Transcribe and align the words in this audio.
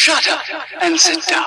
Shut 0.00 0.28
up 0.28 0.38
and 0.80 0.96
sit 0.96 1.26
down. 1.26 1.44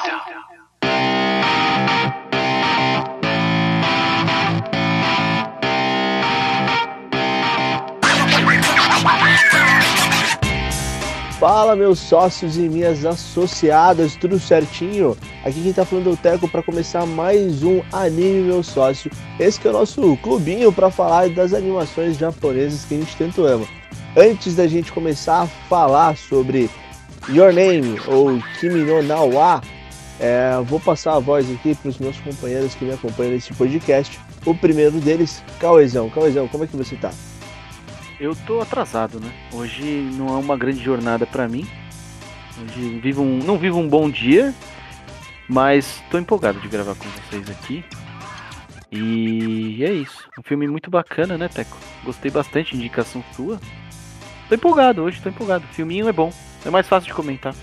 Fala, 11.40 11.78
meus 11.78 11.98
sócios 11.98 12.58
e 12.58 12.68
minhas 12.68 13.06
associadas, 13.06 14.18
tudo 14.18 14.38
certinho? 14.38 15.18
Aqui 15.46 15.64
quem 15.64 15.72
tá 15.72 15.86
falando 15.86 16.10
é 16.10 16.14
o 16.14 16.18
Teco 16.18 16.50
para 16.50 16.62
começar 16.62 17.06
mais 17.06 17.64
um 17.64 17.82
Anime 17.94 18.42
Meu 18.42 18.62
Sócio. 18.62 19.10
Esse 19.40 19.62
que 19.62 19.68
é 19.68 19.70
o 19.70 19.74
nosso 19.74 20.18
clubinho 20.18 20.74
para 20.74 20.92
falar 20.92 21.30
das 21.30 21.54
animações 21.54 22.18
japonesas 22.18 22.84
que 22.84 22.96
a 22.96 22.98
gente 22.98 23.16
tanto 23.16 23.46
ama. 23.46 23.66
Antes 24.18 24.56
da 24.56 24.68
gente 24.68 24.92
começar 24.92 25.44
a 25.44 25.48
falar 25.48 26.18
sobre 26.18 26.70
Your 27.30 27.54
Name 27.54 28.00
ou 28.08 28.42
Kimi 28.60 28.84
no 28.84 29.02
Nawa, 29.04 29.62
é, 30.20 30.54
vou 30.66 30.80
passar 30.80 31.16
a 31.16 31.20
voz 31.20 31.50
aqui 31.52 31.74
para 31.76 31.90
os 31.90 31.98
meus 31.98 32.20
companheiros 32.20 32.76
que 32.76 32.86
me 32.86 32.94
acompanham 32.94 33.34
nesse 33.34 33.54
podcast. 33.54 34.20
O 34.46 34.56
primeiro 34.56 35.00
deles, 35.00 35.44
Cauezão. 35.60 36.10
Cauezão, 36.10 36.48
como 36.48 36.64
é 36.64 36.68
que 36.68 36.76
você 36.76 36.96
tá? 36.96 37.12
Eu 38.20 38.36
tô 38.36 38.62
atrasado, 38.62 39.20
né? 39.20 39.32
Hoje 39.52 39.84
não 40.14 40.28
é 40.28 40.38
uma 40.38 40.56
grande 40.56 40.84
jornada 40.84 41.26
pra 41.26 41.48
mim. 41.48 41.68
Hoje 42.62 43.00
vivo 43.00 43.24
um, 43.24 43.40
não 43.40 43.58
vivo 43.58 43.80
um 43.80 43.88
bom 43.88 44.10
dia, 44.10 44.54
mas 45.48 46.04
tô 46.12 46.20
empolgado 46.20 46.60
de 46.60 46.68
gravar 46.68 46.96
com 46.96 47.08
vocês 47.10 47.50
aqui. 47.50 47.84
E 48.92 49.84
é 49.84 49.92
isso. 49.92 50.30
Um 50.38 50.44
filme 50.44 50.68
muito 50.68 50.92
bacana, 50.92 51.38
né, 51.38 51.48
Teco? 51.48 51.78
Gostei 52.04 52.30
bastante, 52.30 52.76
indicação 52.76 53.24
sua. 53.36 53.60
Tô 54.50 54.54
empolgado 54.54 55.02
hoje, 55.02 55.22
tô 55.22 55.30
empolgado. 55.30 55.66
Filminho 55.72 56.08
é 56.08 56.12
bom, 56.12 56.32
é 56.66 56.70
mais 56.70 56.88
fácil 56.88 57.08
de 57.08 57.14
comentar. 57.14 57.56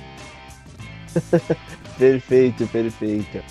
Perfeito, 1.99 2.65
perfeito. 2.69 3.43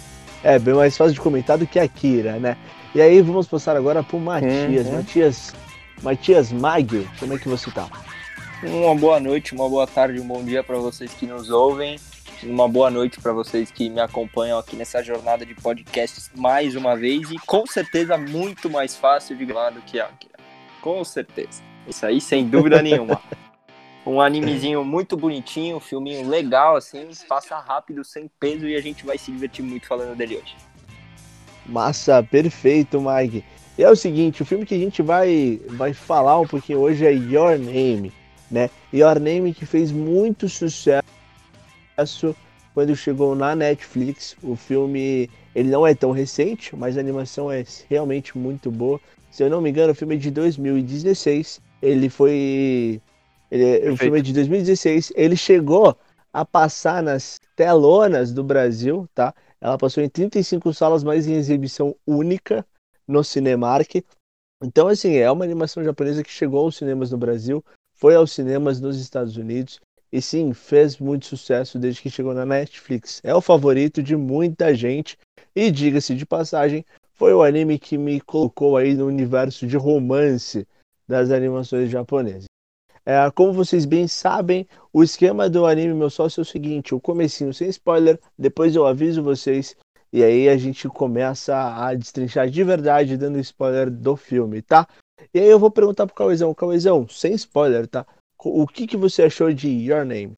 É, 0.42 0.58
bem 0.58 0.74
mais 0.74 0.96
fácil 0.96 1.14
de 1.14 1.20
comentar 1.20 1.58
do 1.58 1.68
que 1.68 1.78
a 1.78 1.88
Kira, 1.88 2.40
né? 2.40 2.56
E 2.96 3.02
aí 3.02 3.22
vamos 3.22 3.46
passar 3.46 3.76
agora 3.76 4.02
pro 4.02 4.18
Matias. 4.18 4.88
Uhum. 4.88 4.96
Matias, 4.96 5.54
Matias 6.02 6.52
Maggio, 6.54 7.06
como 7.20 7.34
é 7.34 7.38
que 7.38 7.50
você 7.50 7.70
tá? 7.72 7.90
Uma 8.64 8.96
boa 8.96 9.20
noite, 9.20 9.54
uma 9.54 9.68
boa 9.68 9.86
tarde, 9.86 10.20
um 10.22 10.26
bom 10.26 10.44
dia 10.44 10.64
para 10.64 10.78
vocês 10.78 11.12
que 11.14 11.26
nos 11.26 11.50
ouvem. 11.50 12.00
Uma 12.44 12.70
boa 12.70 12.90
noite 12.90 13.20
para 13.20 13.34
vocês 13.34 13.70
que 13.70 13.90
me 13.90 14.00
acompanham 14.00 14.58
aqui 14.60 14.76
nessa 14.76 15.04
jornada 15.04 15.46
de 15.46 15.54
podcasts 15.56 16.32
mais 16.36 16.76
uma 16.76 16.96
vez 16.96 17.30
e 17.32 17.36
com 17.46 17.66
certeza 17.66 18.18
muito 18.18 18.70
mais 18.70 18.96
fácil 18.96 19.36
de 19.36 19.44
gravar 19.44 19.72
do 19.72 19.82
que 19.82 20.00
a 20.00 20.06
Akira. 20.06 20.38
Com 20.82 21.04
certeza. 21.04 21.62
Isso 21.88 22.06
aí 22.06 22.22
sem 22.22 22.48
dúvida 22.48 22.82
nenhuma. 22.84 23.22
Um 24.08 24.22
animezinho 24.22 24.86
muito 24.86 25.18
bonitinho, 25.18 25.78
um 25.78 25.82
filminho 25.82 26.26
legal 26.28 26.78
assim, 26.78 27.10
passa 27.28 27.58
rápido, 27.60 28.06
sem 28.06 28.32
peso 28.40 28.66
e 28.66 28.74
a 28.76 28.82
gente 28.82 29.06
vai 29.06 29.18
se 29.18 29.30
divertir 29.30 29.64
muito 29.66 29.86
falando 29.86 30.16
dele 30.16 30.38
hoje. 30.38 30.56
Massa, 31.66 32.24
perfeito, 32.24 33.02
Mike. 33.02 33.44
E 33.78 33.84
é 33.84 33.90
o 33.90 33.96
seguinte, 33.98 34.42
o 34.42 34.46
filme 34.46 34.66
que 34.66 34.74
a 34.74 34.78
gente 34.78 35.02
vai, 35.02 35.60
vai 35.72 35.94
falar 35.94 36.40
um 36.40 36.48
pouquinho 36.48 36.80
hoje 36.80 37.06
é 37.06 37.12
Your 37.12 37.60
Name, 37.60 38.14
né? 38.50 38.70
Your 38.94 39.20
Name 39.20 39.54
que 39.54 39.66
fez 39.66 39.92
muito 39.92 40.48
sucesso 40.48 41.04
quando 42.74 42.96
chegou 42.96 43.36
na 43.36 43.58
Netflix. 43.58 44.38
O 44.42 44.56
filme, 44.56 45.30
ele 45.54 45.70
não 45.70 45.86
é 45.86 45.94
tão 45.94 46.12
recente, 46.12 46.74
mas 46.78 46.98
a 46.98 47.02
animação 47.02 47.52
é 47.52 47.66
realmente 47.90 48.38
muito 48.38 48.72
boa. 48.72 49.02
Se 49.30 49.44
eu 49.44 49.50
não 49.50 49.60
me 49.60 49.70
engano, 49.70 49.92
o 49.92 49.96
filme 49.96 50.16
é 50.16 50.18
de 50.18 50.32
2016. 50.32 51.60
Ele 51.82 52.08
foi... 52.08 53.02
Ele, 53.50 53.90
o 53.90 53.98
filme 53.98 54.20
é 54.20 54.22
de 54.22 54.34
2016. 54.34 55.14
Ele 55.16 55.36
chegou 55.36 55.98
a 56.34 56.46
passar 56.46 57.02
nas 57.02 57.40
telonas 57.56 58.34
do 58.34 58.44
Brasil, 58.44 59.08
tá? 59.14 59.34
Ela 59.60 59.78
passou 59.78 60.04
em 60.04 60.10
35 60.10 60.74
salas, 60.74 61.04
mas 61.04 61.28
em 61.28 61.34
exibição 61.34 61.96
única 62.06 62.66
no 63.08 63.24
Cinemark. 63.24 64.04
Então, 64.62 64.88
assim, 64.88 65.16
é 65.16 65.32
uma 65.32 65.46
animação 65.46 65.84
japonesa 65.84 66.24
que 66.24 66.32
chegou 66.32 66.60
aos 66.62 66.76
cinemas 66.76 67.12
no 67.12 67.18
Brasil, 67.18 67.64
foi 67.94 68.16
aos 68.16 68.32
cinemas 68.32 68.80
nos 68.80 69.00
Estados 69.00 69.38
Unidos 69.38 69.80
e 70.12 70.22
sim, 70.22 70.54
fez 70.54 70.98
muito 70.98 71.26
sucesso 71.26 71.78
desde 71.78 72.02
que 72.02 72.10
chegou 72.10 72.34
na 72.34 72.46
Netflix. 72.46 73.20
É 73.24 73.34
o 73.36 73.42
favorito 73.42 74.02
de 74.02 74.16
muita 74.16 74.74
gente 74.74 75.18
e, 75.56 75.70
diga-se 75.70 76.16
de 76.16 76.26
passagem, 76.26 76.86
foi 77.14 77.34
o 77.34 77.44
anime 77.44 77.80
que 77.80 77.98
me 77.98 78.22
colocou 78.22 78.78
aí 78.78 78.94
no 78.94 79.06
universo 79.08 79.68
de 79.68 79.76
romance 79.76 80.68
das 81.08 81.32
animações 81.32 81.90
japonesas. 81.90 82.46
É, 83.10 83.32
como 83.32 83.54
vocês 83.54 83.86
bem 83.86 84.06
sabem, 84.06 84.68
o 84.92 85.02
esquema 85.02 85.50
do 85.50 85.66
anime 85.66 85.94
Meu 85.94 86.10
Sócio 86.10 86.42
é 86.42 86.44
o 86.44 86.46
seguinte, 86.46 86.94
o 86.94 87.00
comecinho 87.00 87.54
sem 87.54 87.70
spoiler, 87.70 88.20
depois 88.38 88.76
eu 88.76 88.86
aviso 88.86 89.24
vocês 89.24 89.78
e 90.12 90.22
aí 90.22 90.50
a 90.50 90.58
gente 90.58 90.90
começa 90.90 91.56
a 91.56 91.94
destrinchar 91.94 92.50
de 92.50 92.62
verdade, 92.66 93.16
dando 93.16 93.40
spoiler 93.40 93.90
do 93.90 94.18
filme, 94.18 94.62
tá? 94.62 94.86
E 95.34 95.40
aí 95.40 95.48
eu 95.48 95.58
vou 95.58 95.72
perguntar 95.72 96.06
pro 96.06 96.16
Cauezão, 96.16 96.54
Cauezão, 96.54 97.08
sem 97.08 97.34
spoiler, 97.36 97.88
tá? 97.88 98.06
O 98.44 98.68
que, 98.68 98.86
que 98.86 98.98
você 98.98 99.24
achou 99.24 99.54
de 99.54 99.70
Your 99.70 100.04
Name? 100.04 100.34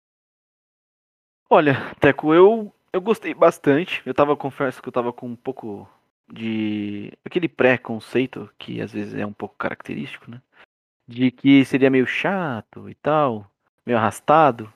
Olha, 1.49 1.73
Teco, 1.99 2.35
eu, 2.35 2.71
eu 2.93 3.01
gostei 3.01 3.33
bastante. 3.33 4.03
Eu 4.05 4.13
tava, 4.13 4.37
confesso 4.37 4.79
que 4.79 4.87
eu 4.87 4.93
tava 4.93 5.11
com 5.11 5.25
um 5.25 5.35
pouco 5.35 5.89
de. 6.31 7.11
aquele 7.25 7.49
preconceito 7.49 8.47
que 8.59 8.79
às 8.79 8.91
vezes 8.91 9.15
é 9.15 9.25
um 9.25 9.33
pouco 9.33 9.55
característico, 9.57 10.29
né? 10.29 10.39
De 11.09 11.31
que 11.31 11.65
seria 11.65 11.89
meio 11.89 12.05
chato 12.05 12.87
e 12.87 12.93
tal, 12.93 13.49
meio 13.83 13.97
arrastado. 13.97 14.71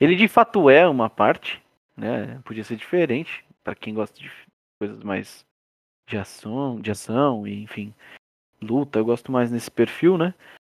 Ele 0.00 0.16
de 0.16 0.26
fato 0.26 0.70
é 0.70 0.88
uma 0.88 1.10
parte, 1.10 1.62
né? 1.94 2.40
Podia 2.46 2.64
ser 2.64 2.76
diferente 2.76 3.44
para 3.62 3.74
quem 3.74 3.92
gosta 3.92 4.18
de 4.18 4.32
coisas 4.78 5.02
mais 5.04 5.44
de 6.08 6.16
ação, 6.16 6.80
de 6.80 6.90
ação 6.90 7.46
e 7.46 7.62
enfim, 7.62 7.94
luta. 8.62 8.98
Eu 8.98 9.04
gosto 9.04 9.30
mais 9.30 9.52
nesse 9.52 9.70
perfil, 9.70 10.16
né? 10.16 10.32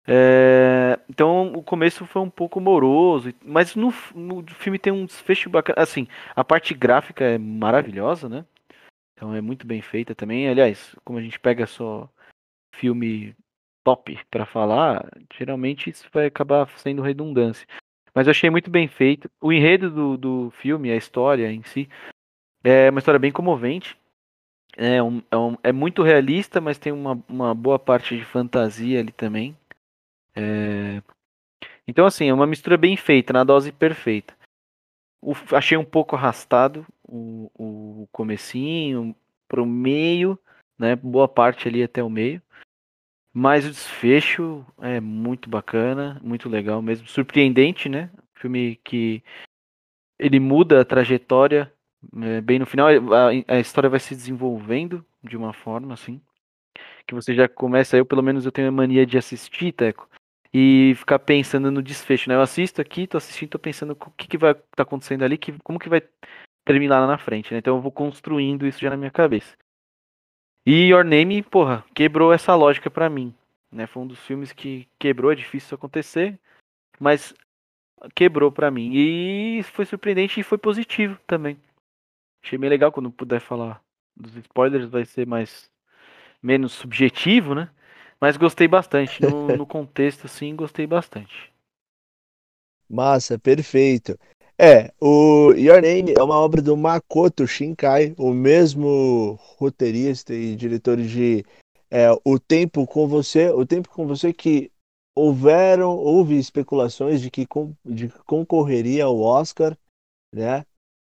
É, 0.06 0.98
então 1.10 1.52
o 1.52 1.62
começo 1.62 2.06
foi 2.06 2.22
um 2.22 2.30
pouco 2.30 2.58
moroso, 2.58 3.34
mas 3.44 3.76
no, 3.76 3.92
no 4.14 4.46
filme 4.54 4.78
tem 4.78 4.90
um 4.90 5.04
desfecho 5.04 5.50
bacana. 5.50 5.82
Assim, 5.82 6.08
a 6.34 6.42
parte 6.42 6.72
gráfica 6.72 7.22
é 7.22 7.36
maravilhosa, 7.36 8.30
né? 8.30 8.46
Então 9.12 9.34
é 9.34 9.42
muito 9.42 9.66
bem 9.66 9.82
feita 9.82 10.14
também. 10.14 10.48
Aliás, 10.48 10.96
como 11.04 11.18
a 11.18 11.22
gente 11.22 11.38
pega 11.38 11.66
só 11.66 12.08
filme 12.74 13.36
top 13.90 14.18
para 14.30 14.46
falar, 14.46 15.04
geralmente 15.36 15.90
isso 15.90 16.06
vai 16.12 16.26
acabar 16.26 16.68
sendo 16.78 17.02
redundância. 17.02 17.66
Mas 18.14 18.26
eu 18.26 18.30
achei 18.30 18.50
muito 18.50 18.70
bem 18.70 18.86
feito. 18.88 19.30
O 19.40 19.52
enredo 19.52 19.90
do, 19.90 20.16
do 20.16 20.50
filme, 20.52 20.90
a 20.90 20.96
história 20.96 21.50
em 21.50 21.62
si, 21.62 21.88
é 22.62 22.90
uma 22.90 22.98
história 22.98 23.18
bem 23.18 23.32
comovente. 23.32 23.96
É, 24.76 25.02
um, 25.02 25.22
é, 25.30 25.36
um, 25.36 25.56
é 25.62 25.72
muito 25.72 26.02
realista, 26.02 26.60
mas 26.60 26.78
tem 26.78 26.92
uma, 26.92 27.22
uma 27.28 27.54
boa 27.54 27.78
parte 27.78 28.16
de 28.16 28.24
fantasia 28.24 29.00
ali 29.00 29.12
também. 29.12 29.56
É... 30.34 31.02
Então, 31.86 32.06
assim, 32.06 32.28
é 32.28 32.34
uma 32.34 32.46
mistura 32.46 32.76
bem 32.76 32.96
feita, 32.96 33.32
na 33.32 33.42
dose 33.42 33.72
perfeita. 33.72 34.34
O, 35.20 35.34
achei 35.52 35.76
um 35.76 35.84
pouco 35.84 36.14
arrastado 36.14 36.86
o, 37.02 37.50
o 37.58 38.08
comecinho 38.12 39.14
pro 39.48 39.66
meio, 39.66 40.38
né? 40.78 40.94
Boa 40.94 41.28
parte 41.28 41.68
ali 41.68 41.82
até 41.82 42.02
o 42.02 42.08
meio. 42.08 42.40
Mas 43.32 43.64
o 43.64 43.70
desfecho 43.70 44.66
é 44.80 45.00
muito 45.00 45.48
bacana, 45.48 46.20
muito 46.22 46.48
legal 46.48 46.82
mesmo. 46.82 47.06
Surpreendente, 47.06 47.88
né? 47.88 48.10
Filme 48.34 48.76
que 48.84 49.22
ele 50.18 50.40
muda 50.40 50.80
a 50.80 50.84
trajetória 50.84 51.72
é, 52.22 52.40
bem 52.40 52.58
no 52.58 52.66
final. 52.66 52.88
A, 52.88 53.54
a 53.54 53.60
história 53.60 53.88
vai 53.88 54.00
se 54.00 54.14
desenvolvendo 54.14 55.04
de 55.22 55.36
uma 55.36 55.52
forma 55.52 55.94
assim. 55.94 56.20
Que 57.06 57.14
você 57.14 57.34
já 57.34 57.48
começa, 57.48 57.96
eu 57.96 58.06
pelo 58.06 58.22
menos 58.22 58.44
eu 58.44 58.52
tenho 58.52 58.68
a 58.68 58.72
mania 58.72 59.06
de 59.06 59.18
assistir, 59.18 59.72
Teco, 59.72 60.08
e 60.52 60.94
ficar 60.96 61.18
pensando 61.20 61.70
no 61.70 61.82
desfecho, 61.82 62.28
né? 62.28 62.34
Eu 62.34 62.42
assisto 62.42 62.80
aqui, 62.80 63.06
tô 63.06 63.16
assistindo, 63.16 63.50
tô 63.50 63.58
pensando 63.58 63.92
o 63.92 64.10
que, 64.12 64.28
que 64.28 64.38
vai 64.38 64.52
estar 64.52 64.64
tá 64.76 64.82
acontecendo 64.82 65.24
ali, 65.24 65.38
que, 65.38 65.52
como 65.60 65.78
que 65.78 65.88
vai 65.88 66.02
terminar 66.64 67.00
lá 67.00 67.06
na 67.06 67.18
frente, 67.18 67.52
né? 67.52 67.58
Então 67.58 67.76
eu 67.76 67.82
vou 67.82 67.92
construindo 67.92 68.66
isso 68.66 68.80
já 68.80 68.90
na 68.90 68.96
minha 68.96 69.10
cabeça. 69.10 69.56
E 70.66 70.88
Your 70.90 71.04
Name, 71.04 71.42
porra, 71.42 71.84
quebrou 71.94 72.32
essa 72.32 72.54
lógica 72.54 72.90
pra 72.90 73.08
mim, 73.08 73.34
né? 73.72 73.86
Foi 73.86 74.02
um 74.02 74.06
dos 74.06 74.18
filmes 74.20 74.52
que 74.52 74.86
quebrou, 74.98 75.32
é 75.32 75.34
difícil 75.34 75.66
isso 75.66 75.74
acontecer, 75.74 76.38
mas 76.98 77.34
quebrou 78.14 78.52
pra 78.52 78.70
mim. 78.70 78.90
E 78.92 79.62
foi 79.62 79.84
surpreendente 79.86 80.38
e 80.40 80.44
foi 80.44 80.58
positivo 80.58 81.18
também. 81.26 81.58
Achei 82.42 82.58
bem 82.58 82.70
legal 82.70 82.92
quando 82.92 83.10
puder 83.10 83.40
falar 83.40 83.82
dos 84.16 84.36
spoilers, 84.36 84.88
vai 84.88 85.04
ser 85.04 85.26
mais 85.26 85.70
menos 86.42 86.72
subjetivo, 86.72 87.54
né? 87.54 87.70
Mas 88.20 88.36
gostei 88.36 88.68
bastante. 88.68 89.22
No, 89.22 89.52
no 89.56 89.66
contexto, 89.66 90.26
assim, 90.26 90.54
gostei 90.54 90.86
bastante. 90.86 91.50
Massa, 92.88 93.38
perfeito. 93.38 94.18
É, 94.62 94.92
o 95.00 95.52
Your 95.52 95.80
Name 95.80 96.12
é 96.14 96.22
uma 96.22 96.38
obra 96.38 96.60
do 96.60 96.76
Makoto 96.76 97.46
Shinkai, 97.46 98.14
o 98.18 98.30
mesmo 98.30 99.38
roteirista 99.56 100.34
e 100.34 100.54
diretor 100.54 100.98
de 100.98 101.42
é, 101.90 102.08
O 102.22 102.38
Tempo 102.38 102.86
com 102.86 103.08
Você, 103.08 103.48
O 103.48 103.64
Tempo 103.64 103.88
com 103.88 104.06
Você 104.06 104.34
que 104.34 104.70
houveram, 105.16 105.96
houve 105.96 106.38
especulações 106.38 107.22
de 107.22 107.30
que, 107.30 107.46
de 107.86 108.08
que 108.08 108.18
concorreria 108.26 109.06
ao 109.06 109.18
Oscar 109.18 109.74
né? 110.30 110.66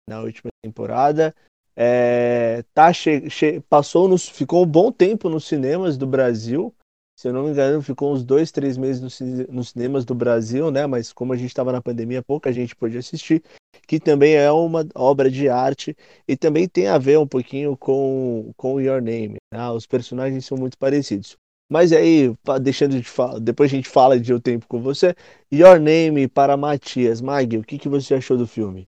Na 0.10 0.22
última 0.22 0.50
temporada. 0.64 1.36
É, 1.76 2.64
tá 2.74 2.92
che, 2.92 3.30
che, 3.30 3.62
passou 3.70 4.08
nos, 4.08 4.28
ficou 4.28 4.64
um 4.64 4.68
bom 4.68 4.92
tempo 4.92 5.30
nos 5.30 5.46
cinemas 5.46 5.98
do 5.98 6.08
Brasil. 6.08 6.74
Se 7.18 7.30
eu 7.30 7.34
não 7.34 7.44
me 7.44 7.52
engano, 7.52 7.82
ficou 7.82 8.14
uns 8.14 8.24
dois, 8.26 8.52
três 8.52 8.78
meses 8.78 9.02
nos, 9.02 9.20
nos 9.48 9.70
cinemas 9.70 10.04
do 10.04 10.14
Brasil, 10.14 10.70
né? 10.70 10.86
Mas 10.86 11.14
como 11.14 11.32
a 11.32 11.38
gente 11.38 11.48
estava 11.48 11.72
na 11.72 11.82
pandemia, 11.82 12.22
pouca 12.22 12.52
gente 12.52 12.76
pôde 12.76 12.98
assistir. 12.98 13.42
Que 13.88 14.00
também 14.00 14.36
é 14.36 14.52
uma 14.52 14.86
obra 14.94 15.32
de 15.32 15.48
arte 15.48 15.96
e 16.28 16.36
também 16.36 16.68
tem 16.68 16.88
a 16.88 16.98
ver 16.98 17.18
um 17.18 17.28
pouquinho 17.28 17.78
com, 17.78 18.52
com 18.58 18.82
Your 18.82 19.02
Name. 19.02 19.38
Né? 19.54 19.70
Os 19.70 19.86
personagens 19.86 20.46
são 20.46 20.58
muito 20.58 20.78
parecidos. 20.78 21.38
Mas 21.70 21.92
aí, 21.94 22.34
deixando 22.62 23.00
de 23.00 23.08
falar, 23.08 23.40
depois 23.40 23.72
a 23.72 23.76
gente 23.76 23.90
fala 23.90 24.20
de 24.20 24.34
O 24.34 24.40
Tempo 24.40 24.68
com 24.68 24.82
você. 24.82 25.16
Your 25.52 25.80
Name 25.80 26.28
para 26.28 26.58
Matias. 26.58 27.22
Mag, 27.22 27.58
o 27.58 27.64
que, 27.64 27.78
que 27.78 27.90
você 27.90 28.16
achou 28.16 28.38
do 28.38 28.46
filme? 28.46 28.88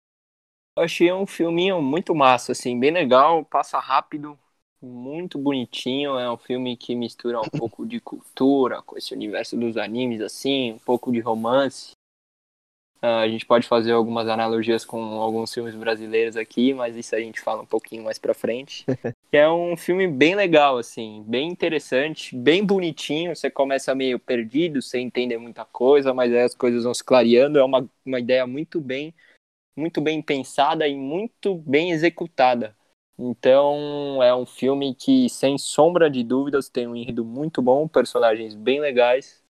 Eu 0.76 0.82
achei 0.82 1.10
um 1.12 1.26
filminho 1.26 1.80
muito 1.80 2.14
massa, 2.14 2.52
assim, 2.52 2.78
bem 2.78 2.90
legal, 2.90 3.44
passa 3.46 3.78
rápido, 3.78 4.38
muito 4.86 5.38
bonitinho. 5.38 6.18
É 6.18 6.30
um 6.30 6.36
filme 6.36 6.76
que 6.76 6.94
mistura 6.94 7.40
um 7.40 7.48
pouco 7.48 7.84
de 7.84 8.00
cultura 8.00 8.80
com 8.82 8.96
esse 8.96 9.12
universo 9.12 9.56
dos 9.56 9.76
animes, 9.76 10.20
assim, 10.20 10.72
um 10.72 10.78
pouco 10.78 11.12
de 11.12 11.20
romance. 11.20 11.92
Uh, 13.02 13.20
a 13.22 13.28
gente 13.28 13.44
pode 13.44 13.68
fazer 13.68 13.92
algumas 13.92 14.26
analogias 14.26 14.84
com 14.84 14.98
alguns 15.20 15.52
filmes 15.52 15.74
brasileiros 15.74 16.36
aqui, 16.36 16.72
mas 16.72 16.96
isso 16.96 17.14
a 17.14 17.20
gente 17.20 17.40
fala 17.40 17.62
um 17.62 17.66
pouquinho 17.66 18.02
mais 18.02 18.18
pra 18.18 18.32
frente. 18.32 18.86
é 19.30 19.48
um 19.48 19.76
filme 19.76 20.08
bem 20.08 20.34
legal, 20.34 20.78
assim, 20.78 21.22
bem 21.26 21.48
interessante, 21.48 22.34
bem 22.34 22.64
bonitinho. 22.64 23.36
Você 23.36 23.50
começa 23.50 23.94
meio 23.94 24.18
perdido, 24.18 24.80
sem 24.80 25.06
entender 25.06 25.36
muita 25.36 25.64
coisa, 25.64 26.14
mas 26.14 26.32
aí 26.32 26.42
as 26.42 26.54
coisas 26.54 26.84
vão 26.84 26.94
se 26.94 27.04
clareando. 27.04 27.58
É 27.58 27.64
uma, 27.64 27.86
uma 28.04 28.18
ideia 28.18 28.46
muito 28.46 28.80
bem, 28.80 29.14
muito 29.76 30.00
bem 30.00 30.22
pensada 30.22 30.88
e 30.88 30.96
muito 30.96 31.54
bem 31.54 31.92
executada. 31.92 32.74
Então 33.18 34.22
é 34.22 34.34
um 34.34 34.44
filme 34.44 34.94
que, 34.94 35.28
sem 35.30 35.56
sombra 35.56 36.10
de 36.10 36.22
dúvidas, 36.22 36.68
tem 36.68 36.86
um 36.86 36.94
enredo 36.94 37.24
muito 37.24 37.62
bom, 37.62 37.88
personagens 37.88 38.54
bem 38.54 38.80
legais 38.80 39.42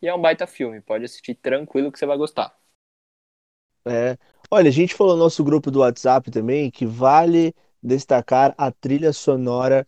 e 0.00 0.08
é 0.08 0.14
um 0.14 0.20
baita 0.20 0.48
filme, 0.48 0.80
pode 0.80 1.04
assistir 1.04 1.36
tranquilo 1.36 1.92
que 1.92 1.98
você 1.98 2.06
vai 2.06 2.18
gostar. 2.18 2.56
É. 3.86 4.18
Olha, 4.50 4.68
a 4.68 4.72
gente 4.72 4.94
falou 4.94 5.14
no 5.16 5.22
nosso 5.22 5.44
grupo 5.44 5.70
do 5.70 5.78
WhatsApp 5.78 6.30
também 6.30 6.70
que 6.70 6.84
vale 6.84 7.54
destacar 7.82 8.54
a 8.58 8.70
trilha 8.70 9.12
sonora 9.12 9.86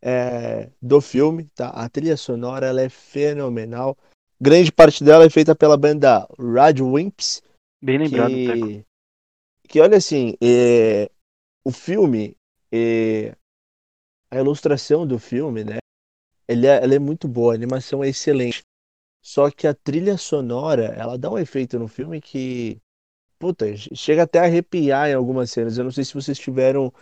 é, 0.00 0.70
do 0.80 1.00
filme, 1.00 1.50
tá? 1.54 1.70
A 1.70 1.88
trilha 1.88 2.16
sonora 2.16 2.66
ela 2.66 2.80
é 2.80 2.88
fenomenal. 2.88 3.96
Grande 4.40 4.70
parte 4.70 5.02
dela 5.02 5.24
é 5.24 5.30
feita 5.30 5.54
pela 5.54 5.76
banda 5.76 6.28
Rad 6.38 6.80
Wimps. 6.80 7.42
Bem 7.82 7.98
lembrado, 7.98 8.30
que, 8.30 8.84
que 9.68 9.80
olha 9.80 9.96
assim, 9.96 10.36
é, 10.40 11.10
o 11.66 11.72
filme, 11.72 12.36
é, 12.70 13.36
a 14.30 14.36
ilustração 14.36 15.04
do 15.04 15.18
filme, 15.18 15.64
né? 15.64 15.78
Ele 16.46 16.64
é, 16.64 16.76
ela 16.80 16.94
é 16.94 16.98
muito 17.00 17.26
boa, 17.26 17.52
a 17.52 17.56
animação 17.56 18.04
é 18.04 18.08
excelente. 18.08 18.62
Só 19.20 19.50
que 19.50 19.66
a 19.66 19.74
trilha 19.74 20.16
sonora, 20.16 20.94
ela 20.96 21.18
dá 21.18 21.28
um 21.28 21.36
efeito 21.36 21.76
no 21.76 21.88
filme 21.88 22.20
que, 22.20 22.80
puta, 23.36 23.66
chega 23.76 24.22
até 24.22 24.38
a 24.38 24.44
arrepiar 24.44 25.10
em 25.10 25.14
algumas 25.14 25.50
cenas. 25.50 25.76
Eu 25.76 25.82
não 25.82 25.90
sei 25.90 26.04
se 26.04 26.14
vocês 26.14 26.38
tiveram 26.38 26.94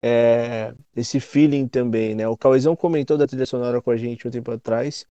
é, 0.00 0.72
esse 0.94 1.18
feeling 1.18 1.66
também, 1.66 2.14
né? 2.14 2.28
O 2.28 2.36
Cauezão 2.36 2.76
comentou 2.76 3.18
da 3.18 3.26
trilha 3.26 3.44
sonora 3.44 3.82
com 3.82 3.90
a 3.90 3.96
gente 3.96 4.28
um 4.28 4.30
tempo 4.30 4.52
atrás. 4.52 5.04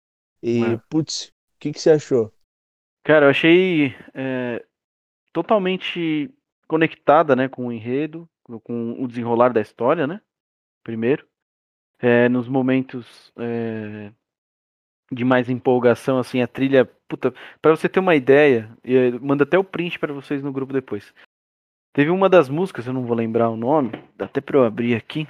E, 0.44 0.64
é. 0.64 0.78
putz, 0.88 1.30
o 1.56 1.60
que, 1.60 1.74
que 1.74 1.82
você 1.82 1.90
achou? 1.90 2.32
Cara, 3.04 3.26
eu 3.26 3.32
achei 3.32 3.96
é, 4.14 4.64
totalmente 5.34 6.30
conectada, 6.68 7.36
né, 7.36 7.50
com 7.50 7.66
o 7.66 7.72
enredo, 7.72 8.30
com 8.64 8.96
o 9.04 9.08
desenrolar 9.08 9.52
da 9.52 9.62
história, 9.62 10.08
né? 10.08 10.22
Primeiro. 10.84 11.28
É, 12.02 12.30
nos 12.30 12.48
momentos 12.48 13.34
é, 13.38 14.12
de 15.12 15.26
mais 15.26 15.50
empolgação, 15.50 16.18
assim, 16.18 16.42
a 16.42 16.48
trilha. 16.48 16.86
Puta, 17.08 17.34
pra 17.62 17.72
você 17.72 17.90
ter 17.90 18.00
uma 18.00 18.16
ideia, 18.16 18.72
manda 19.22 19.44
até 19.44 19.58
o 19.58 19.64
print 19.64 20.00
para 20.00 20.14
vocês 20.14 20.42
no 20.42 20.52
grupo 20.52 20.72
depois. 20.72 21.14
Teve 21.94 22.12
uma 22.12 22.30
das 22.30 22.50
músicas, 22.50 22.86
eu 22.88 22.94
não 22.94 23.06
vou 23.06 23.18
lembrar 23.18 23.50
o 23.50 23.58
nome, 23.58 23.92
dá 24.16 24.26
até 24.26 24.40
pra 24.40 24.58
eu 24.58 24.64
abrir 24.64 24.96
aqui. 24.96 25.28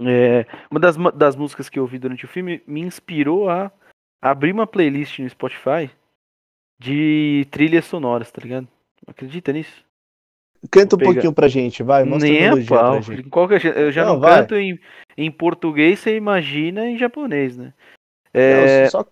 É, 0.00 0.44
uma 0.70 0.80
das, 0.80 0.96
das 1.14 1.36
músicas 1.36 1.68
que 1.68 1.78
eu 1.78 1.84
ouvi 1.84 1.98
durante 1.98 2.24
o 2.24 2.28
filme 2.28 2.62
me 2.66 2.80
inspirou 2.80 3.48
a 3.48 3.70
abrir 4.20 4.52
uma 4.52 4.66
playlist 4.66 5.18
no 5.18 5.28
Spotify 5.28 5.90
de 6.78 7.46
trilhas 7.50 7.84
sonoras, 7.84 8.30
tá 8.30 8.40
ligado? 8.42 8.66
Acredita 9.06 9.52
nisso? 9.52 9.84
Canta 10.70 10.96
um 10.96 10.98
pouquinho 10.98 11.32
pra 11.32 11.48
gente, 11.48 11.82
vai. 11.82 12.04
Mostra 12.04 12.28
Nem 12.28 12.48
a 12.48 12.52
pau. 12.66 13.00
Eu 13.74 13.90
já 13.90 14.04
não, 14.04 14.14
não 14.14 14.20
canto 14.20 14.56
em, 14.56 14.78
em 15.16 15.30
português, 15.30 16.00
você 16.00 16.16
imagina 16.16 16.86
em 16.86 16.98
japonês, 16.98 17.56
né? 17.56 17.72
É... 18.34 18.82
Não, 18.82 18.90
só, 18.90 19.04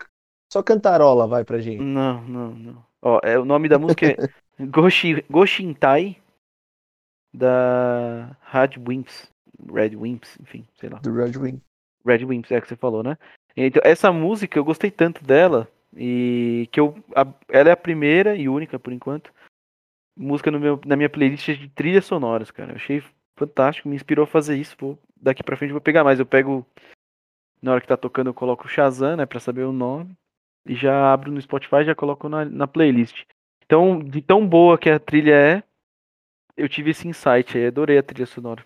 só 0.52 0.62
cantarola 0.62 1.26
vai 1.26 1.44
pra 1.44 1.58
gente. 1.58 1.82
Não, 1.82 2.22
não, 2.22 2.50
não. 2.50 2.84
Ó, 3.00 3.20
é, 3.22 3.38
o 3.38 3.44
nome 3.44 3.68
da 3.68 3.78
música 3.78 4.06
é 4.06 4.16
Goshi, 4.66 5.24
Goshintai 5.30 6.16
da 7.32 8.36
Red 8.42 8.80
Wimps. 8.86 9.30
Red 9.72 9.96
Wimps, 9.96 10.38
enfim, 10.40 10.66
sei 10.78 10.88
lá. 10.88 10.98
Do 10.98 11.14
Red 11.14 11.38
Wimps. 11.38 11.62
Red 12.04 12.24
Wimps, 12.24 12.50
é 12.50 12.60
que 12.60 12.68
você 12.68 12.76
falou, 12.76 13.02
né? 13.02 13.16
Então, 13.56 13.82
essa 13.84 14.12
música 14.12 14.58
eu 14.58 14.64
gostei 14.64 14.90
tanto 14.90 15.24
dela 15.24 15.68
e 15.96 16.68
que 16.70 16.78
eu 16.78 16.94
a, 17.14 17.26
ela 17.48 17.70
é 17.70 17.72
a 17.72 17.76
primeira 17.76 18.36
e 18.36 18.48
única 18.48 18.78
por 18.78 18.92
enquanto 18.92 19.32
música 20.18 20.50
meu, 20.50 20.80
na 20.84 20.96
minha 20.96 21.08
playlist 21.08 21.46
de 21.46 21.68
trilhas 21.68 22.04
sonoras, 22.04 22.50
cara. 22.50 22.72
Eu 22.72 22.76
achei 22.76 23.02
fantástico, 23.36 23.88
me 23.88 23.96
inspirou 23.96 24.24
a 24.24 24.26
fazer 24.26 24.56
isso. 24.56 24.76
Vou, 24.78 24.98
daqui 25.16 25.42
pra 25.42 25.56
frente 25.56 25.72
vou 25.72 25.80
pegar 25.80 26.04
mais. 26.04 26.18
Eu 26.18 26.26
pego 26.26 26.66
na 27.62 27.72
hora 27.72 27.80
que 27.80 27.88
tá 27.88 27.96
tocando 27.96 28.28
eu 28.28 28.34
coloco 28.34 28.66
o 28.66 28.68
Shazam, 28.68 29.16
né, 29.16 29.26
para 29.26 29.40
saber 29.40 29.64
o 29.64 29.72
nome 29.72 30.16
e 30.68 30.74
já 30.74 31.12
abro 31.12 31.32
no 31.32 31.40
Spotify, 31.40 31.84
já 31.84 31.94
coloco 31.94 32.28
na, 32.28 32.44
na 32.44 32.66
playlist. 32.66 33.24
Então, 33.64 33.98
de 33.98 34.20
tão 34.20 34.46
boa 34.46 34.78
que 34.78 34.90
a 34.90 35.00
trilha 35.00 35.34
é, 35.34 35.62
eu 36.56 36.68
tive 36.68 36.90
esse 36.90 37.08
insight 37.08 37.56
aí, 37.56 37.66
adorei 37.66 37.98
a 37.98 38.02
trilha 38.02 38.26
sonora. 38.26 38.64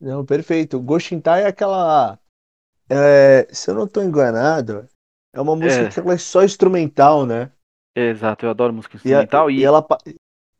Não, 0.00 0.24
perfeito. 0.24 0.80
Goshintai 0.80 1.42
é 1.42 1.46
aquela. 1.46 2.18
É, 2.88 3.46
se 3.50 3.70
eu 3.70 3.74
não 3.74 3.84
estou 3.84 4.02
enganado, 4.02 4.88
é 5.32 5.40
uma 5.40 5.54
música 5.54 5.84
é. 5.84 5.88
que 5.88 6.00
ela 6.00 6.14
é 6.14 6.18
só 6.18 6.42
instrumental, 6.42 7.26
né? 7.26 7.52
Exato, 7.96 8.46
eu 8.46 8.50
adoro 8.50 8.72
música 8.72 8.96
instrumental. 8.96 9.50
E, 9.50 9.56
e... 9.56 9.60
e, 9.60 9.64
ela, 9.64 9.86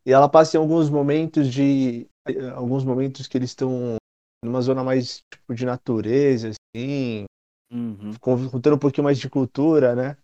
e 0.05 0.13
ela 0.13 0.29
passa 0.29 0.57
em 0.57 0.61
alguns 0.61 0.91
momentos 0.91 1.53
de. 1.53 2.07
Alguns 2.55 2.85
momentos 2.85 3.27
que 3.27 3.39
eles 3.39 3.51
estão 3.51 3.97
numa 4.45 4.61
zona 4.61 4.85
mais 4.85 5.23
tipo, 5.33 5.55
de 5.55 5.65
natureza, 5.65 6.51
assim, 6.51 7.25
uhum. 7.73 8.13
contando 8.21 8.77
um 8.77 8.79
pouquinho 8.79 9.05
mais 9.05 9.19
de 9.19 9.29
cultura, 9.29 9.95
né? 9.95 10.17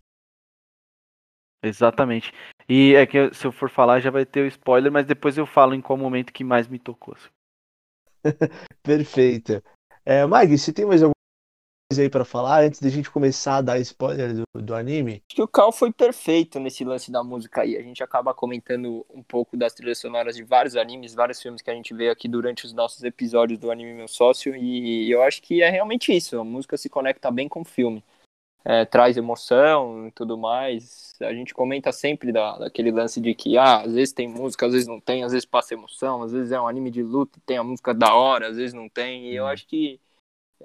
Exatamente. 1.62 2.32
E 2.68 2.94
é 2.94 3.06
que 3.06 3.32
se 3.34 3.46
eu 3.46 3.52
for 3.52 3.68
falar 3.68 4.00
já 4.00 4.10
vai 4.10 4.24
ter 4.24 4.42
o 4.42 4.46
spoiler, 4.46 4.92
mas 4.92 5.06
depois 5.06 5.36
eu 5.36 5.46
falo 5.46 5.74
em 5.74 5.80
qual 5.80 5.98
momento 5.98 6.32
que 6.32 6.44
mais 6.44 6.68
me 6.68 6.78
tocou. 6.78 7.14
Assim. 7.14 7.28
Perfeito. 8.82 9.62
É, 10.04 10.24
Mag, 10.26 10.56
se 10.56 10.72
tem 10.72 10.86
mais 10.86 11.02
alguma 11.02 11.16
aí 11.94 12.10
para 12.10 12.24
falar 12.24 12.64
antes 12.64 12.80
da 12.80 12.88
gente 12.88 13.08
começar 13.08 13.58
a 13.58 13.60
dar 13.60 13.78
spoiler 13.78 14.34
do, 14.34 14.62
do 14.62 14.74
anime? 14.74 15.22
Acho 15.28 15.36
que 15.36 15.42
o 15.42 15.46
Cal 15.46 15.70
foi 15.70 15.92
perfeito 15.92 16.58
nesse 16.58 16.84
lance 16.84 17.12
da 17.12 17.22
música 17.22 17.62
aí. 17.62 17.76
A 17.76 17.82
gente 17.82 18.02
acaba 18.02 18.34
comentando 18.34 19.06
um 19.08 19.22
pouco 19.22 19.56
das 19.56 19.72
trilhas 19.72 19.98
sonoras 19.98 20.34
de 20.34 20.42
vários 20.42 20.74
animes, 20.74 21.14
vários 21.14 21.40
filmes 21.40 21.62
que 21.62 21.70
a 21.70 21.74
gente 21.74 21.94
vê 21.94 22.10
aqui 22.10 22.26
durante 22.26 22.66
os 22.66 22.72
nossos 22.72 23.04
episódios 23.04 23.58
do 23.58 23.70
Anime 23.70 23.94
Meu 23.94 24.08
Sócio, 24.08 24.54
e 24.56 25.08
eu 25.08 25.22
acho 25.22 25.40
que 25.40 25.62
é 25.62 25.70
realmente 25.70 26.14
isso. 26.14 26.38
A 26.38 26.44
música 26.44 26.76
se 26.76 26.88
conecta 26.88 27.30
bem 27.30 27.48
com 27.48 27.60
o 27.60 27.64
filme. 27.64 28.02
É, 28.64 28.84
traz 28.84 29.16
emoção 29.16 30.08
e 30.08 30.10
tudo 30.10 30.36
mais. 30.36 31.14
A 31.20 31.32
gente 31.32 31.54
comenta 31.54 31.92
sempre 31.92 32.32
da, 32.32 32.58
daquele 32.58 32.90
lance 32.90 33.20
de 33.20 33.32
que, 33.32 33.56
ah, 33.56 33.82
às 33.82 33.94
vezes 33.94 34.12
tem 34.12 34.26
música, 34.26 34.66
às 34.66 34.72
vezes 34.72 34.88
não 34.88 34.98
tem, 34.98 35.22
às 35.22 35.30
vezes 35.30 35.46
passa 35.46 35.74
emoção, 35.74 36.24
às 36.24 36.32
vezes 36.32 36.50
é 36.50 36.60
um 36.60 36.66
anime 36.66 36.90
de 36.90 37.00
luta, 37.00 37.38
tem 37.46 37.58
a 37.58 37.62
música 37.62 37.94
da 37.94 38.12
hora, 38.12 38.48
às 38.48 38.56
vezes 38.56 38.74
não 38.74 38.88
tem. 38.88 39.30
E 39.30 39.36
eu 39.36 39.44
uhum. 39.44 39.50
acho 39.50 39.68
que 39.68 40.00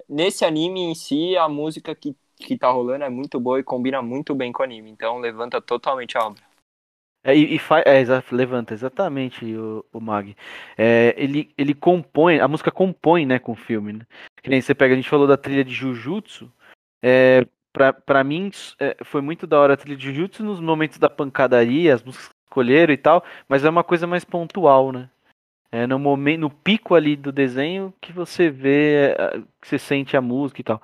nesse 0.08 0.44
anime 0.44 0.80
em 0.80 0.94
si, 0.94 1.36
a 1.36 1.48
música 1.48 1.94
que, 1.94 2.16
que 2.36 2.56
tá 2.56 2.70
rolando 2.70 3.04
é 3.04 3.10
muito 3.10 3.38
boa 3.40 3.60
e 3.60 3.64
combina 3.64 4.02
muito 4.02 4.34
bem 4.34 4.52
com 4.52 4.62
o 4.62 4.64
anime. 4.64 4.90
Então 4.90 5.18
levanta 5.18 5.60
totalmente 5.60 6.16
a 6.16 6.26
obra. 6.26 6.42
É, 7.24 7.36
e, 7.36 7.54
e 7.54 7.58
faz, 7.58 7.84
é, 7.86 8.04
levanta 8.32 8.74
exatamente 8.74 9.44
o, 9.54 9.84
o 9.92 10.00
Mag. 10.00 10.36
É, 10.76 11.14
ele, 11.16 11.52
ele 11.56 11.72
compõe, 11.72 12.40
a 12.40 12.48
música 12.48 12.70
compõe, 12.70 13.24
né, 13.24 13.38
com 13.38 13.52
o 13.52 13.56
filme. 13.56 13.92
Né? 13.92 14.06
Que 14.42 14.50
nem 14.50 14.60
você 14.60 14.74
pega, 14.74 14.94
a 14.94 14.96
gente 14.96 15.08
falou 15.08 15.26
da 15.26 15.36
trilha 15.36 15.64
de 15.64 15.72
Jujutsu. 15.72 16.52
É, 17.00 17.46
pra, 17.72 17.92
pra 17.92 18.24
mim, 18.24 18.50
é, 18.78 18.96
foi 19.04 19.20
muito 19.20 19.46
da 19.46 19.58
hora 19.58 19.74
a 19.74 19.76
trilha 19.76 19.96
de 19.96 20.06
Jujutsu 20.06 20.42
nos 20.42 20.60
momentos 20.60 20.98
da 20.98 21.08
pancadaria, 21.08 21.94
as 21.94 22.02
músicas 22.02 22.28
que 22.28 22.34
escolheram 22.46 22.92
e 22.92 22.98
tal, 22.98 23.24
mas 23.48 23.64
é 23.64 23.70
uma 23.70 23.84
coisa 23.84 24.06
mais 24.06 24.24
pontual, 24.24 24.90
né? 24.90 25.08
É 25.72 25.86
no 25.86 25.98
momento, 25.98 26.40
no 26.40 26.50
pico 26.50 26.94
ali 26.94 27.16
do 27.16 27.32
desenho 27.32 27.94
que 28.00 28.12
você 28.12 28.50
vê, 28.50 29.14
é, 29.18 29.40
que 29.60 29.68
você 29.68 29.78
sente 29.78 30.16
a 30.16 30.20
música 30.20 30.60
e 30.60 30.64
tal. 30.64 30.82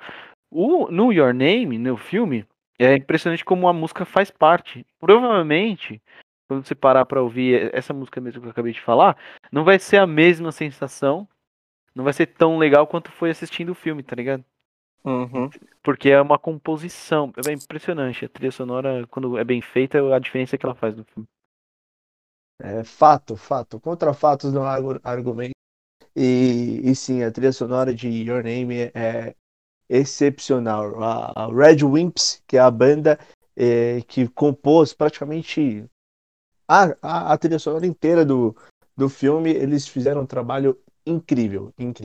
O, 0.51 0.91
no 0.91 1.13
Your 1.13 1.35
Name, 1.35 1.79
no 1.79 1.97
filme, 1.97 2.47
é 2.79 2.95
impressionante 2.97 3.45
como 3.45 3.69
a 3.69 3.73
música 3.73 4.07
faz 4.07 4.31
parte. 4.31 4.87
Provavelmente 4.99 6.01
quando 6.49 6.67
você 6.67 6.75
parar 6.75 7.05
pra 7.05 7.21
ouvir 7.21 7.71
essa 7.75 7.93
música 7.93 8.21
mesmo 8.21 8.41
que 8.41 8.47
eu 8.47 8.51
acabei 8.51 8.73
de 8.73 8.81
falar, 8.81 9.17
não 9.53 9.65
vai 9.65 9.79
ser 9.79 9.99
a 9.99 10.07
mesma 10.07 10.51
sensação, 10.51 11.29
não 11.95 12.03
vai 12.03 12.13
ser 12.15 12.27
tão 12.27 12.57
legal 12.57 12.87
quanto 12.87 13.13
foi 13.13 13.31
assistindo 13.31 13.71
o 13.71 13.75
filme, 13.75 14.03
tá 14.03 14.17
ligado? 14.17 14.43
Uhum. 15.05 15.51
Porque 15.83 16.11
é 16.11 16.21
uma 16.21 16.39
composição, 16.39 17.33
é 17.47 17.53
impressionante. 17.53 18.25
A 18.25 18.29
trilha 18.29 18.51
sonora, 18.51 19.07
quando 19.09 19.37
é 19.39 19.45
bem 19.45 19.61
feita, 19.61 20.15
a 20.15 20.19
diferença 20.19 20.57
que 20.57 20.65
ela 20.65 20.75
faz 20.75 20.97
no 20.97 21.05
filme. 21.05 21.29
É 22.61 22.83
fato, 22.83 23.37
fato. 23.37 23.79
Contra 23.81 24.13
fatos 24.13 24.53
não 24.53 24.65
há 24.65 24.73
argu- 24.73 25.01
argumento. 25.05 25.53
E, 26.17 26.81
e 26.85 26.95
sim, 26.97 27.23
a 27.23 27.31
trilha 27.31 27.53
sonora 27.53 27.95
de 27.95 28.09
Your 28.09 28.43
Name 28.43 28.91
é 28.95 29.35
excepcional. 29.89 31.03
A, 31.03 31.45
a 31.45 31.47
Red 31.49 31.85
Wimps, 31.85 32.43
que 32.47 32.57
é 32.57 32.61
a 32.61 32.71
banda 32.71 33.19
é, 33.57 34.03
que 34.03 34.29
compôs 34.29 34.93
praticamente 34.93 35.85
a, 36.69 36.95
a, 37.03 37.33
a 37.33 37.39
trilha 37.39 37.59
sonora 37.59 37.87
inteira 37.87 38.25
do, 38.25 38.57
do 38.97 39.09
filme, 39.09 39.51
eles 39.51 39.87
fizeram 39.87 40.23
um 40.23 40.27
trabalho 40.27 40.79
incrível, 41.07 41.73
incrível. 41.79 42.05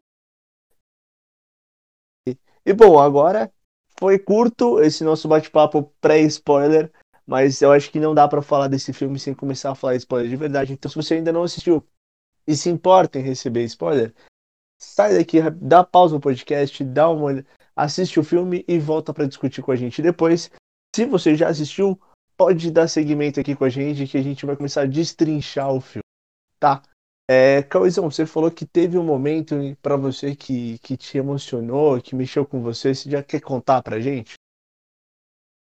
E, 2.27 2.37
e 2.65 2.73
bom, 2.73 2.99
agora 2.99 3.51
foi 3.99 4.19
curto 4.19 4.79
esse 4.79 5.03
nosso 5.03 5.27
bate-papo 5.27 5.93
pré-spoiler, 5.99 6.91
mas 7.25 7.61
eu 7.61 7.71
acho 7.71 7.91
que 7.91 7.99
não 7.99 8.13
dá 8.13 8.27
pra 8.27 8.41
falar 8.41 8.67
desse 8.67 8.93
filme 8.93 9.19
sem 9.19 9.33
começar 9.33 9.71
a 9.71 9.75
falar 9.75 9.95
spoiler 9.95 10.29
de 10.29 10.35
verdade. 10.35 10.73
Então, 10.73 10.89
se 10.89 10.95
você 10.95 11.15
ainda 11.15 11.31
não 11.31 11.43
assistiu 11.43 11.85
e 12.47 12.55
se 12.55 12.69
importa 12.69 13.19
em 13.19 13.23
receber 13.23 13.63
spoiler, 13.65 14.13
sai 14.81 15.17
daqui, 15.17 15.39
dá 15.51 15.83
pausa 15.83 16.15
no 16.15 16.21
podcast, 16.21 16.83
dá 16.83 17.09
uma 17.09 17.23
olhada, 17.23 17.47
assiste 17.75 18.19
o 18.19 18.23
filme 18.23 18.63
e 18.67 18.77
volta 18.77 19.13
pra 19.13 19.25
discutir 19.25 19.61
com 19.61 19.71
a 19.71 19.75
gente 19.75 20.01
depois. 20.01 20.51
Se 20.95 21.05
você 21.05 21.35
já 21.35 21.47
assistiu, 21.47 21.99
pode 22.37 22.69
dar 22.71 22.87
seguimento 22.87 23.39
aqui 23.39 23.55
com 23.55 23.63
a 23.65 23.69
gente 23.69 24.07
que 24.07 24.17
a 24.17 24.21
gente 24.21 24.45
vai 24.45 24.55
começar 24.55 24.81
a 24.81 24.85
destrinchar 24.85 25.71
o 25.71 25.81
filme, 25.81 26.03
tá? 26.59 26.81
É, 27.29 27.63
Cauizão, 27.63 28.11
você 28.11 28.25
falou 28.25 28.51
que 28.51 28.65
teve 28.65 28.97
um 28.97 29.03
momento 29.03 29.55
pra 29.81 29.95
você 29.95 30.35
que, 30.35 30.77
que 30.79 30.97
te 30.97 31.17
emocionou, 31.17 32.01
que 32.01 32.15
mexeu 32.15 32.45
com 32.45 32.61
você. 32.61 32.93
Você 32.93 33.09
já 33.09 33.23
quer 33.23 33.39
contar 33.39 33.81
pra 33.81 33.99
gente? 33.99 34.33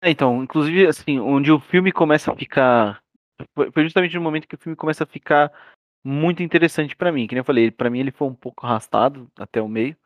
É, 0.00 0.10
então, 0.10 0.42
inclusive, 0.42 0.86
assim, 0.86 1.18
onde 1.18 1.50
o 1.50 1.58
filme 1.58 1.90
começa 1.90 2.32
a 2.32 2.36
ficar. 2.36 3.02
Foi 3.54 3.82
justamente 3.82 4.14
no 4.14 4.22
momento 4.22 4.46
que 4.46 4.54
o 4.54 4.58
filme 4.58 4.76
começa 4.76 5.04
a 5.04 5.06
ficar 5.06 5.52
muito 6.04 6.42
interessante 6.42 6.96
pra 6.96 7.12
mim. 7.12 7.26
Que 7.26 7.34
nem 7.34 7.40
eu 7.40 7.44
falei, 7.44 7.70
pra 7.70 7.90
mim 7.90 8.00
ele 8.00 8.12
foi 8.12 8.28
um 8.28 8.34
pouco 8.34 8.64
arrastado 8.66 9.30
até 9.36 9.60
o 9.60 9.68
meio. 9.68 9.96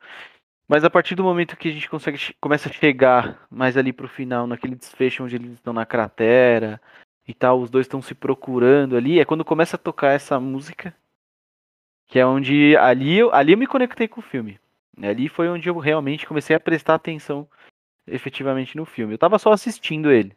Mas 0.67 0.83
a 0.83 0.89
partir 0.89 1.15
do 1.15 1.23
momento 1.23 1.57
que 1.57 1.69
a 1.69 1.71
gente 1.71 1.89
consegue, 1.89 2.17
começa 2.39 2.69
a 2.69 2.71
chegar 2.71 3.45
mais 3.51 3.77
ali 3.77 3.93
pro 3.93 4.07
final, 4.07 4.47
naquele 4.47 4.75
desfecho 4.75 5.23
onde 5.23 5.35
eles 5.35 5.51
estão 5.53 5.73
na 5.73 5.85
cratera 5.85 6.81
e 7.27 7.33
tal, 7.33 7.59
os 7.59 7.69
dois 7.69 7.85
estão 7.85 8.01
se 8.01 8.15
procurando 8.15 8.97
ali, 8.97 9.19
é 9.19 9.25
quando 9.25 9.45
começa 9.45 9.75
a 9.75 9.79
tocar 9.79 10.11
essa 10.11 10.39
música. 10.39 10.95
Que 12.07 12.19
é 12.19 12.25
onde 12.25 12.75
ali 12.77 13.19
eu, 13.19 13.33
ali 13.33 13.53
eu 13.53 13.57
me 13.57 13.67
conectei 13.67 14.07
com 14.07 14.19
o 14.19 14.23
filme. 14.23 14.59
Ali 15.01 15.27
foi 15.29 15.49
onde 15.49 15.69
eu 15.69 15.77
realmente 15.77 16.27
comecei 16.27 16.55
a 16.55 16.59
prestar 16.59 16.95
atenção 16.95 17.47
efetivamente 18.07 18.75
no 18.77 18.85
filme. 18.85 19.13
Eu 19.13 19.17
tava 19.17 19.39
só 19.39 19.51
assistindo 19.51 20.11
ele. 20.11 20.35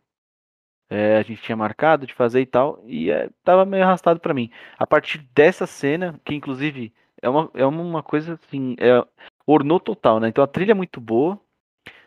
É, 0.88 1.16
a 1.16 1.22
gente 1.22 1.42
tinha 1.42 1.56
marcado 1.56 2.06
de 2.06 2.14
fazer 2.14 2.40
e 2.40 2.46
tal, 2.46 2.80
e 2.86 3.10
é, 3.10 3.28
tava 3.42 3.64
meio 3.64 3.82
arrastado 3.82 4.20
pra 4.20 4.32
mim. 4.32 4.50
A 4.78 4.86
partir 4.86 5.18
dessa 5.34 5.66
cena, 5.66 6.20
que 6.24 6.32
inclusive 6.34 6.92
é 7.20 7.28
uma, 7.28 7.50
é 7.54 7.66
uma 7.66 8.02
coisa 8.02 8.34
assim, 8.34 8.76
é, 8.78 9.04
ornou 9.44 9.80
total, 9.80 10.20
né? 10.20 10.28
Então 10.28 10.44
a 10.44 10.46
trilha 10.46 10.72
é 10.72 10.74
muito 10.74 11.00
boa, 11.00 11.40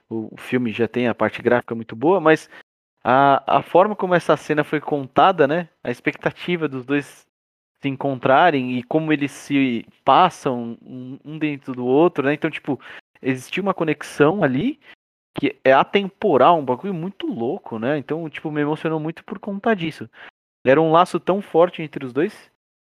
o, 0.09 0.33
o 0.33 0.37
filme 0.37 0.71
já 0.71 0.87
tem 0.87 1.07
a 1.07 1.15
parte 1.15 1.41
gráfica 1.41 1.75
muito 1.75 1.93
boa, 1.95 2.21
mas 2.21 2.49
a, 3.03 3.57
a 3.57 3.61
forma 3.61 3.95
como 3.95 4.15
essa 4.15 4.37
cena 4.37 4.63
foi 4.63 4.79
contada, 4.79 5.47
né? 5.47 5.69
A 5.83 5.91
expectativa 5.91 6.67
dos 6.67 6.85
dois 6.85 7.27
se 7.81 7.87
encontrarem 7.87 8.77
e 8.77 8.83
como 8.83 9.11
eles 9.13 9.31
se 9.31 9.85
passam 10.03 10.77
um, 10.81 11.19
um 11.23 11.37
dentro 11.37 11.73
do 11.73 11.85
outro, 11.85 12.25
né? 12.25 12.33
Então, 12.33 12.49
tipo, 12.49 12.79
existia 13.21 13.63
uma 13.63 13.73
conexão 13.73 14.43
ali 14.43 14.79
que 15.39 15.57
é 15.63 15.71
atemporal, 15.71 16.59
um 16.59 16.65
bagulho 16.65 16.93
muito 16.93 17.25
louco, 17.25 17.79
né? 17.79 17.97
Então, 17.97 18.29
tipo, 18.29 18.51
me 18.51 18.59
emocionou 18.59 18.99
muito 18.99 19.23
por 19.23 19.39
conta 19.39 19.73
disso. 19.73 20.09
Era 20.65 20.81
um 20.81 20.91
laço 20.91 21.19
tão 21.19 21.41
forte 21.41 21.81
entre 21.81 22.05
os 22.05 22.11
dois 22.11 22.51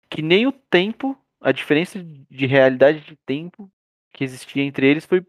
que 0.09 0.21
nem 0.21 0.45
o 0.45 0.51
tempo, 0.51 1.17
a 1.41 1.51
diferença 1.51 2.03
de 2.03 2.45
realidade 2.45 3.00
de 3.01 3.15
tempo 3.25 3.71
que 4.13 4.23
existia 4.23 4.62
entre 4.62 4.85
eles 4.85 5.05
foi, 5.05 5.25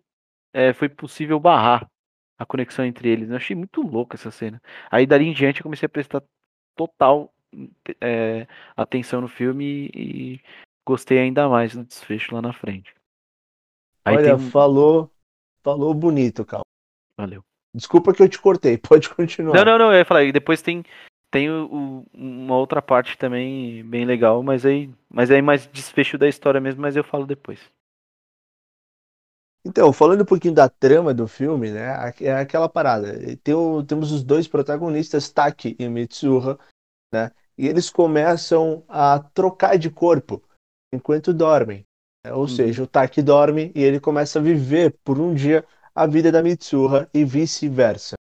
é, 0.52 0.72
foi 0.74 0.88
possível 0.88 1.38
barrar 1.40 1.88
a 2.36 2.44
conexão 2.44 2.84
entre 2.84 3.08
eles. 3.08 3.30
Eu 3.30 3.36
achei 3.36 3.54
muito 3.54 3.80
louco 3.80 4.14
essa 4.14 4.30
cena. 4.30 4.60
Aí 4.90 5.06
dali 5.06 5.26
em 5.26 5.32
diante 5.32 5.60
eu 5.60 5.62
comecei 5.62 5.86
a 5.86 5.88
prestar 5.88 6.22
total 6.74 7.32
é, 8.00 8.46
atenção 8.76 9.20
no 9.20 9.28
filme 9.28 9.88
e, 9.94 10.34
e 10.34 10.40
gostei 10.84 11.18
ainda 11.18 11.48
mais 11.48 11.74
do 11.74 11.84
desfecho 11.84 12.34
lá 12.34 12.42
na 12.42 12.52
frente. 12.52 12.94
Aí 14.04 14.16
Olha, 14.16 14.36
tem 14.36 14.50
falou, 14.50 15.10
falou 15.62 15.94
bonito, 15.94 16.44
Cal. 16.44 16.64
Valeu. 17.16 17.42
Desculpa 17.74 18.12
que 18.12 18.22
eu 18.22 18.28
te 18.28 18.38
cortei, 18.38 18.76
pode 18.78 19.08
continuar. 19.08 19.56
Não, 19.56 19.64
não, 19.64 19.78
não, 19.78 19.92
eu 19.92 19.98
ia 19.98 20.04
falar, 20.04 20.24
e 20.24 20.32
depois 20.32 20.62
tem, 20.62 20.84
tem 21.30 21.50
o- 21.50 22.04
uma 22.12 22.56
outra 22.56 22.80
parte 22.80 23.16
também 23.18 23.84
bem 23.84 24.04
legal, 24.04 24.42
mas 24.42 24.64
aí, 24.64 24.90
mas 25.08 25.30
aí 25.30 25.42
mais 25.42 25.66
desfecho 25.66 26.16
da 26.18 26.28
história 26.28 26.60
mesmo, 26.60 26.80
mas 26.82 26.96
eu 26.96 27.04
falo 27.04 27.26
depois. 27.26 27.60
Então, 29.66 29.92
falando 29.94 30.22
um 30.22 30.26
pouquinho 30.26 30.54
da 30.54 30.68
trama 30.68 31.14
do 31.14 31.26
filme, 31.26 31.70
né? 31.70 32.12
É 32.20 32.34
aquela 32.34 32.68
parada. 32.68 33.14
Tem 33.38 33.54
o- 33.54 33.82
temos 33.82 34.12
os 34.12 34.22
dois 34.22 34.46
protagonistas, 34.46 35.30
Taki 35.30 35.74
e 35.78 35.88
Mitsuha, 35.88 36.58
né? 37.12 37.30
E 37.56 37.66
eles 37.68 37.90
começam 37.90 38.84
a 38.88 39.18
trocar 39.20 39.78
de 39.78 39.90
corpo 39.90 40.42
enquanto 40.92 41.32
dormem. 41.32 41.86
né? 42.24 42.32
Ou 42.34 42.42
Uhum. 42.42 42.48
seja, 42.48 42.82
o 42.82 42.86
Taki 42.86 43.22
dorme 43.22 43.72
e 43.74 43.82
ele 43.82 44.00
começa 44.00 44.38
a 44.38 44.42
viver 44.42 44.96
por 45.04 45.18
um 45.20 45.34
dia 45.34 45.64
a 45.94 46.06
vida 46.06 46.32
da 46.32 46.42
Mitsuha 46.42 47.08
e 47.14 47.24
vice-versa. 47.24 48.14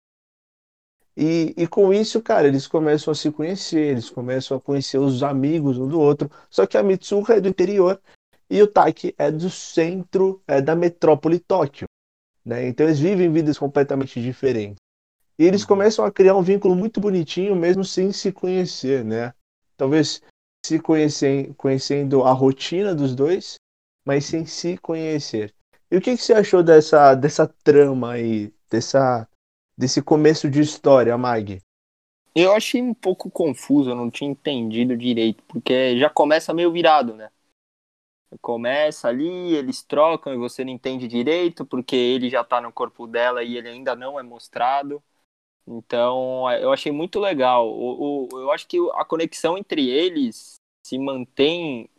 E, 1.16 1.54
e 1.58 1.68
com 1.68 1.94
isso, 1.94 2.22
cara, 2.22 2.48
eles 2.48 2.68
começam 2.68 3.12
a 3.12 3.16
se 3.16 3.32
conhecer, 3.32 3.92
eles 3.92 4.10
começam 4.10 4.58
a 4.58 4.62
conhecer 4.62 4.98
os 4.98 5.22
amigos 5.24 5.78
um 5.78 5.88
do 5.88 6.00
outro. 6.00 6.30
Só 6.50 6.66
que 6.66 6.78
a 6.78 6.84
Mitsuha 6.84 7.36
é 7.36 7.42
do 7.42 7.48
interior 7.48 8.02
e 8.50 8.62
o 8.62 8.68
Taki 8.68 9.14
é 9.18 9.32
do 9.32 9.50
centro 9.50 10.42
é, 10.48 10.62
da 10.62 10.76
metrópole 10.76 11.40
Tóquio. 11.40 11.88
Né? 12.44 12.68
Então 12.68 12.86
eles 12.86 13.00
vivem 13.00 13.32
vidas 13.32 13.58
completamente 13.58 14.22
diferentes. 14.22 14.78
E 15.38 15.46
eles 15.46 15.62
Uhum. 15.62 15.68
começam 15.70 16.06
a 16.06 16.12
criar 16.12 16.36
um 16.36 16.44
vínculo 16.44 16.76
muito 16.76 17.00
bonitinho, 17.00 17.56
mesmo 17.56 17.84
sem 17.84 18.12
se 18.12 18.32
conhecer, 18.32 19.04
né? 19.04 19.34
Talvez 19.76 20.22
se 20.66 20.80
conhecem, 20.80 21.54
conhecendo 21.54 22.24
a 22.24 22.32
rotina 22.32 22.94
dos 22.94 23.16
dois, 23.16 23.56
mas 24.06 24.26
sem 24.26 24.46
se 24.46 24.78
conhecer. 24.78 25.54
E 25.94 25.98
o 25.98 26.02
que, 26.02 26.18
que 26.18 26.24
você 26.24 26.34
achou 26.34 26.64
dessa, 26.64 27.14
dessa 27.14 27.48
trama 27.64 28.14
aí, 28.14 28.52
dessa, 28.68 29.30
desse 29.78 30.02
começo 30.02 30.50
de 30.50 30.60
história, 30.60 31.16
Mag? 31.20 31.62
Eu 32.36 32.54
achei 32.54 32.80
um 32.82 32.94
pouco 32.94 33.30
confuso, 33.32 33.90
eu 33.90 33.96
não 33.96 34.10
tinha 34.12 34.30
entendido 34.30 34.96
direito, 34.96 35.44
porque 35.48 35.98
já 36.00 36.10
começa 36.12 36.54
meio 36.54 36.72
virado, 36.72 37.16
né? 37.16 37.32
Começa 38.42 39.08
ali, 39.08 39.54
eles 39.56 39.84
trocam 39.84 40.34
e 40.34 40.38
você 40.38 40.66
não 40.66 40.72
entende 40.72 41.08
direito, 41.08 41.66
porque 41.66 41.96
ele 41.96 42.30
já 42.32 42.44
tá 42.44 42.60
no 42.60 42.72
corpo 42.74 43.06
dela 43.06 43.44
e 43.44 43.56
ele 43.58 43.70
ainda 43.70 43.96
não 43.96 44.20
é 44.20 44.24
mostrado. 44.24 45.04
Então, 45.68 46.52
eu 46.54 46.72
achei 46.74 46.92
muito 46.92 47.20
legal. 47.20 47.68
O, 47.70 48.28
o- 48.34 48.40
eu 48.42 48.52
acho 48.52 48.68
que 48.68 48.78
a 48.96 49.06
conexão 49.06 49.58
entre 49.58 49.90
eles 49.90 50.56
se 50.86 50.98
mantém, 51.00 51.90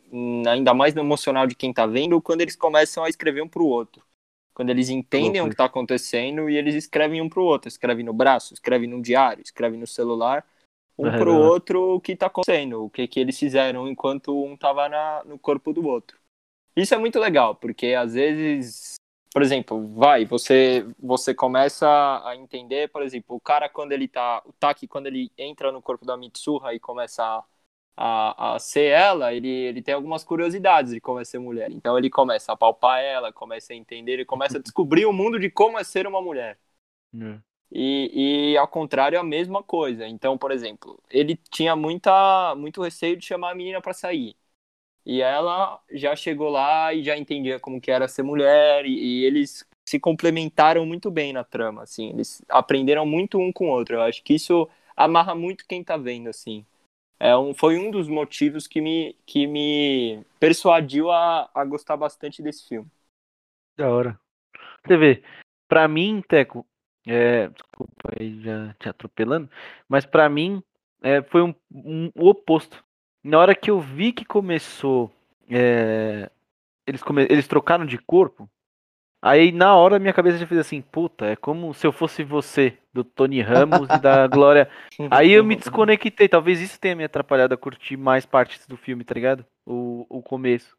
ainda 0.46 0.72
mais 0.72 0.94
no 0.94 1.00
emocional 1.00 1.46
de 1.46 1.54
quem 1.54 1.72
tá 1.72 1.86
vendo, 1.86 2.20
quando 2.20 2.40
eles 2.40 2.56
começam 2.56 3.04
a 3.04 3.08
escrever 3.08 3.42
um 3.42 3.48
pro 3.48 3.66
outro. 3.66 4.02
Quando 4.54 4.70
eles 4.70 4.88
entendem 4.88 5.42
o 5.42 5.50
que 5.50 5.56
tá 5.56 5.64
acontecendo 5.64 6.48
e 6.48 6.56
eles 6.56 6.76
escrevem 6.76 7.20
um 7.20 7.28
pro 7.28 7.42
outro. 7.42 7.68
Escreve 7.68 8.04
no 8.04 8.12
braço, 8.12 8.54
escreve 8.54 8.86
no 8.86 9.02
diário, 9.02 9.42
escreve 9.42 9.76
no 9.76 9.86
celular. 9.86 10.46
Um 10.96 11.08
É 11.08 11.18
pro 11.18 11.34
outro 11.34 11.96
o 11.96 12.00
que 12.00 12.14
tá 12.14 12.26
acontecendo, 12.26 12.84
o 12.84 12.88
que, 12.88 13.08
que 13.08 13.18
eles 13.18 13.36
fizeram 13.36 13.88
enquanto 13.88 14.44
um 14.44 14.56
tava 14.56 14.88
na, 14.88 15.24
no 15.24 15.36
corpo 15.36 15.72
do 15.72 15.84
outro. 15.88 16.16
Isso 16.76 16.94
é 16.94 16.98
muito 16.98 17.18
legal, 17.18 17.56
porque 17.56 17.94
às 17.94 18.14
vezes, 18.14 18.94
por 19.32 19.42
exemplo, 19.42 19.88
vai, 19.88 20.24
você 20.24 20.86
você 21.00 21.34
começa 21.34 21.88
a 22.24 22.36
entender, 22.36 22.90
por 22.90 23.02
exemplo, 23.02 23.34
o 23.34 23.40
cara 23.40 23.68
quando 23.68 23.90
ele 23.90 24.06
tá, 24.06 24.40
o 24.46 24.52
Taki 24.52 24.86
quando 24.86 25.08
ele 25.08 25.32
entra 25.36 25.72
no 25.72 25.82
corpo 25.82 26.06
da 26.06 26.16
Mitsuha 26.16 26.72
e 26.74 26.78
começa 26.78 27.42
a, 27.96 28.54
a, 28.54 28.58
ser 28.58 28.86
ela, 28.90 29.32
ele, 29.34 29.48
ele 29.48 29.82
tem 29.82 29.94
algumas 29.94 30.24
curiosidades 30.24 30.92
de 30.92 31.00
como 31.00 31.20
é 31.20 31.24
ser 31.24 31.38
mulher. 31.38 31.70
Então 31.70 31.96
ele 31.98 32.10
começa 32.10 32.52
a 32.52 32.56
palpar 32.56 33.00
ela, 33.00 33.32
começa 33.32 33.72
a 33.72 33.76
entender, 33.76 34.12
ele 34.14 34.24
começa 34.24 34.58
a 34.58 34.60
descobrir 34.62 35.06
o 35.06 35.12
mundo 35.12 35.38
de 35.38 35.50
como 35.50 35.78
é 35.78 35.84
ser 35.84 36.06
uma 36.06 36.22
mulher. 36.22 36.58
E, 37.70 38.52
e 38.52 38.56
ao 38.56 38.68
contrário, 38.68 39.16
é 39.16 39.18
a 39.20 39.24
mesma 39.24 39.62
coisa. 39.62 40.06
Então, 40.06 40.38
por 40.38 40.52
exemplo, 40.52 41.00
ele 41.10 41.36
tinha 41.50 41.74
muita, 41.74 42.54
muito 42.56 42.82
receio 42.82 43.16
de 43.16 43.26
chamar 43.26 43.50
a 43.52 43.54
menina 43.54 43.80
para 43.80 43.92
sair. 43.92 44.36
E 45.06 45.22
ela 45.22 45.80
já 45.92 46.16
chegou 46.16 46.50
lá 46.50 46.94
e 46.94 47.02
já 47.04 47.16
entendia 47.16 47.60
como 47.60 47.80
que 47.80 47.90
era 47.90 48.08
ser 48.08 48.22
mulher. 48.22 48.86
E, 48.86 49.22
e 49.22 49.24
eles 49.24 49.66
se 49.84 50.00
complementaram 50.00 50.86
muito 50.86 51.10
bem 51.10 51.32
na 51.32 51.44
trama, 51.44 51.82
assim. 51.82 52.10
Eles 52.10 52.42
aprenderam 52.48 53.06
muito 53.06 53.38
um 53.38 53.52
com 53.52 53.68
o 53.68 53.72
outro. 53.72 53.96
Eu 53.96 54.02
acho 54.02 54.22
que 54.22 54.34
isso 54.34 54.68
amarra 54.96 55.34
muito 55.34 55.66
quem 55.66 55.84
tá 55.84 55.96
vendo, 55.96 56.28
assim. 56.30 56.66
É 57.20 57.36
um, 57.36 57.54
foi 57.54 57.78
um 57.78 57.90
dos 57.90 58.08
motivos 58.08 58.66
que 58.66 58.80
me, 58.80 59.14
que 59.26 59.46
me 59.46 60.24
persuadiu 60.40 61.10
a, 61.10 61.50
a 61.54 61.64
gostar 61.64 61.96
bastante 61.96 62.42
desse 62.42 62.68
filme. 62.68 62.90
Da 63.76 63.88
hora. 63.90 64.18
Você 64.86 64.96
vê, 64.96 65.24
pra 65.68 65.88
mim, 65.88 66.22
Teco, 66.28 66.66
é, 67.06 67.48
desculpa 67.48 68.12
aí 68.20 68.40
já 68.42 68.74
te 68.74 68.88
atropelando, 68.88 69.50
mas 69.88 70.06
pra 70.06 70.28
mim 70.28 70.62
é, 71.02 71.22
foi 71.24 71.42
um, 71.42 71.54
um- 71.72 72.10
o 72.16 72.28
oposto. 72.28 72.84
Na 73.24 73.38
hora 73.38 73.54
que 73.54 73.70
eu 73.70 73.80
vi 73.80 74.12
que 74.12 74.24
começou, 74.24 75.12
é, 75.48 76.30
eles, 76.86 77.02
come- 77.02 77.26
eles 77.30 77.48
trocaram 77.48 77.86
de 77.86 77.98
corpo, 77.98 78.50
aí 79.24 79.50
na 79.50 79.74
hora 79.74 79.98
minha 79.98 80.12
cabeça 80.12 80.36
já 80.36 80.46
fez 80.46 80.60
assim, 80.60 80.82
puta, 80.82 81.24
é 81.24 81.34
como 81.34 81.72
se 81.72 81.86
eu 81.86 81.92
fosse 81.92 82.22
você, 82.22 82.76
do 82.92 83.02
Tony 83.02 83.40
Ramos 83.40 83.88
e 83.88 83.98
da 83.98 84.26
Glória. 84.28 84.68
Aí 85.10 85.32
eu 85.32 85.42
me 85.42 85.56
desconectei, 85.56 86.28
talvez 86.28 86.60
isso 86.60 86.78
tenha 86.78 86.94
me 86.94 87.04
atrapalhado 87.04 87.54
a 87.54 87.56
curtir 87.56 87.96
mais 87.96 88.26
partes 88.26 88.66
do 88.66 88.76
filme, 88.76 89.02
tá 89.02 89.14
ligado? 89.14 89.46
O, 89.64 90.06
o 90.10 90.22
começo. 90.22 90.76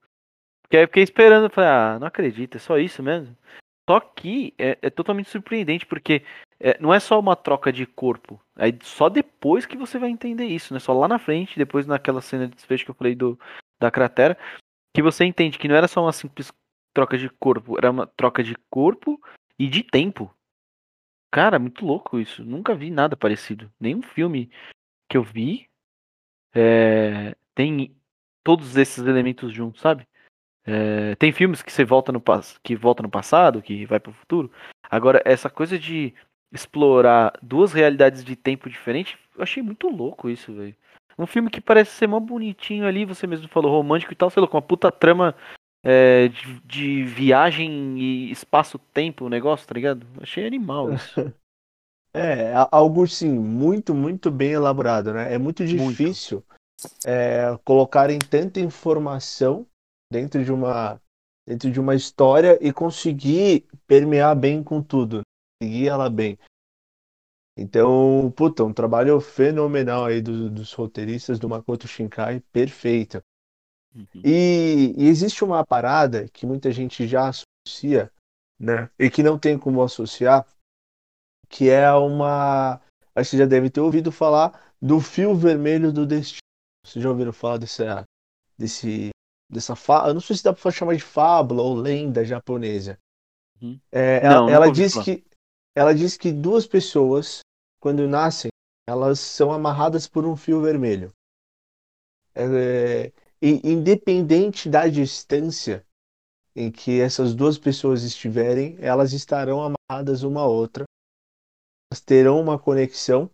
Porque 0.61 0.77
aí 0.77 0.83
eu 0.83 0.87
fiquei 0.87 1.03
esperando, 1.03 1.49
falei, 1.49 1.69
ah, 1.69 1.97
não 1.99 2.07
acredito, 2.07 2.57
é 2.57 2.59
só 2.59 2.77
isso 2.77 3.01
mesmo? 3.01 3.35
Só 3.89 3.99
que 3.99 4.53
é, 4.57 4.77
é 4.81 4.89
totalmente 4.89 5.29
surpreendente, 5.29 5.85
porque 5.85 6.23
é, 6.59 6.77
não 6.79 6.93
é 6.93 6.99
só 6.99 7.19
uma 7.19 7.35
troca 7.35 7.71
de 7.71 7.85
corpo. 7.85 8.39
Aí 8.55 8.77
só 8.81 9.09
depois 9.09 9.65
que 9.65 9.77
você 9.77 9.99
vai 9.99 10.09
entender 10.09 10.45
isso, 10.45 10.73
né? 10.73 10.79
Só 10.79 10.93
lá 10.93 11.07
na 11.07 11.19
frente, 11.19 11.57
depois 11.57 11.85
naquela 11.85 12.21
cena 12.21 12.47
de 12.47 12.55
desfecho 12.55 12.85
que 12.85 12.91
eu 12.91 12.95
falei 12.95 13.15
do, 13.15 13.39
da 13.79 13.91
cratera, 13.91 14.37
que 14.95 15.01
você 15.01 15.25
entende 15.25 15.59
que 15.59 15.67
não 15.67 15.75
era 15.75 15.87
só 15.87 16.01
uma 16.01 16.13
simples 16.13 16.51
troca 16.95 17.17
de 17.17 17.29
corpo, 17.29 17.77
era 17.77 17.91
uma 17.91 18.07
troca 18.07 18.41
de 18.41 18.55
corpo 18.69 19.21
e 19.59 19.67
de 19.67 19.83
tempo. 19.83 20.33
Cara, 21.29 21.59
muito 21.59 21.85
louco 21.85 22.17
isso. 22.17 22.43
Nunca 22.43 22.73
vi 22.73 22.89
nada 22.89 23.17
parecido. 23.17 23.69
Nenhum 23.77 24.01
filme 24.01 24.49
que 25.09 25.17
eu 25.17 25.23
vi 25.23 25.67
é, 26.55 27.35
tem 27.53 27.93
todos 28.41 28.77
esses 28.77 29.05
elementos 29.05 29.51
juntos, 29.51 29.81
sabe? 29.81 30.07
É, 30.65 31.15
tem 31.15 31.33
filmes 31.33 31.61
que 31.61 31.71
você 31.71 31.83
volta 31.83 32.11
no 32.11 32.23
que 32.63 32.75
volta 32.75 33.03
no 33.03 33.09
passado, 33.09 33.61
que 33.61 33.85
vai 33.85 33.99
pro 33.99 34.13
futuro. 34.13 34.49
Agora, 34.89 35.21
essa 35.25 35.49
coisa 35.49 35.77
de 35.77 36.13
explorar 36.51 37.37
duas 37.41 37.73
realidades 37.73 38.23
de 38.23 38.35
tempo 38.35 38.69
diferentes, 38.69 39.17
eu 39.35 39.43
achei 39.43 39.61
muito 39.61 39.89
louco 39.89 40.29
isso, 40.29 40.53
velho. 40.53 40.75
Um 41.19 41.27
filme 41.27 41.49
que 41.49 41.59
parece 41.59 41.91
ser 41.91 42.07
mó 42.07 42.19
bonitinho 42.19 42.87
ali, 42.87 43.05
você 43.05 43.27
mesmo 43.27 43.47
falou 43.49 43.71
romântico 43.71 44.13
e 44.13 44.15
tal, 44.15 44.29
sei 44.29 44.41
lá, 44.41 44.47
com 44.47 44.55
uma 44.55 44.61
puta 44.61 44.91
trama 44.91 45.35
é, 45.85 46.29
de, 46.29 46.61
de 46.65 47.03
viagem 47.05 47.99
e 47.99 48.31
espaço-tempo, 48.31 49.25
o 49.25 49.29
negócio, 49.29 49.67
tá 49.67 49.75
ligado? 49.75 50.07
Achei 50.21 50.47
animal 50.47 50.91
isso. 50.93 51.21
É, 52.13 52.53
algo 52.71 53.05
sim, 53.07 53.29
muito, 53.37 53.93
muito 53.93 54.31
bem 54.31 54.51
elaborado, 54.53 55.13
né? 55.13 55.33
É 55.33 55.37
muito 55.37 55.65
difícil 55.65 56.43
é, 57.05 57.57
colocarem 57.65 58.19
tanta 58.19 58.59
informação 58.59 59.67
dentro 60.11 60.43
de 60.43 60.51
uma, 60.51 61.01
dentro 61.47 61.71
de 61.71 61.79
uma 61.79 61.95
história 61.95 62.57
e 62.61 62.73
conseguir 62.73 63.65
permear 63.87 64.35
bem 64.35 64.63
com 64.63 64.81
tudo, 64.81 65.21
seguir 65.63 65.87
ela 65.89 66.09
bem. 66.09 66.37
Então, 67.57 68.31
puta, 68.35 68.63
um 68.63 68.73
trabalho 68.73 69.19
fenomenal 69.19 70.05
aí 70.05 70.21
do- 70.21 70.49
dos 70.49 70.73
roteiristas 70.73 71.39
do 71.39 71.47
Makoto 71.49 71.87
Shinkai, 71.87 72.41
perfeito. 72.51 73.21
Uhum. 73.95 74.21
E, 74.23 74.93
e 74.97 75.07
existe 75.07 75.43
uma 75.43 75.65
parada 75.65 76.27
que 76.33 76.45
muita 76.45 76.71
gente 76.71 77.07
já 77.07 77.29
associa, 77.29 78.11
né? 78.59 78.89
E 78.99 79.09
que 79.09 79.23
não 79.23 79.39
tem 79.39 79.57
como 79.57 79.81
associar, 79.81 80.45
que 81.47 81.69
é 81.69 81.91
uma. 81.93 82.81
Acho 83.15 83.29
que 83.29 83.37
você 83.37 83.37
já 83.37 83.45
deve 83.45 83.69
ter 83.69 83.79
ouvido 83.79 84.11
falar 84.11 84.73
do 84.81 84.99
fio 84.99 85.33
vermelho 85.33 85.93
do 85.93 86.05
destino. 86.05 86.39
Vocês 86.85 87.01
já 87.01 87.09
ouviram 87.09 87.31
falar 87.31 87.57
dessa, 87.57 88.03
desse, 88.57 89.09
dessa 89.49 89.75
fa... 89.75 90.07
Eu 90.07 90.13
não 90.13 90.21
sei 90.21 90.35
se 90.35 90.43
dá 90.43 90.53
pra 90.53 90.69
chamar 90.69 90.95
de 90.95 91.01
fábula 91.01 91.63
ou 91.63 91.73
lenda 91.73 92.25
japonesa. 92.25 92.99
Uhum. 93.61 93.79
É, 93.91 94.21
Não, 94.27 94.49
ela, 94.49 94.67
ouvi 94.67 94.81
diz 94.81 94.93
falar. 94.93 95.05
que 95.05 95.23
ela 95.73 95.95
diz 95.95 96.17
que 96.17 96.31
duas 96.31 96.67
pessoas, 96.67 97.39
quando 97.79 98.07
nascem, 98.07 98.49
elas 98.87 99.19
são 99.19 99.51
amarradas 99.51 100.07
por 100.07 100.25
um 100.25 100.35
fio 100.35 100.61
vermelho. 100.61 101.11
É, 102.35 103.11
e 103.45 103.61
independente 103.63 104.67
da 104.69 104.87
distância 104.87 105.85
em 106.55 106.71
que 106.71 106.99
essas 107.01 107.35
duas 107.35 107.57
pessoas 107.57 108.03
estiverem, 108.03 108.77
elas 108.79 109.13
estarão 109.13 109.61
amarradas 109.61 110.23
uma 110.23 110.41
à 110.41 110.47
outra. 110.47 110.85
Elas 111.91 112.01
terão 112.01 112.39
uma 112.41 112.57
conexão. 112.57 113.29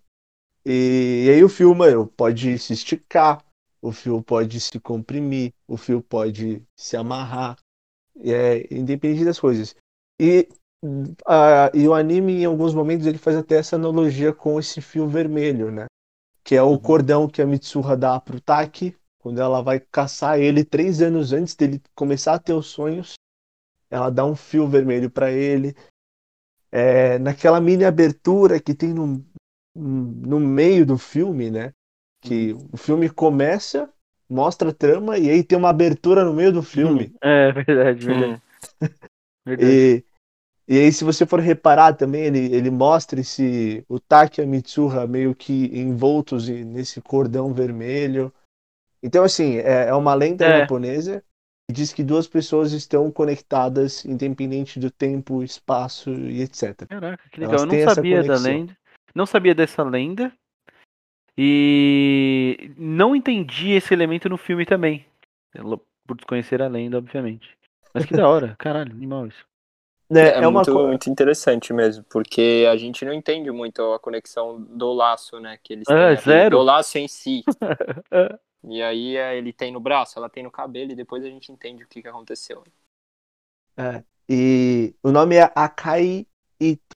E, 0.65 1.25
e 1.27 1.29
aí 1.29 1.43
o 1.43 1.49
fio, 1.49 1.73
mano, 1.73 2.07
pode 2.07 2.57
se 2.59 2.73
esticar, 2.73 3.43
o 3.81 3.91
fio 3.91 4.21
pode 4.21 4.59
se 4.59 4.79
comprimir, 4.79 5.53
o 5.67 5.77
fio 5.77 6.01
pode 6.01 6.61
se 6.75 6.97
amarrar. 6.97 7.57
É, 8.19 8.67
independente 8.73 9.23
das 9.25 9.39
coisas. 9.39 9.75
E, 10.19 10.47
a- 11.25 11.71
e 11.73 11.87
o 11.87 11.93
anime, 11.93 12.41
em 12.41 12.45
alguns 12.45 12.73
momentos, 12.73 13.07
ele 13.07 13.17
faz 13.17 13.37
até 13.37 13.55
essa 13.55 13.75
analogia 13.75 14.33
com 14.33 14.59
esse 14.59 14.81
fio 14.81 15.07
vermelho, 15.07 15.71
né? 15.71 15.85
Que 16.43 16.55
é 16.55 16.61
o 16.61 16.71
Uhum. 16.71 16.79
cordão 16.79 17.27
que 17.27 17.41
a 17.41 17.47
Mitsuha 17.47 17.95
dá 17.95 18.19
pro 18.19 18.41
Taki, 18.41 18.95
quando 19.21 19.39
ela 19.39 19.61
vai 19.61 19.79
caçar 19.79 20.39
ele 20.39 20.65
três 20.65 21.01
anos 21.01 21.31
antes 21.31 21.55
dele 21.55 21.81
começar 21.95 22.33
a 22.33 22.39
ter 22.39 22.53
os 22.53 22.67
sonhos. 22.67 23.13
Ela 23.89 24.09
dá 24.09 24.25
um 24.25 24.35
fio 24.35 24.67
vermelho 24.67 25.09
pra 25.09 25.31
ele. 25.31 25.75
É, 26.71 27.19
naquela 27.19 27.59
mini 27.61 27.83
abertura 27.83 28.59
que 28.59 28.73
tem 28.73 28.93
no, 28.93 29.23
no 29.75 30.39
meio 30.39 30.85
do 30.85 30.97
filme, 30.97 31.51
né? 31.51 31.71
Que 32.21 32.53
o 32.71 32.77
filme 32.77 33.09
começa, 33.09 33.89
mostra 34.29 34.69
a 34.69 34.73
trama 34.73 35.17
e 35.17 35.29
aí 35.29 35.43
tem 35.43 35.57
uma 35.57 35.69
abertura 35.69 36.23
no 36.23 36.33
meio 36.33 36.51
do 36.51 36.63
filme. 36.63 37.13
É 37.21 37.51
verdade, 37.51 38.05
verdade. 38.05 38.33
Hum. 38.33 38.87
verdade. 39.45 40.01
E, 40.67 40.73
e 40.73 40.79
aí, 40.79 40.93
se 40.93 41.03
você 41.03 41.25
for 41.25 41.39
reparar 41.41 41.93
também, 41.95 42.23
ele, 42.23 42.55
ele 42.55 42.69
mostra 42.69 43.19
esse, 43.19 43.83
o 43.89 43.99
Taki 43.99 44.39
e 44.39 44.43
a 44.43 44.47
Mitsuha 44.47 45.05
meio 45.05 45.35
que 45.35 45.65
envoltos 45.77 46.47
nesse 46.47 47.01
cordão 47.01 47.53
vermelho. 47.53 48.33
Então, 49.03 49.23
assim, 49.23 49.57
é, 49.57 49.87
é 49.89 49.93
uma 49.93 50.13
lenda 50.13 50.45
É. 50.45 50.59
japonesa 50.59 51.23
que 51.67 51.73
diz 51.73 51.93
que 51.93 52.03
duas 52.03 52.27
pessoas 52.27 52.71
estão 52.71 53.11
conectadas, 53.11 54.05
independente 54.05 54.79
do 54.79 54.91
tempo, 54.91 55.41
espaço 55.43 56.11
e 56.11 56.41
etc. 56.41 56.85
Caraca, 56.87 57.23
que 57.29 57.39
Elas 57.43 57.51
legal. 57.51 57.65
Eu 57.65 57.69
têm 57.69 57.85
não 57.85 57.93
sabia 57.93 58.23
da 58.23 58.37
lenda. 58.37 58.77
Não 59.15 59.25
sabia 59.25 59.55
dessa 59.55 59.83
lenda. 59.83 60.31
E 61.37 62.71
não 62.77 63.15
entendi 63.15 63.71
esse 63.71 63.93
elemento 63.93 64.29
no 64.29 64.37
filme 64.37 64.65
também. 64.65 65.05
Pelo- 65.51 65.83
Por 66.05 66.17
desconhecer 66.17 66.61
a 66.61 66.67
lenda, 66.67 66.97
obviamente. 66.97 67.57
Mas 67.93 68.05
que 68.05 68.15
da 68.15 68.27
hora. 68.27 68.55
Caralho, 68.59 68.91
animal 68.91 69.27
isso. 69.27 69.45
É, 70.11 70.19
É, 70.19 70.29
é 70.35 70.39
uma 70.47 70.51
muito, 70.59 70.73
co- 70.73 70.87
muito 70.87 71.09
interessante 71.09 71.71
mesmo, 71.71 72.03
porque 72.11 72.67
a 72.69 72.75
gente 72.75 73.05
não 73.05 73.13
entende 73.13 73.49
muito 73.49 73.81
a 73.93 73.99
conexão 73.99 74.61
do 74.61 74.91
laço, 74.91 75.39
né? 75.39 75.57
Que 75.63 75.73
eles 75.73 75.87
É, 75.89 75.93
têm 75.93 76.03
ali, 76.05 76.21
zero. 76.21 76.57
do 76.57 76.63
laço 76.63 76.97
em 76.97 77.07
si. 77.07 77.43
E 78.63 78.81
aí 78.81 79.17
é, 79.17 79.37
ele 79.37 79.51
tem 79.51 79.71
no 79.71 79.79
braço, 79.79 80.19
ela 80.19 80.29
tem 80.29 80.43
no 80.43 80.51
cabelo, 80.51 80.91
e 80.91 80.95
depois 80.95 81.23
a 81.23 81.27
gente 81.27 81.51
entende 81.51 81.83
o 81.83 81.87
que, 81.87 82.01
que 82.01 82.07
aconteceu. 82.07 82.63
É, 83.75 84.03
e 84.29 84.93
o 85.03 85.11
nome 85.11 85.35
é 85.35 85.51
Akai 85.55 86.27
Ito. 86.59 86.95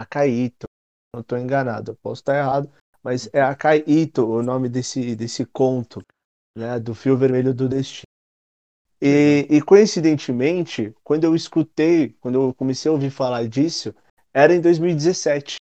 Akai 0.00 0.30
Ito. 0.30 0.66
Não 1.14 1.20
estou 1.20 1.38
enganado, 1.38 1.96
posso 2.02 2.22
estar 2.22 2.36
errado, 2.36 2.70
mas 3.02 3.28
é 3.32 3.40
Akai 3.40 3.84
Ito 3.86 4.26
o 4.26 4.42
nome 4.42 4.68
desse, 4.68 5.14
desse 5.14 5.46
conto, 5.46 6.02
né, 6.56 6.80
do 6.80 6.94
Fio 6.94 7.16
Vermelho 7.16 7.54
do 7.54 7.68
Destino. 7.68 8.04
E, 9.00 9.46
e 9.50 9.62
coincidentemente, 9.62 10.94
quando 11.04 11.24
eu 11.24 11.34
escutei, 11.34 12.16
quando 12.20 12.40
eu 12.40 12.54
comecei 12.54 12.88
a 12.88 12.92
ouvir 12.92 13.10
falar 13.10 13.46
disso, 13.46 13.94
era 14.32 14.54
em 14.54 14.60
2017, 14.60 15.56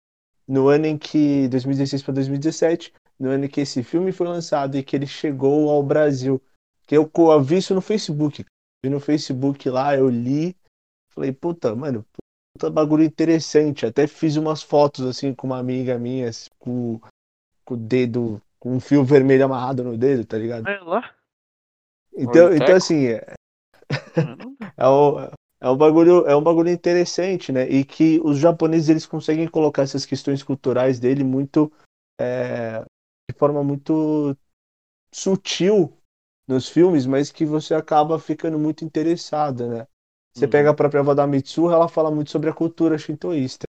no 0.46 0.68
ano 0.68 0.86
em 0.86 0.96
que 0.96 1.48
2016 1.48 2.02
para 2.02 2.14
2017, 2.14 2.92
no 3.18 3.30
ano 3.30 3.44
em 3.44 3.48
que 3.48 3.60
esse 3.60 3.82
filme 3.82 4.12
foi 4.12 4.26
lançado 4.26 4.76
e 4.76 4.82
que 4.82 4.96
ele 4.96 5.06
chegou 5.06 5.70
ao 5.70 5.82
Brasil. 5.82 6.42
Que 6.86 6.96
eu 6.96 7.08
co- 7.08 7.40
vi 7.40 7.58
isso 7.58 7.74
no 7.74 7.80
Facebook. 7.80 8.44
Vi 8.84 8.90
no 8.90 9.00
Facebook 9.00 9.68
lá, 9.68 9.96
eu 9.96 10.08
li, 10.08 10.56
falei, 11.14 11.32
puta, 11.32 11.74
mano, 11.74 12.04
puta 12.54 12.70
bagulho 12.70 13.04
interessante. 13.04 13.86
Até 13.86 14.06
fiz 14.06 14.36
umas 14.36 14.62
fotos 14.62 15.06
assim 15.06 15.34
com 15.34 15.46
uma 15.46 15.58
amiga 15.58 15.98
minha, 15.98 16.28
assim, 16.28 16.50
com, 16.58 17.00
com 17.64 17.74
o 17.74 17.76
dedo, 17.76 18.42
com 18.58 18.74
um 18.74 18.80
fio 18.80 19.04
vermelho 19.04 19.44
amarrado 19.44 19.84
no 19.84 19.96
dedo, 19.96 20.24
tá 20.24 20.36
ligado? 20.36 20.68
É 20.68 20.78
lá? 20.80 21.14
Então, 22.14 22.46
Olha 22.46 22.56
então 22.56 22.66
teco. 22.66 22.72
assim, 22.76 23.06
é, 23.06 23.34
é, 24.76 24.88
um, 24.88 25.20
é 25.60 25.70
um 25.70 25.76
bagulho, 25.76 26.26
é 26.26 26.36
um 26.36 26.42
bagulho 26.42 26.70
interessante, 26.70 27.52
né? 27.52 27.68
E 27.68 27.84
que 27.84 28.20
os 28.24 28.38
japoneses 28.38 28.88
eles 28.88 29.06
conseguem 29.06 29.48
colocar 29.48 29.82
essas 29.82 30.04
questões 30.04 30.42
culturais 30.42 30.98
dele 31.00 31.24
muito 31.24 31.72
é, 32.20 32.84
de 33.32 33.38
forma 33.38 33.62
muito 33.64 34.36
sutil 35.14 35.96
nos 36.46 36.68
filmes, 36.68 37.06
mas 37.06 37.30
que 37.32 37.44
você 37.44 37.74
acaba 37.74 38.18
ficando 38.18 38.58
muito 38.58 38.84
interessado, 38.84 39.68
né? 39.68 39.86
Você 40.34 40.46
Uhum. 40.46 40.50
pega 40.50 40.70
a 40.70 40.74
própria 40.74 41.00
avó 41.00 41.14
da 41.14 41.26
Mitsuha, 41.26 41.74
ela 41.74 41.88
fala 41.88 42.10
muito 42.10 42.30
sobre 42.30 42.50
a 42.50 42.54
cultura 42.54 42.98
shintoísta. 42.98 43.64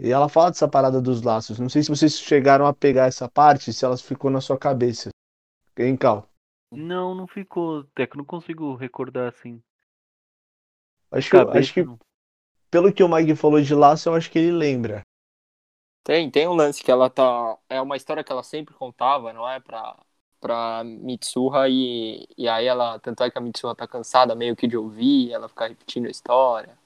e 0.00 0.10
ela 0.10 0.28
fala 0.28 0.50
dessa 0.50 0.68
parada 0.68 1.00
dos 1.00 1.22
laços. 1.22 1.58
Não 1.58 1.68
sei 1.68 1.82
se 1.82 1.88
vocês 1.88 2.18
chegaram 2.18 2.66
a 2.66 2.74
pegar 2.74 3.06
essa 3.06 3.28
parte, 3.28 3.72
se 3.72 3.84
ela 3.84 3.96
ficou 3.96 4.30
na 4.30 4.40
sua 4.40 4.58
cabeça. 4.58 5.10
Hein, 5.78 5.96
Cal? 5.96 6.28
Não, 6.72 7.14
não 7.14 7.26
ficou. 7.26 7.84
Teco, 7.94 8.16
não 8.16 8.24
consigo 8.24 8.74
recordar 8.74 9.28
assim. 9.28 9.62
Acho 11.10 11.30
que, 11.30 11.36
Cabeça, 11.36 11.58
acho 11.58 11.74
que 11.74 11.84
não. 11.84 11.98
pelo 12.70 12.92
que 12.92 13.02
o 13.02 13.08
Mike 13.08 13.34
falou 13.36 13.60
de 13.60 13.74
laço, 13.74 14.08
eu 14.08 14.14
acho 14.14 14.30
que 14.30 14.38
ele 14.38 14.52
lembra. 14.52 15.02
Tem, 16.04 16.30
tem 16.30 16.48
um 16.48 16.54
lance 16.54 16.82
que 16.82 16.90
ela 16.90 17.10
tá. 17.10 17.58
É 17.68 17.80
uma 17.80 17.96
história 17.96 18.24
que 18.24 18.32
ela 18.32 18.42
sempre 18.42 18.74
contava, 18.74 19.32
não 19.32 19.48
é? 19.48 19.60
Pra, 19.60 19.96
pra 20.40 20.82
Mitsuha 20.84 21.68
e, 21.68 22.26
e 22.36 22.48
aí 22.48 22.66
ela. 22.66 22.98
Tanto 22.98 23.22
é 23.22 23.30
que 23.30 23.38
a 23.38 23.40
Mitsuha 23.40 23.74
tá 23.74 23.86
cansada 23.86 24.34
meio 24.34 24.56
que 24.56 24.66
de 24.66 24.76
ouvir, 24.76 25.32
ela 25.32 25.48
fica 25.48 25.68
repetindo 25.68 26.06
a 26.06 26.10
história. 26.10 26.78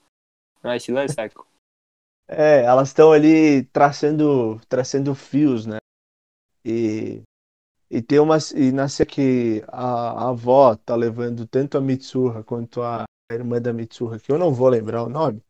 Não 0.62 0.70
é 0.70 0.76
esse 0.76 0.92
lance, 0.92 1.16
Teco? 1.16 1.46
É, 2.28 2.62
elas 2.62 2.88
estão 2.88 3.12
ali 3.12 3.64
traçando, 3.64 4.60
traçando 4.68 5.14
fios, 5.14 5.66
né? 5.66 5.78
E, 6.64 7.22
e 7.90 8.02
tem 8.02 8.18
umas. 8.18 8.52
E 8.52 8.72
nasce 8.72 9.04
que 9.04 9.64
a, 9.68 10.26
a 10.26 10.28
avó 10.30 10.74
tá 10.76 10.94
levando 10.94 11.46
tanto 11.46 11.76
a 11.76 11.80
Mitsuha 11.80 12.42
quanto 12.44 12.82
a 12.82 13.04
irmã 13.30 13.60
da 13.60 13.72
Mitsuha, 13.72 14.18
que 14.18 14.30
eu 14.30 14.38
não 14.38 14.52
vou 14.52 14.68
lembrar 14.68 15.04
o 15.04 15.08
nome, 15.08 15.42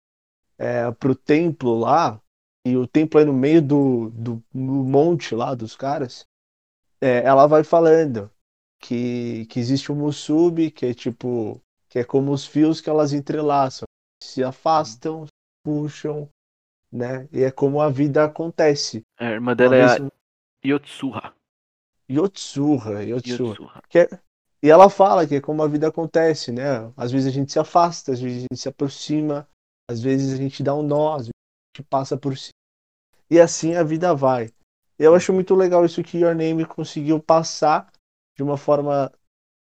é, 0.59 0.91
pro 0.93 1.15
templo 1.15 1.79
lá. 1.79 2.22
E 2.67 2.77
o 2.77 2.87
templo 2.87 3.21
é 3.21 3.25
no 3.25 3.33
meio 3.33 3.61
do, 3.61 4.11
do, 4.11 4.43
do 4.53 4.61
monte 4.85 5.35
lá 5.35 5.55
dos 5.55 5.75
caras. 5.75 6.25
É, 7.01 7.19
ela 7.25 7.47
vai 7.47 7.65
falando 7.65 8.31
que, 8.81 9.47
que 9.47 9.59
existe 9.59 9.91
um 9.91 9.97
musubi, 9.97 10.71
que 10.71 10.87
é 10.87 10.95
tipo. 10.95 11.61
Que 11.89 11.99
é 11.99 12.05
como 12.05 12.33
os 12.33 12.47
fios 12.47 12.81
que 12.81 12.89
elas 12.89 13.13
entrelaçam. 13.13 13.85
Se 14.23 14.43
afastam, 14.43 15.27
puxam, 15.65 16.29
né? 16.91 17.29
E 17.33 17.43
é 17.43 17.51
como 17.51 17.81
a 17.81 17.91
vida 17.91 18.25
acontece. 18.25 19.03
A 19.19 19.27
irmã 19.27 19.55
dela 19.55 19.77
é 19.77 19.85
a 19.85 20.11
Yotsuha. 20.65 21.35
Yotsuha, 22.11 23.03
Yotsuha. 23.03 23.83
É- 23.95 24.19
E 24.63 24.71
ela 24.71 24.89
fala 24.89 25.27
que 25.27 25.35
é 25.35 25.41
como 25.41 25.61
a 25.63 25.67
vida 25.67 25.89
acontece, 25.89 26.53
né? 26.53 26.93
Às 26.97 27.11
vezes 27.11 27.27
a 27.27 27.31
gente 27.31 27.51
se 27.51 27.59
afasta, 27.59 28.13
às 28.13 28.21
vezes 28.21 28.39
a 28.39 28.41
gente 28.43 28.61
se 28.61 28.69
aproxima, 28.69 29.49
às 29.91 30.01
vezes 30.01 30.33
a 30.33 30.37
gente 30.37 30.63
dá 30.63 30.73
um 30.73 30.85
nó, 30.85 31.17
às 31.17 31.29
gente 31.75 31.83
passa 31.89 32.17
por 32.17 32.37
cima. 32.37 32.53
E 33.31 33.41
assim 33.41 33.75
a 33.75 33.83
vida 33.83 34.15
vai. 34.15 34.51
Eu 34.99 35.15
acho 35.15 35.33
muito 35.33 35.55
legal 35.55 35.85
isso 35.85 36.03
que 36.03 36.19
Your 36.19 36.35
Name 36.35 36.67
conseguiu 36.67 37.19
passar 37.19 37.91
de 38.37 38.43
uma 38.43 38.57
forma 38.57 39.11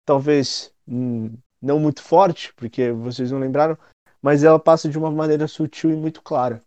talvez 0.06 0.74
hum, 0.88 1.32
não 1.62 1.80
muito 1.80 2.02
forte, 2.02 2.52
porque 2.56 2.92
vocês 2.92 3.32
não 3.32 3.40
lembraram, 3.40 3.78
mas 4.22 4.44
ela 4.44 4.60
passa 4.60 4.90
de 4.90 4.98
uma 4.98 5.12
maneira 5.12 5.48
sutil 5.48 5.92
e 5.92 5.96
muito 5.96 6.22
clara. 6.22 6.64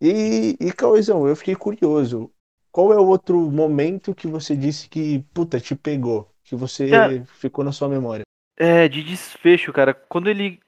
E, 0.00 0.56
e 0.60 0.72
Cauêzão, 0.72 1.26
eu 1.26 1.36
fiquei 1.36 1.54
curioso. 1.54 2.30
Qual 2.70 2.92
é 2.92 2.96
o 2.96 3.06
outro 3.06 3.50
momento 3.50 4.14
que 4.14 4.26
você 4.26 4.54
disse 4.54 4.88
que, 4.88 5.20
puta, 5.32 5.58
te 5.58 5.74
pegou? 5.74 6.30
Que 6.44 6.54
você 6.54 6.90
Cara- 6.90 7.24
ficou 7.24 7.64
na 7.64 7.72
sua 7.72 7.88
memória? 7.88 8.24
É, 8.58 8.88
de 8.88 9.02
desfecho, 9.02 9.72
cara. 9.72 9.94
Quando 9.94 10.28
ele 10.28 10.60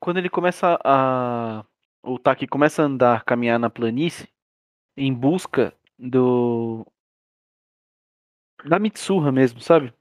quando 0.00 0.18
ele 0.18 0.28
começa 0.28 0.78
a 0.84 1.64
o 2.04 2.18
Taki 2.18 2.46
começa 2.46 2.82
a 2.82 2.86
andar, 2.86 3.24
caminhar 3.24 3.58
na 3.58 3.70
planície 3.70 4.28
em 4.96 5.12
busca 5.12 5.74
do 5.98 6.86
da 8.64 8.78
Mitsuha 8.78 9.32
mesmo, 9.32 9.60
sabe? 9.60 9.92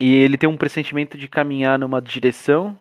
E 0.00 0.14
ele 0.14 0.36
tem 0.36 0.48
um 0.48 0.56
pressentimento 0.56 1.16
de 1.16 1.28
caminhar 1.28 1.78
numa 1.78 2.02
direção 2.02 2.78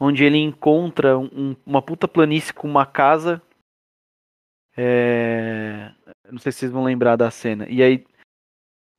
onde 0.00 0.24
ele 0.24 0.38
encontra 0.38 1.18
um- 1.18 1.56
uma 1.66 1.82
puta 1.82 2.08
planície 2.08 2.54
com 2.54 2.68
uma 2.68 2.86
casa. 2.86 3.42
É... 4.76 5.92
Não 6.30 6.38
sei 6.38 6.52
se 6.52 6.60
vocês 6.60 6.72
vão 6.72 6.84
lembrar 6.84 7.16
da 7.16 7.30
cena. 7.30 7.68
E 7.68 7.82
aí 7.82 8.06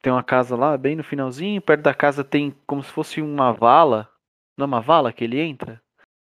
tem 0.02 0.12
uma 0.12 0.24
casa 0.24 0.56
lá, 0.56 0.78
bem 0.78 0.96
no 0.96 1.04
finalzinho. 1.04 1.62
Perto 1.62 1.82
da 1.82 1.94
casa 1.94 2.24
tem 2.24 2.52
como 2.68 2.84
se 2.84 2.92
fosse 2.92 3.22
uma 3.22 3.52
vala. 3.52 4.12
Não 4.58 4.66
é 4.66 4.68
uma 4.68 4.82
vala 4.82 5.12
que 5.14 5.24
ele 5.24 5.40
entra? 5.40 5.82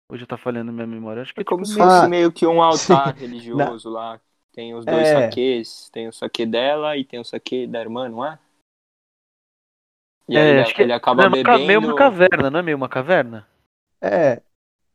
Hoje 0.09 0.25
tá 0.25 0.37
falhando 0.37 0.71
minha 0.71 0.87
memória. 0.87 1.21
Acho 1.21 1.33
que 1.33 1.41
É 1.41 1.43
como 1.43 1.65
se 1.65 1.73
tipo 1.73 1.83
meio- 1.85 1.89
fosse 1.91 2.05
Ah, 2.05 2.09
meio 2.09 2.31
que 2.31 2.47
um 2.47 2.61
altar 3.11 3.13
sim. 3.13 3.19
religioso 3.21 3.89
lá. 3.89 4.19
Tem 4.53 4.73
os 4.73 4.85
dois 4.85 5.07
É. 5.07 5.13
saques, 5.13 5.89
tem 5.91 6.07
o 6.07 6.13
saque 6.13 6.45
dela 6.45 6.97
e 6.97 7.03
tem 7.05 7.19
o 7.19 7.23
saque 7.25 7.67
da 7.67 7.79
irmã, 7.79 8.09
não 8.09 8.25
é? 8.25 8.39
E 10.27 10.35
É, 10.35 10.41
aí 10.41 10.49
ele, 10.49 10.61
acho 10.61 10.75
que- 10.75 10.81
ele 10.81 10.93
acaba 10.93 11.29
não, 11.29 11.37
é 11.37 11.43
bebendo. 11.43 11.65
meio 11.65 11.79
uma 11.79 11.95
caverna, 11.95 12.49
não 12.49 12.59
é 12.59 12.63
meio 12.63 12.77
uma 12.77 12.89
caverna? 12.89 13.47
É, 14.01 14.41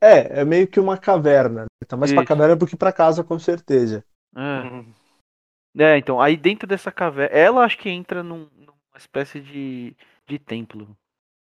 é, 0.01 0.41
é 0.41 0.45
meio 0.45 0.67
que 0.67 0.81
uma 0.81 0.99
caverna. 0.99 1.63
né? 1.63 1.87
Tá 1.87 1.97
mais 1.97 2.13
pra 2.13 2.23
Isso. 2.23 2.29
caverna 2.29 2.57
do 2.57 2.67
que 2.67 2.77
pra 2.77 2.93
casa, 2.93 3.23
com 3.23 3.39
certeza. 3.39 4.05
É. 4.35 4.41
Uhum. 4.41 4.93
É, 5.79 5.97
então, 5.97 6.21
aí 6.21 6.37
dentro 6.37 6.67
dessa 6.67 6.91
caverna, 6.93 7.35
ela 7.35 7.65
acho 7.65 7.79
que 7.79 7.89
entra 7.89 8.23
num- 8.23 8.49
numa 8.57 8.75
espécie 8.97 9.41
de, 9.41 9.97
de 10.27 10.39
templo. 10.39 10.97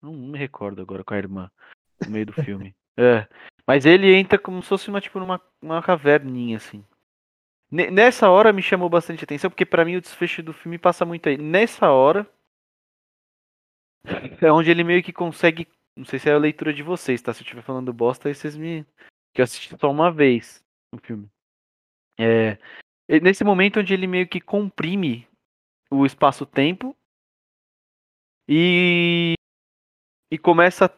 Não, 0.02 0.12
não 0.12 0.28
me 0.28 0.38
recordo 0.38 0.82
agora 0.82 1.04
com 1.04 1.14
a 1.14 1.18
irmã, 1.18 1.50
no 2.04 2.10
meio 2.10 2.26
do 2.26 2.32
filme. 2.32 2.74
É, 2.98 3.26
mas 3.66 3.86
ele 3.86 4.14
entra 4.14 4.38
como 4.38 4.62
se 4.62 4.68
fosse 4.68 4.88
uma, 4.88 5.00
tipo, 5.00 5.18
numa 5.18 5.40
uma 5.62 5.82
caverninha, 5.82 6.56
assim. 6.56 6.84
Ne- 7.70 7.90
Nessa 7.90 8.28
hora 8.28 8.52
me 8.52 8.62
chamou 8.62 8.88
bastante 8.88 9.24
atenção, 9.24 9.50
porque 9.50 9.64
pra 9.66 9.84
mim 9.84 9.96
o 9.96 10.00
desfecho 10.00 10.42
do 10.42 10.52
filme 10.52 10.78
passa 10.78 11.04
muito 11.04 11.28
aí. 11.28 11.36
Nessa 11.36 11.90
hora, 11.90 12.28
é 14.42 14.50
onde 14.52 14.70
ele 14.70 14.84
meio 14.84 15.02
que 15.02 15.12
consegue, 15.12 15.68
não 15.96 16.04
sei 16.04 16.18
se 16.18 16.28
é 16.28 16.32
a 16.32 16.38
leitura 16.38 16.72
de 16.72 16.82
vocês, 16.82 17.20
tá? 17.22 17.32
Se 17.32 17.40
eu 17.40 17.44
estiver 17.44 17.62
falando 17.62 17.92
bosta, 17.92 18.28
aí 18.28 18.34
vocês 18.34 18.56
me... 18.56 18.84
Que 19.32 19.40
eu 19.40 19.44
assisti 19.44 19.76
só 19.78 19.90
uma 19.90 20.10
vez 20.10 20.64
o 20.92 20.98
filme. 20.98 21.28
É, 22.18 22.58
nesse 23.22 23.44
momento 23.44 23.80
onde 23.80 23.94
ele 23.94 24.06
meio 24.06 24.28
que 24.28 24.40
comprime 24.40 25.28
o 25.90 26.04
espaço-tempo 26.04 26.96
e 28.48 29.34
e 30.32 30.38
começa 30.38 30.88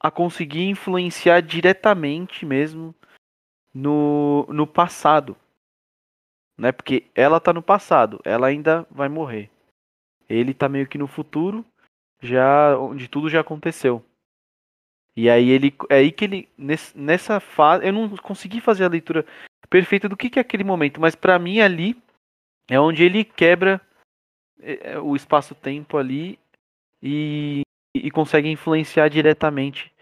a 0.00 0.10
conseguir 0.10 0.64
influenciar 0.68 1.40
diretamente 1.40 2.46
mesmo 2.46 2.94
no, 3.74 4.46
no 4.48 4.66
passado, 4.66 5.36
né? 6.56 6.72
Porque 6.72 7.06
ela 7.14 7.40
tá 7.40 7.52
no 7.52 7.62
passado, 7.62 8.20
ela 8.24 8.46
ainda 8.46 8.86
vai 8.90 9.08
morrer. 9.08 9.50
Ele 10.28 10.52
tá 10.54 10.68
meio 10.68 10.86
que 10.86 10.98
no 10.98 11.06
futuro, 11.06 11.64
já 12.20 12.76
onde 12.78 13.08
tudo 13.08 13.28
já 13.28 13.40
aconteceu. 13.40 14.04
E 15.16 15.28
aí 15.28 15.50
ele 15.50 15.74
é 15.90 15.96
aí 15.96 16.12
que 16.12 16.24
ele 16.24 16.48
ness- 16.56 16.94
nessa 16.94 17.40
fase, 17.40 17.86
eu 17.86 17.92
não 17.92 18.16
consegui 18.18 18.60
fazer 18.60 18.84
a 18.84 18.88
leitura 18.88 19.26
perfeita 19.68 20.08
do 20.08 20.16
que, 20.16 20.30
que 20.30 20.38
é 20.38 20.42
aquele 20.42 20.64
momento, 20.64 21.00
mas 21.00 21.14
pra 21.14 21.38
mim 21.38 21.60
ali 21.60 22.00
é 22.68 22.78
onde 22.78 23.02
ele 23.02 23.24
quebra 23.24 23.80
é, 24.60 24.92
é, 24.92 24.98
o 24.98 25.16
espaço-tempo 25.16 25.96
ali 25.96 26.38
e, 27.02 27.62
e 27.94 28.10
consegue 28.10 28.48
influenciar 28.48 29.08
diretamente 29.08 29.92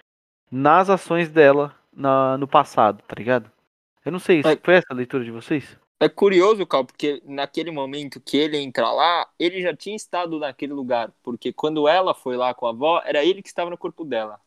nas 0.50 0.90
ações 0.90 1.30
dela 1.30 1.74
na, 1.92 2.38
no 2.38 2.48
passado, 2.48 3.02
tá 3.06 3.14
ligado? 3.16 3.50
Eu 4.04 4.12
não 4.12 4.20
sei, 4.20 4.42
É. 4.44 4.60
foi 4.64 4.74
essa 4.76 4.88
a 4.90 4.94
leitura 4.94 5.24
de 5.24 5.30
vocês? 5.32 5.78
É 5.98 6.08
curioso, 6.10 6.66
Cal, 6.66 6.84
porque 6.84 7.22
naquele 7.24 7.70
momento 7.70 8.20
que 8.20 8.36
ele 8.36 8.58
entra 8.58 8.90
lá, 8.92 9.30
ele 9.38 9.62
já 9.62 9.74
tinha 9.74 9.96
estado 9.96 10.38
naquele 10.38 10.72
lugar. 10.74 11.10
Porque 11.22 11.52
quando 11.52 11.88
ela 11.88 12.14
foi 12.14 12.36
lá 12.36 12.52
com 12.54 12.66
a 12.66 12.70
avó, 12.70 13.00
era 13.04 13.24
ele 13.24 13.42
que 13.42 13.48
estava 13.48 13.70
no 13.70 13.78
corpo 13.78 14.04
dela. 14.04 14.40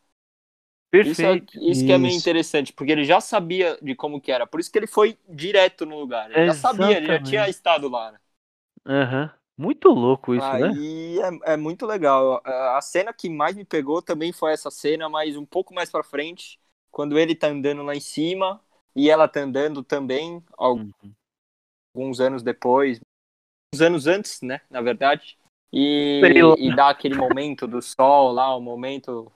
Isso, 1.02 1.24
é, 1.26 1.40
Perfeito. 1.40 1.52
isso 1.54 1.84
que 1.84 1.92
é 1.92 1.98
meio 1.98 2.14
interessante, 2.16 2.72
porque 2.74 2.92
ele 2.92 3.04
já 3.04 3.20
sabia 3.22 3.78
de 3.80 3.94
como 3.94 4.20
que 4.20 4.30
era. 4.30 4.46
Por 4.46 4.60
isso 4.60 4.70
que 4.70 4.78
ele 4.78 4.86
foi 4.86 5.18
direto 5.28 5.86
no 5.86 5.98
lugar. 5.98 6.30
Ele 6.30 6.44
já 6.44 6.52
sabia, 6.54 6.96
ele 6.98 7.08
já 7.08 7.18
Exatamente. 7.18 7.20
tinha 7.20 7.48
estado 7.48 7.88
lá. 7.88 8.12
né? 8.12 8.18
Aham. 8.86 9.30
Muito 9.60 9.88
louco 9.90 10.34
isso, 10.34 10.56
né? 10.56 10.72
Aí 10.72 11.18
é, 11.44 11.52
é 11.52 11.56
muito 11.56 11.86
legal. 11.86 12.40
A 12.44 12.80
cena 12.80 13.12
que 13.12 13.28
mais 13.28 13.56
me 13.56 13.64
pegou 13.64 14.00
também 14.00 14.32
foi 14.32 14.52
essa 14.52 14.70
cena, 14.70 15.08
mas 15.08 15.36
um 15.36 15.44
pouco 15.44 15.74
mais 15.74 15.90
pra 15.90 16.02
frente, 16.02 16.58
quando 16.90 17.18
ele 17.18 17.34
tá 17.34 17.48
andando 17.48 17.82
lá 17.82 17.94
em 17.94 18.00
cima 18.00 18.60
e 18.94 19.10
ela 19.10 19.28
tá 19.28 19.40
andando 19.40 19.82
também, 19.82 20.42
Uhum. 20.60 20.92
alguns 21.94 22.20
anos 22.20 22.42
depois, 22.42 23.00
uns 23.74 23.80
anos 23.80 24.06
antes, 24.06 24.42
né, 24.42 24.60
na 24.70 24.80
verdade. 24.80 25.38
E, 25.72 26.20
e 26.58 26.74
dá 26.74 26.90
aquele 26.90 27.16
momento 27.16 27.66
do 27.66 27.82
sol 27.82 28.32
lá, 28.32 28.54
o 28.56 28.60
momento 28.60 29.30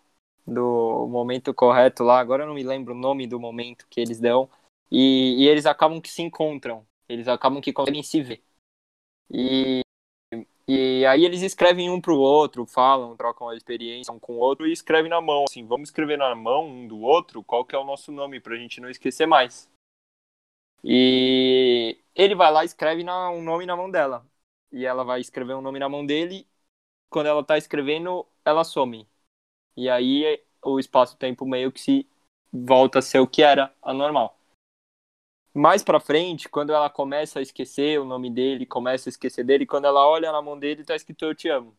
do 0.46 1.06
momento 1.08 1.54
correto 1.54 2.04
lá. 2.04 2.18
Agora 2.20 2.44
eu 2.44 2.48
não 2.48 2.54
me 2.54 2.62
lembro 2.64 2.94
o 2.94 2.98
nome 2.98 3.26
do 3.26 3.40
momento 3.40 3.86
que 3.90 4.00
eles 4.00 4.20
dão. 4.20 4.48
E, 4.90 5.44
e 5.44 5.48
eles 5.48 5.66
acabam 5.66 6.00
que 6.00 6.10
se 6.10 6.22
encontram. 6.22 6.86
Eles 7.08 7.28
acabam 7.28 7.60
que 7.60 7.72
conseguem 7.72 8.02
se 8.02 8.22
ver. 8.22 8.42
E, 9.30 9.83
e 10.66 11.04
aí 11.06 11.24
eles 11.24 11.42
escrevem 11.42 11.90
um 11.90 12.00
pro 12.00 12.16
outro, 12.18 12.66
falam, 12.66 13.16
trocam 13.16 13.48
a 13.48 13.56
experiência 13.56 14.12
um 14.12 14.18
com 14.18 14.34
o 14.34 14.38
outro 14.38 14.66
e 14.66 14.72
escrevem 14.72 15.10
na 15.10 15.20
mão. 15.20 15.44
Assim, 15.48 15.66
vamos 15.66 15.88
escrever 15.88 16.16
na 16.18 16.34
mão 16.34 16.66
um 16.66 16.88
do 16.88 17.00
outro 17.00 17.42
qual 17.42 17.64
que 17.64 17.74
é 17.74 17.78
o 17.78 17.84
nosso 17.84 18.10
nome 18.12 18.40
pra 18.40 18.56
gente 18.56 18.80
não 18.80 18.88
esquecer 18.90 19.26
mais. 19.26 19.68
E 20.82 21.98
ele 22.14 22.34
vai 22.34 22.52
lá 22.52 22.62
e 22.62 22.66
escreve 22.66 23.02
na- 23.04 23.30
um 23.30 23.42
nome 23.42 23.66
na 23.66 23.76
mão 23.76 23.90
dela. 23.90 24.26
E 24.72 24.84
ela 24.84 25.04
vai 25.04 25.20
escrever 25.20 25.54
um 25.54 25.60
nome 25.60 25.78
na 25.78 25.88
mão 25.88 26.04
dele. 26.04 26.46
Quando 27.10 27.26
ela 27.28 27.44
tá 27.44 27.58
escrevendo, 27.58 28.26
ela 28.44 28.64
some. 28.64 29.08
E 29.76 29.88
aí 29.90 30.42
o 30.62 30.80
espaço-tempo 30.80 31.46
meio 31.46 31.72
que 31.72 31.80
se 31.80 32.08
volta 32.52 33.00
a 33.00 33.02
ser 33.02 33.20
o 33.20 33.28
que 33.28 33.42
era 33.42 33.74
anormal. 33.82 34.38
Mais 35.54 35.82
pra 35.84 36.00
frente, 36.00 36.48
quando 36.48 36.72
ela 36.72 36.90
começa 36.90 37.38
a 37.38 37.42
esquecer 37.42 38.00
o 38.00 38.04
nome 38.04 38.28
dele, 38.28 38.66
começa 38.66 39.08
a 39.08 39.10
esquecer 39.10 39.44
dele, 39.44 39.64
quando 39.64 39.84
ela 39.84 40.06
olha 40.06 40.32
na 40.32 40.42
mão 40.42 40.58
dele, 40.58 40.84
tá 40.84 40.96
escrito 40.96 41.24
eu 41.24 41.34
te 41.34 41.48
amo. 41.48 41.76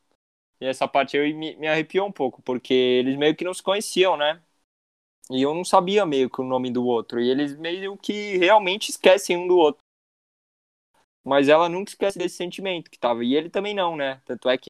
E 0.62 0.66
essa 0.66 0.88
parte 0.88 1.18
aí 1.18 1.34
me, 1.34 1.56
me 1.58 1.68
arrepiou 1.68 2.08
um 2.08 2.12
pouco, 2.12 2.42
porque 2.42 2.74
eles 2.74 3.18
meio 3.18 3.36
que 3.36 3.44
não 3.44 3.54
se 3.54 3.62
conheciam, 3.62 4.16
né? 4.16 4.42
E 5.30 5.42
eu 5.42 5.54
não 5.54 5.66
sabia 5.66 6.06
meio 6.06 6.30
que 6.30 6.40
o 6.40 6.46
nome 6.46 6.72
do 6.72 6.86
outro. 6.86 7.20
E 7.20 7.30
eles 7.30 7.56
meio 7.58 7.98
que 7.98 8.38
realmente 8.38 8.90
esquecem 8.90 9.36
um 9.36 9.48
do 9.48 9.58
outro. 9.58 9.82
Mas 11.24 11.50
ela 11.50 11.68
nunca 11.68 11.90
esquece 11.90 12.18
desse 12.18 12.36
sentimento 12.36 12.90
que 12.90 13.00
tava. 13.00 13.24
E 13.24 13.36
ele 13.36 13.50
também 13.50 13.74
não, 13.74 13.96
né? 13.96 14.22
Tanto 14.24 14.48
é 14.48 14.58
que 14.58 14.70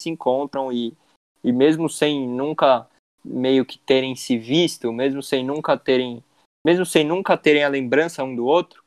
se 0.00 0.08
encontram 0.08 0.72
e, 0.72 0.96
e 1.44 1.52
mesmo 1.52 1.88
sem 1.88 2.26
nunca 2.26 2.88
meio 3.24 3.66
que 3.66 3.78
terem 3.78 4.16
se 4.16 4.38
visto, 4.38 4.92
mesmo 4.92 5.22
sem 5.22 5.44
nunca 5.44 5.76
terem, 5.76 6.24
mesmo 6.64 6.84
sem 6.84 7.04
nunca 7.04 7.36
terem 7.36 7.64
a 7.64 7.68
lembrança 7.68 8.24
um 8.24 8.34
do 8.34 8.46
outro, 8.46 8.84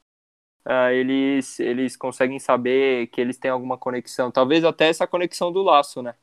uh, 0.65 0.89
eles 0.91 1.59
eles 1.59 1.95
conseguem 1.95 2.39
saber 2.39 3.07
que 3.07 3.19
eles 3.19 3.37
têm 3.37 3.51
alguma 3.51 3.77
conexão, 3.77 4.31
talvez 4.31 4.63
até 4.63 4.89
essa 4.89 5.07
conexão 5.07 5.51
do 5.51 5.61
laço, 5.61 6.01
né? 6.01 6.15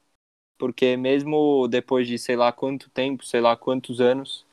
Porque 0.59 0.97
mesmo 0.97 1.69
depois 1.69 2.07
de 2.07 2.19
sei 2.19 2.37
lá 2.37 2.53
quanto 2.53 2.91
tempo, 2.91 3.25
sei 3.25 3.41
lá 3.41 3.57
quantos 3.57 4.01
anos, 4.01 4.45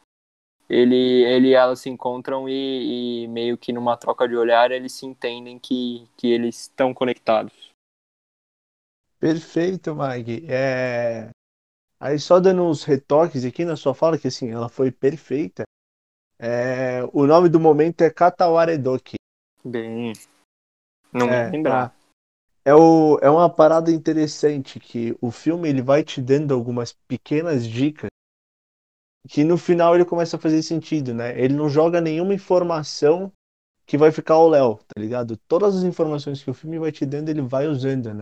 ele, 0.70 1.24
ele 1.26 1.50
e 1.50 1.54
ela 1.54 1.76
se 1.76 1.90
encontram 1.90 2.50
e, 2.50 3.24
e 3.24 3.28
meio 3.28 3.58
que 3.58 3.72
numa 3.72 3.96
troca 3.96 4.28
de 4.28 4.36
olhar 4.36 4.72
eles 4.72 4.94
se 4.94 5.06
entendem 5.06 5.60
que, 5.60 6.08
que 6.18 6.28
eles 6.28 6.62
estão 6.62 6.94
conectados. 6.94 7.72
Perfeito, 9.20 9.96
Mag. 9.96 10.46
É... 10.48 11.30
Aí 12.00 12.20
só 12.20 12.40
dando 12.40 12.64
uns 12.64 12.84
retoques 12.84 13.46
aqui 13.46 13.64
na 13.64 13.76
sua 13.76 13.94
fala, 13.94 14.18
que 14.18 14.28
assim, 14.28 14.52
ela 14.52 14.70
foi 14.70 14.92
perfeita. 14.92 15.64
É... 16.40 17.02
O 17.14 17.26
nome 17.26 17.50
do 17.50 17.60
momento 17.60 18.02
é 18.02 18.10
Katawaredoki. 18.10 19.16
Bem, 19.64 20.14
não 21.14 21.30
É, 21.30 21.50
lembrar. 21.50 21.90
tá. 21.90 21.96
É, 22.64 22.74
o... 22.74 23.18
é 23.22 23.30
uma 23.30 23.50
parada 23.50 23.92
interessante 23.92 24.80
que 24.80 25.16
o 25.22 25.32
filme 25.32 25.70
ele 25.70 25.82
vai 25.82 26.04
te 26.04 26.22
dando 26.22 26.54
algumas 26.54 26.94
pequenas 27.08 27.66
dicas 27.66 28.10
que 29.28 29.44
no 29.44 29.58
final 29.58 29.96
ele 29.96 30.06
começa 30.06 30.38
a 30.38 30.40
fazer 30.40 30.62
sentido, 30.62 31.14
né? 31.14 31.40
Ele 31.40 31.56
não 31.56 31.68
joga 31.68 32.00
nenhuma 32.00 32.34
informação 32.34 33.32
que 33.86 33.98
vai 33.98 34.12
ficar 34.12 34.36
ao 34.36 34.48
léu, 34.48 34.78
tá 34.88 35.00
ligado? 35.00 35.38
Todas 35.48 35.76
as 35.76 35.84
informações 35.84 36.44
que 36.44 36.50
o 36.50 36.54
filme 36.54 36.78
vai 36.78 36.92
te 36.92 37.06
dando, 37.06 37.30
ele 37.30 37.42
vai 37.42 37.68
usando, 37.68 38.14
né? 38.14 38.22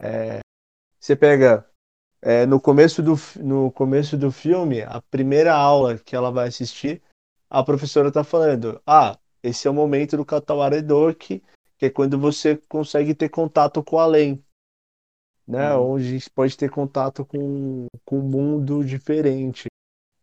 É, 0.00 0.40
Você 1.00 1.16
pega 1.16 1.68
é, 2.22 2.46
no 2.46 2.60
começo 2.60 3.02
do, 3.02 3.14
no 3.36 3.70
começo 3.72 4.16
do 4.16 4.32
filme, 4.32 4.82
a 4.82 5.00
primeira 5.10 5.54
aula 5.54 5.98
que 5.98 6.16
ela 6.16 6.30
vai 6.30 6.48
assistir, 6.48 7.02
a 7.48 7.62
professora 7.62 8.10
tá 8.10 8.24
falando: 8.24 8.80
Ah, 8.86 9.18
esse 9.42 9.68
é 9.68 9.70
o 9.70 9.74
momento 9.74 10.16
do 10.16 10.24
Katawara 10.24 10.76
Edoki, 10.76 11.42
que 11.78 11.86
é 11.86 11.90
quando 11.90 12.18
você 12.18 12.56
consegue 12.68 13.14
ter 13.14 13.28
contato 13.28 13.82
com 13.82 13.96
o 13.96 14.00
além, 14.00 14.42
né? 15.46 15.74
Uhum. 15.74 15.92
Onde 15.92 16.06
a 16.06 16.10
gente 16.10 16.30
pode 16.30 16.56
ter 16.56 16.70
contato 16.70 17.24
com, 17.24 17.86
com 18.04 18.18
um 18.18 18.28
mundo 18.28 18.84
diferente. 18.84 19.66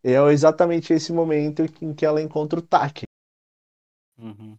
E 0.03 0.11
é 0.11 0.21
exatamente 0.31 0.91
esse 0.91 1.13
momento 1.13 1.63
em 1.81 1.93
que 1.93 2.05
ela 2.05 2.21
encontra 2.21 2.59
o 2.59 2.61
Taki. 2.61 3.03
Uhum. 4.17 4.57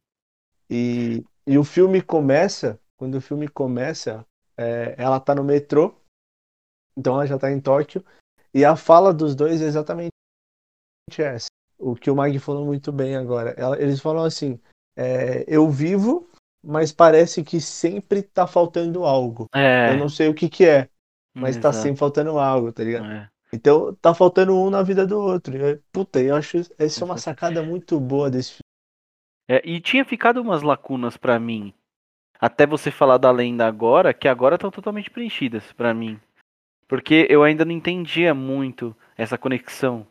E, 0.70 1.22
e 1.46 1.58
o 1.58 1.64
filme 1.64 2.00
começa, 2.00 2.80
quando 2.96 3.16
o 3.16 3.20
filme 3.20 3.46
começa, 3.46 4.24
é, 4.56 4.94
ela 4.96 5.20
tá 5.20 5.34
no 5.34 5.44
metrô, 5.44 5.94
então 6.96 7.14
ela 7.14 7.26
já 7.26 7.38
tá 7.38 7.50
em 7.50 7.60
Tóquio, 7.60 8.04
e 8.52 8.64
a 8.64 8.76
fala 8.76 9.12
dos 9.12 9.34
dois 9.34 9.60
é 9.60 9.64
exatamente 9.66 10.10
essa. 11.18 11.46
O 11.78 11.94
que 11.94 12.10
o 12.10 12.16
Mag 12.16 12.38
falou 12.38 12.64
muito 12.64 12.92
bem 12.92 13.16
agora. 13.16 13.50
Ela- 13.56 13.80
eles 13.80 14.00
falam 14.00 14.24
assim: 14.24 14.58
é, 14.96 15.44
eu 15.46 15.68
vivo, 15.68 16.28
mas 16.64 16.92
parece 16.92 17.42
que 17.44 17.60
sempre 17.60 18.22
tá 18.22 18.46
faltando 18.46 19.04
algo. 19.04 19.46
É, 19.54 19.92
Eu 19.92 19.98
não 19.98 20.08
sei 20.08 20.28
o 20.28 20.34
que 20.34 20.48
que 20.48 20.64
é, 20.64 20.88
mas 21.34 21.56
tá 21.56 21.68
exato. 21.68 21.82
sempre 21.82 21.98
faltando 21.98 22.38
algo, 22.38 22.72
tá 22.72 22.82
ligado? 22.84 23.06
É. 23.06 23.28
Então 23.52 23.94
tá 23.96 24.14
faltando 24.14 24.56
um 24.56 24.70
na 24.70 24.82
vida 24.82 25.06
do 25.06 25.18
outro. 25.18 25.56
Eu- 25.56 25.80
Puta, 25.92 26.20
eu 26.20 26.34
acho 26.34 26.58
essa 26.78 27.02
é 27.02 27.04
uma 27.04 27.18
sacada 27.18 27.62
muito 27.62 28.00
boa 28.00 28.30
desse 28.30 28.50
filme. 28.50 28.64
É, 29.48 29.60
e 29.68 29.80
tinha 29.80 30.04
ficado 30.04 30.40
umas 30.40 30.62
lacunas 30.62 31.16
pra 31.16 31.38
mim. 31.38 31.72
Até 32.40 32.66
você 32.66 32.90
falar 32.90 33.18
da 33.18 33.30
lenda 33.30 33.66
agora, 33.66 34.14
que 34.14 34.26
agora 34.26 34.54
estão 34.54 34.70
totalmente 34.70 35.10
preenchidas 35.10 35.70
pra 35.72 35.92
mim. 35.92 36.18
Porque 36.86 37.26
eu 37.30 37.42
ainda 37.42 37.64
não 37.64 37.72
entendia 37.72 38.34
muito 38.34 38.94
essa 39.16 39.38
conexão. 39.38 40.06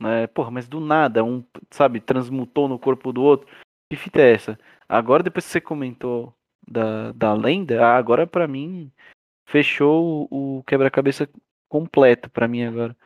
Né? 0.00 0.26
Porra, 0.28 0.50
mas 0.50 0.68
do 0.68 0.80
nada, 0.80 1.22
um, 1.24 1.44
sabe, 1.70 2.00
transmutou 2.00 2.68
no 2.68 2.78
corpo 2.78 3.12
do 3.12 3.22
outro. 3.22 3.46
Que 3.90 3.96
fita 3.96 4.20
é 4.20 4.32
essa? 4.32 4.58
Agora, 4.88 5.22
depois 5.22 5.44
que 5.44 5.52
você 5.52 5.60
comentou 5.60 6.34
da, 6.66 7.12
da 7.12 7.34
lenda, 7.34 7.84
agora 7.86 8.26
pra 8.26 8.46
mim 8.46 8.90
fechou 9.46 10.28
o, 10.30 10.62
quebra-cabeça 10.64 11.28
completo 11.68 12.30
pra 12.30 12.46
mim 12.48 12.64
agora. 12.64 12.96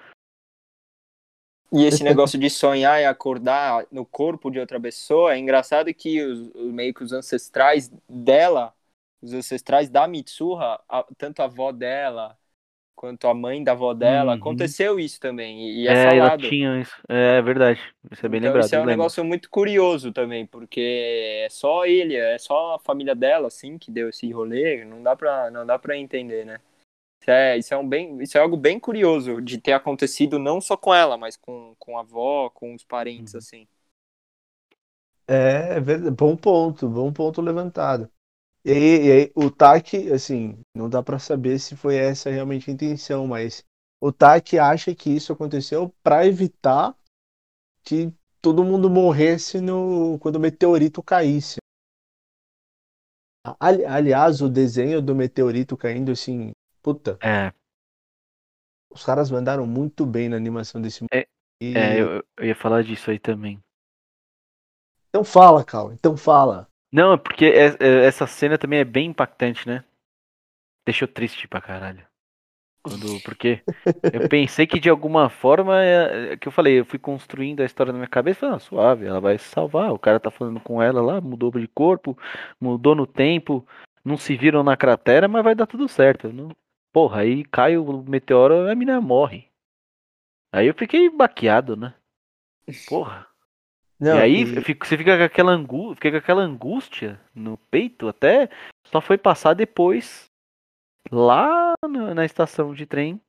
E 1.73 1.85
esse 1.85 2.05
negócio 2.05 2.39
de 2.39 2.49
sonhar 2.49 3.01
e 3.01 3.05
acordar 3.05 3.85
no 3.91 4.07
corpo 4.07 4.51
de 4.51 4.61
outra 4.61 4.79
pessoa, 4.79 5.35
é 5.35 5.39
engraçado 5.39 5.93
que 5.93 6.23
os- 6.23 6.53
meio 6.73 6.95
que 6.95 7.03
os 7.03 7.13
ancestrais 7.13 7.91
dela, 8.09 8.73
os 9.21 9.33
ancestrais 9.33 9.89
da 9.89 10.07
Mitsuha, 10.07 10.81
a- 10.89 11.07
tanto 11.19 11.41
a 11.41 11.47
avó 11.47 11.73
dela 11.73 12.39
quanto 12.95 13.27
a 13.29 13.35
mãe 13.35 13.63
da 13.65 13.73
avó 13.73 13.95
dela, 13.95 14.35
Uhum. 14.35 14.35
aconteceu 14.35 14.99
isso 14.99 15.21
também. 15.21 15.69
E, 15.69 15.83
e 15.85 15.89
é, 15.89 15.93
É, 15.93 16.17
ela 16.17 16.31
tinha 16.31 16.81
isso. 16.81 16.95
É 17.09 17.43
verdade. 17.43 17.81
Isso 18.11 18.25
é 18.25 18.29
bem 18.29 18.41
então 18.41 18.41
lembrado. 18.41 18.75
isso 18.75 18.75
é 18.75 18.81
um 18.81 18.85
lembro. 18.85 18.87
negócio 18.87 19.25
muito 19.25 19.51
curioso 19.51 20.13
também, 20.13 20.47
porque 20.47 20.81
é 21.47 21.49
só 21.51 21.85
ele, 21.87 22.17
é 22.17 22.39
só 22.39 22.75
a 22.77 22.79
família 22.79 23.15
dela, 23.15 23.49
assim, 23.49 23.79
que 23.79 23.91
deu 23.91 24.09
esse 24.09 24.31
rolê, 24.33 24.85
não 24.85 25.03
dá 25.03 25.15
pra, 25.17 25.51
não 25.51 25.67
dá 25.67 25.79
pra 25.79 25.97
entender, 25.97 26.45
né? 26.45 26.61
Isso 27.21 27.31
é, 27.33 27.59
isso, 27.59 27.75
é 27.75 27.79
um 27.79 27.89
bem, 27.89 28.23
isso 28.23 28.39
é 28.39 28.43
algo 28.43 28.57
bem 28.57 28.81
curioso 28.81 29.43
de 29.43 29.59
ter 29.61 29.73
acontecido 29.75 30.39
não 30.39 30.61
só 30.61 30.77
com 30.77 30.95
ela, 30.95 31.17
mas 31.19 31.37
com, 31.37 31.75
com 31.79 31.99
a 31.99 32.03
avó, 32.03 32.51
com 32.51 32.75
os 32.75 32.85
parentes, 32.85 33.35
Uhum. 33.35 33.37
assim. 33.37 33.69
É, 35.27 35.77
é. 35.77 35.81
Bom 36.11 36.37
ponto, 36.37 36.89
bom 36.89 37.13
ponto 37.13 37.41
levantado. 37.41 38.11
E 38.65 38.71
aí, 38.71 39.07
e 39.07 39.13
aí, 39.13 39.33
o 39.35 39.51
TAC, 39.51 40.11
assim, 40.13 40.59
não 40.75 40.89
dá 40.89 41.03
pra 41.03 41.19
saber 41.19 41.59
se 41.59 41.77
foi 41.77 41.97
essa 41.97 42.31
realmente 42.31 42.71
a 42.71 42.73
intenção, 42.73 43.27
mas 43.27 43.63
o 44.01 44.11
TAC 44.13 44.59
acha 44.59 44.95
que 44.95 45.11
isso 45.11 45.33
aconteceu 45.33 45.95
pra 46.03 46.27
evitar 46.27 46.97
que 47.85 48.13
todo 48.43 48.65
mundo 48.65 48.91
morresse 48.91 49.61
no 49.61 50.19
quando 50.21 50.37
o 50.37 50.41
meteorito 50.41 51.03
caísse. 51.03 51.59
Ali- 53.59 53.85
Aliás, 53.87 54.41
o 54.43 54.49
desenho 54.51 55.01
do 55.03 55.15
meteorito 55.15 55.77
caindo, 55.79 56.13
assim, 56.13 56.53
puta, 56.83 57.21
É, 57.23 57.53
os 58.91 59.05
caras 59.05 59.31
mandaram 59.31 59.67
muito 59.67 60.07
bem 60.07 60.29
na 60.29 60.37
animação 60.37 60.81
desse 60.81 61.05
É, 61.13 61.27
e... 61.61 61.75
é 61.79 62.01
eu, 62.01 62.23
eu 62.39 62.47
ia 62.47 62.55
falar 62.55 62.83
disso 62.83 63.11
aí 63.11 63.19
também. 63.19 63.63
Então 65.09 65.25
fala, 65.25 65.65
Cal, 65.65 65.93
então 65.95 66.15
fala. 66.15 66.69
Não, 66.95 67.15
é 67.15 67.17
porque 67.17 67.47
é- 67.47 67.77
é- 67.81 68.07
essa 68.07 68.25
cena 68.25 68.57
também 68.57 68.79
é 68.79 68.85
bem 68.85 69.07
impactante, 69.11 69.67
né? 69.67 69.83
Deixou 70.87 71.09
triste 71.09 71.49
pra 71.49 71.61
caralho. 71.61 72.07
Quando, 72.85 73.07
porque 73.25 73.61
eu 74.13 74.29
pensei 74.29 74.65
que 74.65 74.79
de 74.79 74.89
alguma 74.89 75.29
forma, 75.29 75.83
é, 75.83 76.37
que 76.37 76.47
eu 76.47 76.53
falei, 76.53 76.79
eu 76.79 76.85
fui 76.85 77.01
construindo 77.01 77.63
a 77.63 77.65
história 77.65 77.93
na 77.93 77.99
minha 77.99 78.09
cabeça, 78.09 78.41
falei, 78.43 78.55
ah, 78.55 78.59
suave, 78.61 79.07
ela 79.07 79.21
vai 79.21 79.37
se 79.37 79.47
salvar, 79.47 79.93
o 79.93 79.99
cara 79.99 80.21
tá 80.21 80.31
falando 80.31 80.61
com 80.61 80.81
ela 80.81 81.03
lá, 81.03 81.21
mudou 81.21 81.51
de 81.51 81.67
corpo, 81.67 82.17
mudou 82.61 82.95
no 82.95 83.09
tempo, 83.09 83.67
não 84.05 84.17
se 84.17 84.37
viram 84.37 84.63
na 84.63 84.77
cratera, 84.77 85.27
mas 85.27 85.43
vai 85.43 85.57
dar 85.57 85.67
tudo 85.67 85.89
certo. 85.89 86.33
Não... 86.33 86.51
Porra, 86.93 87.23
aí 87.23 87.45
cai 87.45 87.77
o 87.77 88.05
meteoro, 88.05 88.71
a 88.71 88.75
menina 88.77 89.01
morre. 89.01 89.51
Aí 90.53 90.69
eu 90.69 90.75
fiquei 90.75 91.11
baqueado, 91.11 91.75
né? 91.75 91.93
Porra. 92.89 93.34
Não, 94.01 94.17
e 94.17 94.21
aí 94.21 94.43
e- 94.43 94.61
fica- 94.63 94.87
você 94.87 94.97
fica 94.99 95.17
com 95.17 95.25
aquela, 95.25 95.53
angú 95.53 95.95
fica 95.95 96.11
com 96.11 96.17
aquela 96.17 96.43
angústia 96.43 97.21
no 97.35 97.57
peito, 97.71 98.09
até 98.09 98.49
só 98.87 99.01
foi 99.01 99.17
passar 99.17 99.55
depois, 99.55 100.27
lá 101.11 101.75
na, 101.89 102.15
na 102.15 102.25
estação 102.25 102.75
de 102.75 102.87
trem, 102.87 103.21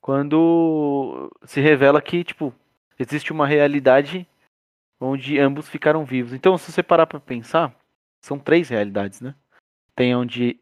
quando 0.00 1.30
se 1.44 1.60
revela 1.60 2.00
que, 2.02 2.22
tipo, 2.24 2.54
existe 2.98 3.32
uma 3.32 3.46
realidade 3.46 4.26
onde 5.00 5.38
ambos 5.38 5.68
ficaram 5.68 6.04
vivos. 6.04 6.32
Então, 6.32 6.56
se 6.58 6.70
você 6.70 6.82
parar 6.82 7.06
pra 7.06 7.20
pensar, 7.20 7.74
são 8.24 8.38
três 8.38 8.68
realidades, 8.68 9.20
né? 9.20 9.34
Tem 9.94 10.14
onde 10.14 10.58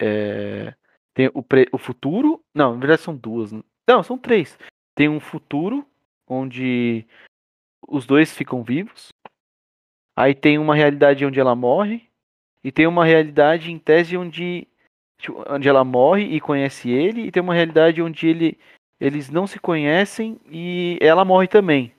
é, 0.00 0.74
tem 1.14 1.30
o, 1.34 1.42
pre- 1.42 1.68
o 1.72 1.78
futuro, 1.78 2.42
não, 2.54 2.74
na 2.74 2.78
verdade 2.80 3.02
são 3.02 3.16
duas. 3.16 3.52
né? 3.52 3.62
Não, 3.88 4.02
são 4.02 4.18
três. 4.18 4.58
Tem 4.94 5.08
um 5.08 5.20
futuro 5.20 5.86
onde 6.28 7.06
os 7.88 8.06
dois 8.06 8.32
ficam 8.36 8.62
vivos. 8.62 9.08
Aí 10.16 10.34
tem 10.34 10.58
uma 10.58 10.74
realidade 10.74 11.24
onde 11.24 11.38
ela 11.38 11.54
morre. 11.54 12.08
E 12.64 12.72
tem 12.72 12.86
uma 12.86 13.04
realidade 13.04 13.70
em 13.70 13.78
tese 13.78 14.16
onde, 14.16 14.66
tipo, 15.18 15.44
onde 15.48 15.68
ela 15.68 15.84
morre 15.84 16.24
e 16.24 16.40
conhece 16.40 16.90
ele. 16.90 17.22
E 17.26 17.30
tem 17.30 17.42
uma 17.42 17.54
realidade 17.54 18.02
onde 18.02 18.26
ele, 18.26 18.58
eles 18.98 19.30
não 19.30 19.46
se 19.46 19.58
conhecem 19.58 20.40
e 20.50 20.98
ela 21.00 21.24
morre 21.24 21.46
também. 21.46 21.92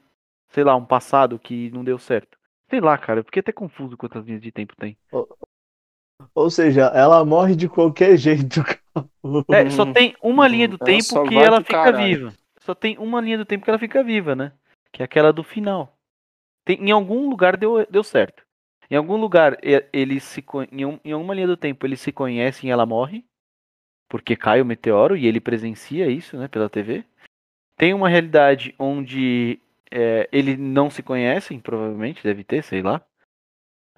Sei 0.50 0.64
lá, 0.64 0.76
um 0.76 0.86
passado 0.86 1.38
que 1.40 1.70
não 1.72 1.84
deu 1.84 1.98
certo. 1.98 2.38
Sei 2.70 2.82
lá, 2.82 2.98
cara, 2.98 3.20
eu 3.20 3.24
fiquei 3.24 3.40
até 3.40 3.52
confuso 3.52 3.96
quantas 3.96 4.26
linhas 4.26 4.42
de 4.42 4.52
tempo 4.52 4.76
tem. 4.76 4.98
Ou 6.34 6.50
seja, 6.50 6.86
ela 6.94 7.24
morre 7.24 7.56
de 7.56 7.70
qualquer 7.70 8.18
jeito. 8.18 8.62
É, 9.50 9.70
só 9.70 9.86
tem 9.94 10.16
uma 10.22 10.48
linha 10.48 10.68
do 10.68 10.78
Ela 10.80 10.86
tempo 10.86 11.04
só 11.04 11.24
que 11.24 11.38
ela 11.38 11.62
fica 11.62 11.84
caralho. 11.84 12.06
viva. 12.06 12.34
Só 12.60 12.76
tem 12.76 12.98
uma 12.98 13.22
linha 13.22 13.38
do 13.38 13.46
tempo 13.46 13.64
que 13.64 13.70
ela 13.70 13.80
fica 13.80 14.04
viva, 14.04 14.36
né? 14.36 14.52
Que 14.98 15.04
é 15.04 15.06
aquela 15.06 15.32
do 15.32 15.44
final. 15.44 15.96
Tem, 16.66 16.82
em 16.84 16.90
algum 16.90 17.30
lugar 17.30 17.56
deu, 17.56 17.86
deu 17.86 18.04
certo. 18.04 18.44
Em 18.90 18.96
algum 18.96 19.16
lugar, 19.16 19.56
e- 19.64 19.86
eles 19.94 20.24
se, 20.24 20.44
em, 20.72 20.86
um- 20.86 21.00
em 21.06 21.12
alguma 21.12 21.36
linha 21.36 21.46
do 21.46 21.56
tempo, 21.56 21.86
eles 21.86 22.02
se 22.02 22.12
conhecem 22.12 22.68
e 22.68 22.74
ela 22.74 22.84
morre. 22.84 23.24
Porque 24.10 24.36
cai 24.36 24.60
o 24.60 24.66
meteoro 24.66 25.16
e 25.16 25.28
ele 25.28 25.40
presencia 25.40 26.10
isso, 26.10 26.36
né, 26.36 26.48
pela 26.48 26.68
TV. 26.68 27.06
Tem 27.78 27.94
uma 27.94 28.10
realidade 28.10 28.74
onde 28.80 29.60
é, 29.92 30.28
eles 30.32 30.58
não 30.58 30.90
se 30.90 31.04
conhecem, 31.04 31.60
provavelmente, 31.60 32.24
deve 32.24 32.44
ter, 32.44 32.64
sei 32.64 32.82
lá. 32.82 33.06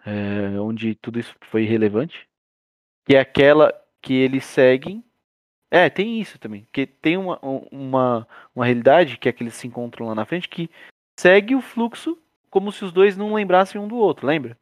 É, 0.06 0.60
onde 0.60 0.96
tudo 0.96 1.18
isso 1.18 1.34
foi 1.50 1.64
irrelevante. 1.64 2.28
Que 3.06 3.16
é 3.16 3.22
aquela 3.22 3.72
que 4.02 4.14
eles 4.14 4.44
seguem. 4.44 5.02
É, 5.72 5.90
tem 5.90 6.20
isso 6.20 6.40
também. 6.40 6.68
Que 6.72 6.88
tem 6.88 7.18
uma, 7.18 7.40
um- 7.46 7.68
uma, 7.72 8.28
uma 8.56 8.66
realidade 8.66 9.18
que 9.18 9.30
é 9.30 9.32
que 9.32 9.44
eles 9.44 9.54
se 9.54 9.68
encontram 9.68 10.08
lá 10.08 10.16
na 10.16 10.26
frente 10.26 10.50
que 10.50 10.70
segue 11.20 11.56
o 11.56 11.62
fluxo 11.62 12.18
como 12.50 12.72
se 12.72 12.84
os 12.84 12.92
dois 12.92 13.16
não 13.16 13.34
lembrassem 13.34 13.80
um 13.80 13.88
do 13.88 13.96
outro, 13.96 14.26
lembra? 14.26 14.58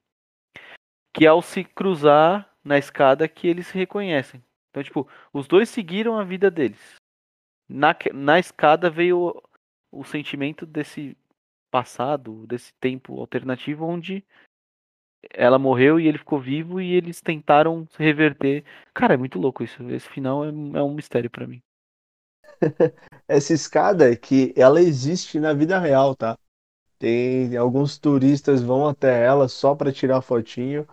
Que 1.14 1.26
ao 1.26 1.42
se 1.42 1.64
cruzar 1.64 2.54
na 2.64 2.78
escada 2.78 3.28
que 3.28 3.48
eles 3.48 3.68
se 3.68 3.78
reconhecem. 3.78 4.44
Então, 4.70 4.84
tipo, 4.84 5.08
os 5.32 5.48
dois 5.48 5.70
seguiram 5.70 6.20
a 6.20 6.24
vida 6.24 6.52
deles. 6.52 6.96
Na, 7.70 7.96
na 8.14 8.40
escada 8.40 8.90
veio 8.90 9.18
o, 9.92 10.00
o 10.02 10.04
sentimento 10.04 10.66
desse 10.66 11.18
passado, 11.72 12.46
desse 12.46 12.74
tempo 12.76 13.20
alternativo 13.20 13.86
onde 13.86 14.24
ela 15.32 15.60
morreu 15.60 16.00
e 16.00 16.08
ele 16.08 16.18
ficou 16.18 16.40
vivo 16.40 16.80
e 16.80 16.94
eles 16.94 17.22
tentaram 17.22 17.88
se 17.90 18.02
reverter. 18.02 18.64
Cara, 18.94 19.14
é 19.14 19.18
muito 19.18 19.40
louco 19.40 19.64
isso. 19.64 19.82
Esse 19.90 20.08
final 20.08 20.46
é, 20.46 20.50
é 20.50 20.82
um 20.82 20.94
mistério 20.94 21.30
pra 21.30 21.48
mim. 21.48 21.62
Essa 23.28 23.54
escada 23.54 24.16
que 24.16 24.54
ela 24.56 24.82
existe 24.82 25.40
na 25.40 25.54
vida 25.54 25.80
real, 25.80 26.16
tá? 26.16 26.38
Tem 26.98 27.56
alguns 27.56 27.98
turistas 27.98 28.62
vão 28.62 28.88
até 28.88 29.24
ela 29.24 29.48
só 29.48 29.76
para 29.76 29.92
tirar 29.92 30.22
fotinho. 30.22 30.88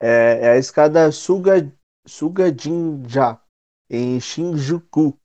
É, 0.00 0.46
é 0.46 0.50
a 0.50 0.58
escada 0.58 1.10
Suga, 1.10 1.72
Sugajinja, 2.06 3.40
em 3.90 4.20
Shinjuku. 4.20 5.18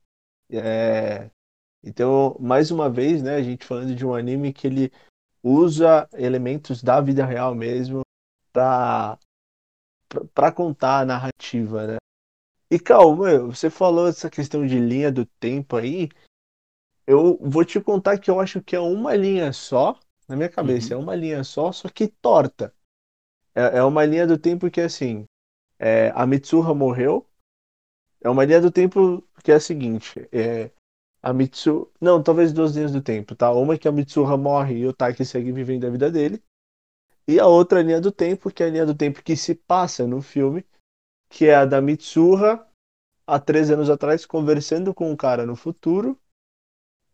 É, 0.50 1.30
então, 1.82 2.36
mais 2.40 2.70
uma 2.70 2.90
vez, 2.90 3.22
né, 3.22 3.36
a 3.36 3.42
gente 3.42 3.64
falando 3.64 3.94
de 3.94 4.04
um 4.04 4.14
anime 4.14 4.52
que 4.52 4.66
ele 4.66 4.92
usa 5.42 6.08
elementos 6.14 6.82
da 6.82 7.00
vida 7.00 7.24
real 7.24 7.54
mesmo 7.54 8.03
para 8.54 9.18
para 10.32 10.52
contar 10.52 11.00
a 11.00 11.04
narrativa, 11.04 11.86
né? 11.88 11.96
E 12.70 12.78
calma, 12.78 13.38
você 13.40 13.68
falou 13.68 14.06
essa 14.06 14.30
questão 14.30 14.64
de 14.64 14.78
linha 14.78 15.10
do 15.10 15.26
tempo 15.26 15.76
aí. 15.76 16.08
Eu 17.06 17.36
vou 17.42 17.64
te 17.64 17.80
contar 17.80 18.16
que 18.18 18.30
eu 18.30 18.40
acho 18.40 18.62
que 18.62 18.76
é 18.76 18.80
uma 18.80 19.14
linha 19.14 19.52
só, 19.52 19.98
na 20.28 20.36
minha 20.36 20.48
cabeça, 20.48 20.94
é 20.94 20.96
uma 20.96 21.14
linha 21.14 21.42
só, 21.42 21.72
só 21.72 21.88
que 21.88 22.06
torta. 22.06 22.72
É, 23.54 23.78
é 23.78 23.82
uma 23.82 24.04
linha 24.04 24.26
do 24.26 24.38
tempo 24.38 24.70
que 24.70 24.80
assim, 24.80 25.26
é, 25.78 26.10
a 26.14 26.26
Mitsuha 26.26 26.74
morreu. 26.74 27.26
É 28.22 28.30
uma 28.30 28.44
linha 28.44 28.60
do 28.60 28.70
tempo 28.70 29.22
que 29.42 29.52
é 29.52 29.56
a 29.56 29.60
seguinte, 29.60 30.26
é, 30.32 30.70
a 31.22 31.32
Mitsu, 31.32 31.90
não, 32.00 32.22
talvez 32.22 32.52
duas 32.52 32.74
linhas 32.74 32.92
do 32.92 33.02
tempo, 33.02 33.34
tá? 33.34 33.50
Uma 33.52 33.76
que 33.76 33.88
a 33.88 33.92
Mitsuha 33.92 34.36
morre 34.36 34.78
e 34.78 34.86
o 34.86 34.92
Taki 34.92 35.24
segue 35.24 35.52
vivendo 35.52 35.86
a 35.86 35.90
vida 35.90 36.10
dele. 36.10 36.42
E 37.26 37.40
a 37.40 37.46
outra 37.46 37.82
linha 37.82 38.00
do 38.00 38.12
tempo, 38.12 38.50
que 38.50 38.62
é 38.62 38.66
a 38.66 38.70
linha 38.70 38.86
do 38.86 38.94
tempo 38.94 39.22
que 39.22 39.36
se 39.36 39.54
passa 39.54 40.06
no 40.06 40.20
filme, 40.20 40.64
que 41.28 41.46
é 41.46 41.54
a 41.54 41.64
da 41.64 41.80
Mitsuha 41.80 42.66
há 43.26 43.38
três 43.38 43.70
anos 43.70 43.88
atrás 43.88 44.26
conversando 44.26 44.92
com 44.92 45.10
um 45.10 45.16
cara 45.16 45.46
no 45.46 45.56
futuro 45.56 46.18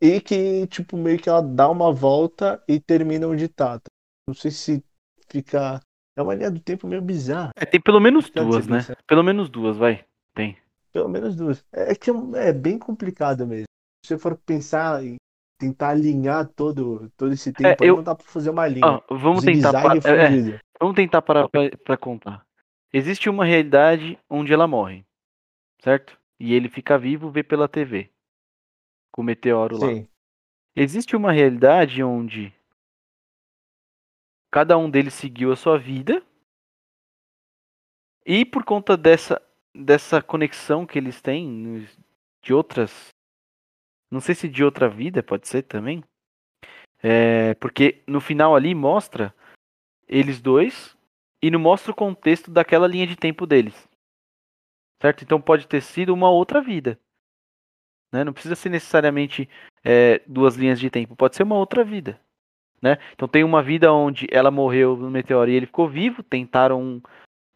e 0.00 0.20
que, 0.20 0.66
tipo, 0.66 0.96
meio 0.96 1.18
que 1.18 1.28
ela 1.28 1.42
dá 1.42 1.68
uma 1.68 1.92
volta 1.92 2.62
e 2.66 2.80
termina 2.80 3.28
onde 3.28 3.48
tá. 3.48 3.80
Não 4.26 4.34
sei 4.34 4.50
se 4.50 4.84
fica. 5.28 5.80
É 6.16 6.22
uma 6.22 6.34
linha 6.34 6.50
do 6.50 6.60
tempo 6.60 6.86
meio 6.86 7.02
bizarra. 7.02 7.52
É, 7.54 7.64
tem 7.64 7.80
pelo 7.80 8.00
menos 8.00 8.28
duas, 8.30 8.66
né? 8.66 8.80
Pelo 9.06 9.22
menos 9.22 9.48
duas, 9.48 9.76
vai. 9.76 10.04
Tem. 10.34 10.56
Pelo 10.92 11.08
menos 11.08 11.36
duas. 11.36 11.64
É 11.72 11.94
que 11.94 12.10
é 12.34 12.52
bem 12.52 12.78
complicado 12.78 13.46
mesmo. 13.46 13.66
Se 14.04 14.08
você 14.08 14.18
for 14.18 14.36
pensar 14.36 15.04
em 15.04 15.16
tentar 15.60 15.90
alinhar 15.90 16.48
todo, 16.48 17.10
todo 17.16 17.32
esse 17.32 17.52
tempo, 17.52 17.82
aí 17.84 17.88
eu- 17.88 17.96
não 17.96 18.02
dá 18.02 18.14
pra 18.14 18.26
fazer 18.26 18.50
uma 18.50 18.66
linha. 18.66 18.86
Ah, 18.86 19.02
vamos 19.10 19.44
tentar. 19.44 19.72
Pa- 19.72 19.94
é, 20.08 20.54
é, 20.54 20.60
vamos 20.80 20.96
tentar 20.96 21.22
parar 21.22 21.48
pra, 21.48 21.70
pra 21.84 21.96
contar. 21.96 22.44
Existe 22.92 23.28
uma 23.28 23.44
realidade 23.44 24.18
onde 24.28 24.52
ela 24.52 24.66
morre, 24.66 25.04
certo? 25.82 26.18
E 26.40 26.54
ele 26.54 26.68
fica 26.68 26.98
vivo, 26.98 27.30
vê 27.30 27.42
pela 27.42 27.68
TV. 27.68 28.10
Com 29.12 29.20
o 29.22 29.24
meteoro 29.24 29.78
lá. 29.78 29.88
Sim. 29.88 30.08
Existe 30.74 31.14
uma 31.14 31.30
realidade 31.32 32.02
onde 32.02 32.52
cada 34.50 34.76
um 34.78 34.88
deles 34.90 35.14
seguiu 35.14 35.52
a 35.52 35.56
sua 35.56 35.78
vida 35.78 36.22
e 38.24 38.44
por 38.44 38.64
conta 38.64 38.96
dessa 38.96 39.40
dessa 39.74 40.20
conexão 40.20 40.84
que 40.84 40.98
eles 40.98 41.20
têm 41.20 41.86
de 42.42 42.52
outras 42.52 43.08
não 44.10 44.20
sei 44.20 44.34
se 44.34 44.48
de 44.48 44.64
outra 44.64 44.88
vida 44.88 45.22
pode 45.22 45.46
ser 45.46 45.62
também. 45.62 46.02
É, 47.02 47.54
porque 47.54 48.02
no 48.06 48.20
final 48.20 48.54
ali 48.54 48.74
mostra 48.74 49.34
eles 50.06 50.40
dois 50.40 50.96
e 51.42 51.50
não 51.50 51.58
mostra 51.60 51.92
o 51.92 51.94
contexto 51.94 52.50
daquela 52.50 52.86
linha 52.86 53.06
de 53.06 53.16
tempo 53.16 53.46
deles. 53.46 53.88
Certo? 55.00 55.22
Então 55.22 55.40
pode 55.40 55.66
ter 55.66 55.80
sido 55.80 56.12
uma 56.12 56.30
outra 56.30 56.60
vida. 56.60 56.98
Né? 58.12 58.24
não 58.24 58.32
precisa 58.32 58.56
ser 58.56 58.70
necessariamente 58.70 59.48
é, 59.84 60.20
duas 60.26 60.56
linhas 60.56 60.80
de 60.80 60.90
tempo. 60.90 61.14
Pode 61.14 61.36
ser 61.36 61.44
uma 61.44 61.56
outra 61.56 61.84
vida. 61.84 62.20
Né? 62.82 62.98
Então 63.12 63.28
tem 63.28 63.44
uma 63.44 63.62
vida 63.62 63.92
onde 63.92 64.26
ela 64.32 64.50
morreu 64.50 64.96
no 64.96 65.10
meteoro 65.10 65.50
e 65.50 65.54
ele 65.54 65.66
ficou 65.66 65.88
vivo, 65.88 66.22
tentaram 66.22 67.00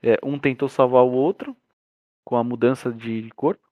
é, 0.03 0.17
um 0.23 0.39
tentou 0.39 0.69
salvar 0.69 1.03
o 1.03 1.13
outro 1.13 1.57
com 2.25 2.37
a 2.37 2.45
mudança 2.45 2.93
de 2.93 3.31
corpo. 3.35 3.63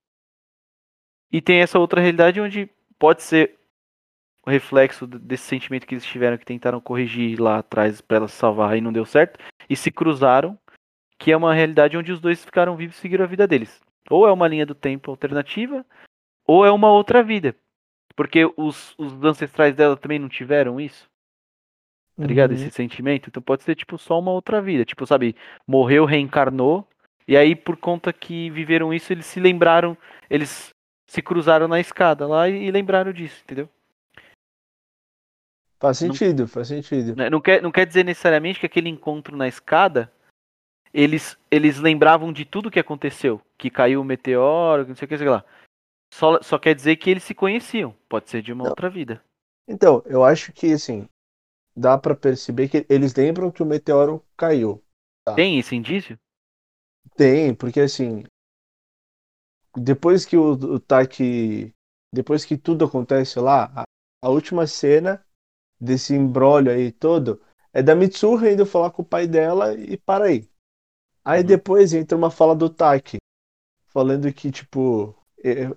E 1.33 1.41
tem 1.41 1.61
essa 1.61 1.79
outra 1.79 1.99
realidade 1.99 2.39
onde 2.39 2.69
pode 2.99 3.23
ser 3.23 3.57
o 4.45 4.49
reflexo 4.49 5.07
desse 5.07 5.45
sentimento 5.45 5.87
que 5.87 5.95
eles 5.95 6.05
tiveram 6.05 6.37
que 6.37 6.45
tentaram 6.45 6.79
corrigir 6.79 7.41
lá 7.41 7.57
atrás 7.57 7.99
para 7.99 8.17
ela 8.17 8.27
se 8.27 8.35
salvar 8.35 8.77
e 8.77 8.81
não 8.81 8.93
deu 8.93 9.05
certo 9.05 9.39
e 9.69 9.75
se 9.75 9.89
cruzaram, 9.89 10.59
que 11.17 11.31
é 11.31 11.37
uma 11.37 11.53
realidade 11.53 11.97
onde 11.97 12.11
os 12.11 12.19
dois 12.21 12.45
ficaram 12.45 12.75
vivos 12.75 12.97
e 12.97 12.99
seguiram 12.99 13.25
a 13.25 13.27
vida 13.27 13.47
deles. 13.47 13.81
Ou 14.09 14.27
é 14.27 14.31
uma 14.31 14.47
linha 14.47 14.65
do 14.65 14.75
tempo 14.75 15.09
alternativa, 15.09 15.83
ou 16.45 16.65
é 16.65 16.71
uma 16.71 16.91
outra 16.91 17.23
vida. 17.23 17.55
Porque 18.15 18.45
os, 18.55 18.93
os 18.97 19.23
ancestrais 19.23 19.75
dela 19.75 19.97
também 19.97 20.19
não 20.19 20.29
tiveram 20.29 20.79
isso 20.79 21.09
tá 22.15 22.27
ligado? 22.27 22.51
Uhum. 22.51 22.55
Esse 22.55 22.71
sentimento. 22.71 23.29
Então 23.29 23.41
pode 23.41 23.63
ser, 23.63 23.75
tipo, 23.75 23.97
só 23.97 24.19
uma 24.19 24.31
outra 24.31 24.61
vida. 24.61 24.85
Tipo, 24.85 25.05
sabe, 25.05 25.35
morreu, 25.67 26.05
reencarnou. 26.05 26.87
E 27.27 27.37
aí, 27.37 27.55
por 27.55 27.77
conta 27.77 28.11
que 28.11 28.49
viveram 28.49 28.93
isso, 28.93 29.11
eles 29.11 29.25
se 29.25 29.39
lembraram. 29.39 29.97
Eles 30.29 30.72
se 31.13 31.21
cruzaram 31.21 31.67
na 31.67 31.79
escada 31.79 32.25
lá 32.27 32.49
e, 32.49 32.65
e 32.65 32.71
lembraram 32.71 33.13
disso, 33.13 33.39
entendeu? 33.43 33.69
Faz 35.79 36.01
Não- 36.01 36.11
sentido, 36.11 36.47
faz 36.47 36.69
sentido. 36.69 37.15
Né, 37.15 37.29
Não 37.29 37.39
quer, 37.39 37.61
não 37.61 37.71
quer 37.71 37.85
dizer 37.85 38.03
necessariamente 38.03 38.59
que 38.59 38.65
aquele 38.65 38.89
encontro 38.89 39.37
na 39.37 39.47
escada. 39.47 40.11
Eles, 40.91 41.37
eles 41.51 41.79
lembravam 41.79 42.31
de 42.33 42.45
tudo 42.45 42.71
que 42.71 42.79
aconteceu. 42.79 43.41
Que 43.57 43.69
caiu 43.69 44.01
o 44.01 44.03
meteoro, 44.03 44.87
não 44.87 44.95
sei 44.95 45.05
o 45.05 45.09
que, 45.09 45.17
sei 45.17 45.29
lá. 45.29 45.43
Só, 46.13 46.41
só 46.41 46.57
quer 46.57 46.73
dizer 46.73 46.95
que 46.95 47.09
eles 47.09 47.23
se 47.23 47.33
conheciam. 47.35 47.95
Pode 48.09 48.29
ser 48.29 48.41
de 48.41 48.51
uma 48.51 48.63
Não. 48.63 48.69
outra 48.71 48.89
vida. 48.89 49.23
Então, 49.67 50.01
eu 50.05 50.23
acho 50.23 50.51
que 50.51 50.73
assim, 50.73 51.07
dá 51.75 51.97
pra 51.97 52.15
perceber 52.15 52.69
que 52.69 52.85
eles 52.89 53.13
lembram 53.15 53.51
que 53.51 53.61
o 53.61 53.65
meteoro 53.65 54.23
caiu. 54.37 54.83
Tá. 55.25 55.35
Tem 55.35 55.59
esse 55.59 55.75
indício? 55.75 56.17
Tem, 57.15 57.53
porque 57.53 57.81
assim, 57.81 58.23
depois 59.77 60.25
que 60.25 60.37
o, 60.37 60.51
o 60.51 60.79
Taki, 60.79 61.73
depois 62.13 62.45
que 62.45 62.57
tudo 62.57 62.85
acontece 62.85 63.39
lá, 63.39 63.71
a, 63.75 63.83
a 64.23 64.29
última 64.29 64.67
cena 64.67 65.23
desse 65.79 66.13
imbróglio 66.15 66.71
aí 66.73 66.91
todo 66.91 67.41
é 67.73 67.83
da 67.83 67.95
Mitsuha 67.95 68.51
indo 68.51 68.65
falar 68.65 68.91
com 68.91 69.01
o 69.01 69.05
pai 69.05 69.27
dela 69.27 69.73
e 69.75 69.97
para 69.97 70.25
aí. 70.25 70.49
Aí 71.25 71.41
Uhum. 71.41 71.47
depois 71.47 71.93
entra 71.93 72.17
uma 72.17 72.31
fala 72.31 72.55
do 72.55 72.69
Taki, 72.69 73.17
falando 73.89 74.31
que, 74.33 74.51
tipo, 74.51 75.15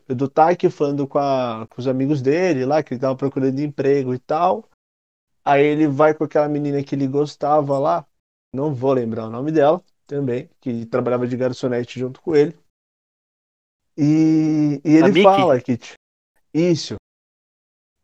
do 0.08 0.28
Taki 0.28 0.70
falando 0.70 1.06
com, 1.06 1.18
a, 1.18 1.66
com 1.68 1.80
os 1.80 1.88
amigos 1.88 2.22
dele 2.22 2.64
lá, 2.64 2.82
que 2.82 2.94
ele 2.94 3.00
tava 3.00 3.16
procurando 3.16 3.60
emprego 3.60 4.14
e 4.14 4.18
tal. 4.18 4.68
Aí 5.44 5.64
ele 5.64 5.86
vai 5.86 6.14
com 6.14 6.24
aquela 6.24 6.48
menina 6.48 6.82
que 6.82 6.94
ele 6.94 7.06
gostava 7.06 7.78
lá, 7.78 8.06
não 8.52 8.74
vou 8.74 8.92
lembrar 8.92 9.26
o 9.26 9.30
nome 9.30 9.52
dela 9.52 9.82
também, 10.06 10.50
que 10.60 10.86
trabalhava 10.86 11.26
de 11.26 11.36
garçonete 11.36 11.98
junto 11.98 12.20
com 12.20 12.34
ele. 12.34 12.56
E, 13.96 14.80
e 14.84 14.96
ele 14.96 15.12
Miki? 15.12 15.22
fala 15.22 15.60
que. 15.60 15.78
Isso. 16.52 16.96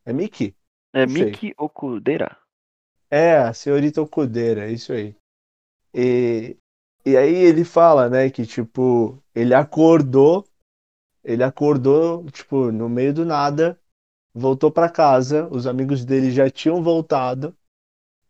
É 0.05 0.12
Miki? 0.12 0.55
É. 0.93 1.07
Miki 1.07 1.55
Okudera. 1.59 2.36
É, 3.11 3.36
a 3.36 3.53
senhorita 3.53 4.01
Okudeira, 4.01 4.66
é 4.66 4.72
isso 4.72 4.93
aí. 4.93 5.14
E, 5.95 6.57
e 7.05 7.14
aí 7.14 7.34
ele 7.34 7.62
fala, 7.62 8.09
né, 8.09 8.30
que 8.30 8.47
tipo, 8.47 9.22
ele 9.34 9.53
acordou, 9.53 10.47
ele 11.22 11.45
acordou, 11.45 12.24
tipo, 12.30 12.72
no 12.72 12.88
meio 12.88 13.12
do 13.12 13.26
nada, 13.26 13.78
voltou 14.32 14.72
pra 14.72 14.88
casa, 14.88 15.47
os 15.49 15.66
amigos 15.66 16.07
dele 16.07 16.30
já 16.30 16.49
tinham 16.49 16.82
voltado, 16.82 17.55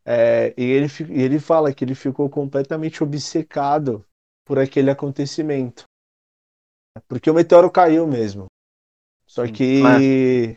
é, 0.05 0.53
e 0.57 0.65
ele, 0.65 0.89
e 1.11 1.23
ele 1.23 1.39
fala 1.39 1.73
que 1.73 1.85
ele 1.85 1.95
ficou 1.95 2.29
completamente 2.29 3.05
obcecado 3.05 4.05
por 4.45 4.59
aquele 4.59 4.91
acontecimento. 4.91 5.85
Porque 7.09 7.31
o 7.31 7.35
meteoro 7.35 7.71
caiu 7.71 8.07
mesmo. 8.07 8.47
Só 9.27 9.47
que, 9.47 9.81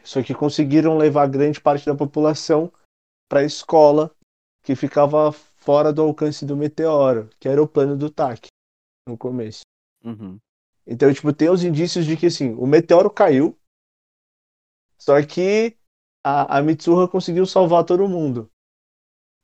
só 0.04 0.22
que 0.22 0.34
conseguiram 0.34 0.98
levar 0.98 1.30
grande 1.30 1.62
parte 1.62 1.86
da 1.86 1.96
população 1.96 2.72
para 3.30 3.40
a 3.40 3.46
escola 3.46 4.14
que 4.64 4.76
ficava 4.76 5.32
fora 5.32 5.94
do 5.94 6.02
alcance 6.02 6.46
do 6.46 6.58
meteoro, 6.58 7.30
que 7.40 7.48
era 7.48 7.62
o 7.62 7.68
plano 7.68 7.96
do 7.96 8.10
TAC 8.10 8.48
no 9.08 9.18
começo. 9.18 9.62
Uhum. 10.04 10.38
Então, 10.86 11.12
tipo, 11.14 11.32
tem 11.32 11.50
os 11.50 11.64
indícios 11.64 12.06
de 12.06 12.18
que 12.18 12.26
assim, 12.26 12.54
o 12.56 12.68
meteoro 12.68 13.10
caiu, 13.10 13.58
só 14.98 15.24
que 15.26 15.78
a, 16.24 16.58
a 16.58 16.62
Mitsuha 16.62 17.08
conseguiu 17.08 17.46
salvar 17.46 17.86
todo 17.86 18.10
mundo. 18.10 18.52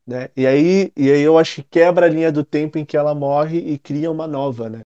Né? 0.06 0.30
E 0.36 0.46
aí, 0.46 0.92
e 0.98 1.12
aí 1.12 1.22
eu 1.22 1.38
acho 1.38 1.64
que 1.64 1.70
quebra 1.70 2.06
a 2.06 2.10
linha 2.10 2.32
do 2.32 2.44
tempo 2.44 2.78
em 2.78 2.86
que 2.86 2.98
ela 2.98 3.16
morre 3.16 3.60
e 3.60 3.80
cria 3.80 4.12
uma 4.12 4.28
nova, 4.28 4.70
né? 4.70 4.82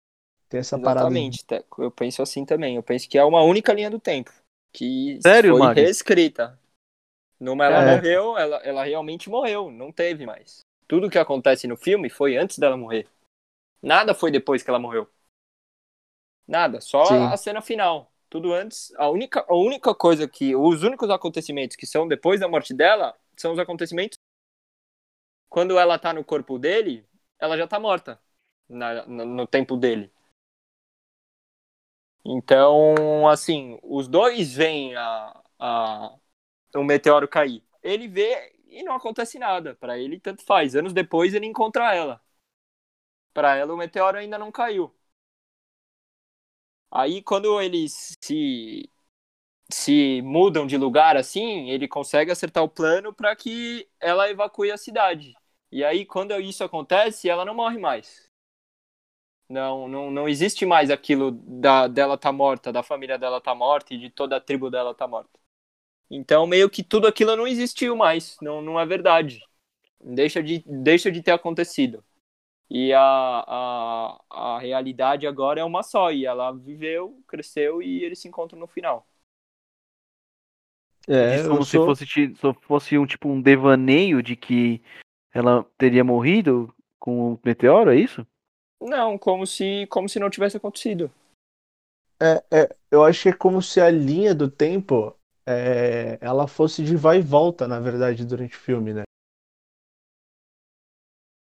Tem 0.49 0.59
essa 0.59 0.77
parada. 0.79 1.09
de- 1.09 1.15
Exatamente, 1.15 1.45
Teco. 1.45 1.83
Eu 1.83 1.91
penso 1.91 2.21
assim 2.21 2.45
também. 2.45 2.75
Eu 2.75 2.83
penso 2.83 3.09
que 3.09 3.17
é 3.17 3.23
uma 3.23 3.41
única 3.41 3.73
linha 3.73 3.89
do 3.89 3.99
tempo. 3.99 4.31
Que 4.73 5.19
Sério, 5.21 5.51
foi 5.51 5.59
Mari? 5.59 5.81
reescrita. 5.81 6.59
Numa 7.39 7.65
ela 7.65 7.83
É. 7.83 7.95
morreu, 7.95 8.37
ela, 8.37 8.57
ela 8.57 8.83
realmente 8.83 9.29
morreu. 9.29 9.71
Não 9.71 9.91
teve 9.91 10.25
mais. 10.25 10.59
Tudo 10.87 11.09
que 11.09 11.17
acontece 11.17 11.67
no 11.67 11.75
filme 11.75 12.09
foi 12.09 12.37
antes 12.37 12.57
dela 12.59 12.77
morrer. 12.77 13.07
Nada 13.81 14.13
foi 14.13 14.31
depois 14.31 14.63
que 14.63 14.69
ela 14.69 14.79
morreu. 14.79 15.09
Nada. 16.47 16.79
Só 16.79 17.05
Sim. 17.05 17.25
a 17.25 17.37
cena 17.37 17.61
final. 17.61 18.11
Tudo 18.29 18.53
antes. 18.53 18.93
A 18.97 19.09
única, 19.09 19.45
a 19.47 19.55
única 19.55 19.93
coisa 19.95 20.27
que. 20.27 20.55
Os 20.55 20.83
únicos 20.83 21.09
acontecimentos 21.09 21.75
que 21.75 21.85
são 21.87 22.07
depois 22.07 22.39
da 22.39 22.47
morte 22.47 22.73
dela 22.73 23.15
são 23.35 23.53
os 23.53 23.59
acontecimentos. 23.59 24.17
Quando 25.49 25.77
ela 25.79 25.97
tá 25.97 26.13
no 26.13 26.23
corpo 26.23 26.59
dele, 26.59 27.05
ela 27.39 27.57
já 27.57 27.67
tá 27.67 27.79
morta. 27.79 28.19
na- 28.67 29.05
no, 29.05 29.25
no 29.25 29.45
tempo 29.47 29.77
dele. 29.77 30.11
Então, 32.25 33.27
assim, 33.27 33.77
os 33.83 34.07
dois 34.07 34.53
veem 34.53 34.95
a, 34.95 35.41
a, 35.59 36.15
o 36.75 36.83
meteoro 36.83 37.27
cair. 37.27 37.63
Ele 37.83 38.07
vê 38.07 38.53
e 38.67 38.83
não 38.83 38.95
acontece 38.95 39.39
nada. 39.39 39.75
Pra 39.75 39.97
ele, 39.99 40.19
tanto 40.19 40.43
faz. 40.43 40.75
Anos 40.75 40.93
depois, 40.93 41.33
ele 41.33 41.45
encontra 41.47 41.93
ela. 41.95 42.21
Pra 43.33 43.55
ela, 43.55 43.71
o 43.73 43.77
meteoro 43.77 44.17
ainda 44.17 44.37
não 44.39 44.51
caiu. 44.51 44.91
Aí, 46.91 47.21
quando 47.21 47.59
eles 47.61 48.15
se, 48.21 48.89
se 49.71 50.21
mudam 50.23 50.67
de 50.67 50.77
lugar 50.77 51.17
assim, 51.17 51.69
ele 51.71 51.87
consegue 51.87 52.31
acertar 52.31 52.63
o 52.63 52.69
plano 52.69 53.13
para 53.13 53.35
que 53.35 53.89
ela 53.99 54.29
evacue 54.29 54.71
a 54.71 54.77
cidade. 54.77 55.35
E 55.71 55.83
aí, 55.83 56.05
quando 56.05 56.39
isso 56.41 56.63
acontece, 56.63 57.29
ela 57.29 57.45
não 57.45 57.55
morre 57.55 57.79
mais. 57.79 58.24
Não, 59.47 59.87
não, 59.87 60.09
não 60.11 60.27
existe 60.27 60.65
mais 60.65 60.89
aquilo 60.89 61.31
da, 61.31 61.87
dela 61.87 62.17
tá 62.17 62.31
morta, 62.31 62.73
da 62.73 62.81
família 62.81 63.17
dela 63.17 63.39
tá 63.39 63.53
morta 63.53 63.93
e 63.93 63.97
de 63.99 64.09
toda 64.09 64.37
a 64.37 64.41
tribo 64.41 64.71
dela 64.71 64.93
tá 64.95 65.07
morta. 65.07 65.39
Então, 66.09 66.47
meio 66.47 66.69
que 66.69 66.83
tudo 66.83 67.07
aquilo 67.07 67.35
não 67.35 67.47
existiu 67.47 67.95
mais. 67.95 68.37
Não, 68.41 68.61
não 68.61 68.79
é 68.79 68.85
verdade. 68.85 69.41
Deixa 70.03 70.43
de, 70.43 70.63
deixa 70.67 71.11
de 71.11 71.21
ter 71.23 71.31
acontecido. 71.31 72.03
E 72.69 72.93
a, 72.93 73.01
a, 73.01 74.21
a 74.31 74.59
realidade 74.59 75.27
agora 75.27 75.61
é 75.61 75.63
uma 75.65 75.83
só. 75.83 76.11
E 76.11 76.25
ela 76.25 76.51
viveu, 76.53 77.21
cresceu 77.27 77.81
e 77.81 78.03
eles 78.03 78.19
se 78.19 78.27
encontram 78.29 78.59
no 78.59 78.67
final. 78.67 79.07
É, 81.07 81.37
Diz 81.37 81.43
como 81.43 81.65
se 81.65 81.79
sou- 81.79 81.79
fosse, 81.79 82.05
só 82.37 82.53
fosse 82.53 82.97
um 82.97 83.05
tipo 83.05 83.29
um 83.29 83.41
devaneio 83.41 84.23
de 84.23 84.35
que 84.35 84.81
ela 85.33 85.63
teria 85.77 86.03
morrido 86.03 86.73
com 86.99 87.33
o 87.33 87.39
meteoro, 87.45 87.91
é 87.91 87.97
isso? 87.99 88.25
Não, 88.81 89.17
como 89.17 89.45
se, 89.47 89.87
como 89.87 90.07
se 90.07 90.19
não 90.19 90.29
tivesse 90.29 90.57
acontecido. 90.57 91.11
É, 92.21 92.43
é, 92.63 92.75
eu 92.89 93.03
acho 93.03 93.23
que 93.23 93.29
é 93.29 93.33
como 93.33 93.61
se 93.61 93.81
a 93.81 93.89
linha 93.89 94.33
do 94.33 94.49
tempo 94.49 95.15
é, 95.45 96.17
ela 96.21 96.47
fosse 96.47 96.83
de 96.83 96.95
vai 96.95 97.17
e 97.19 97.21
volta, 97.21 97.67
na 97.67 97.79
verdade, 97.79 98.25
durante 98.25 98.55
o 98.55 98.59
filme, 98.59 98.93
né? 98.93 99.03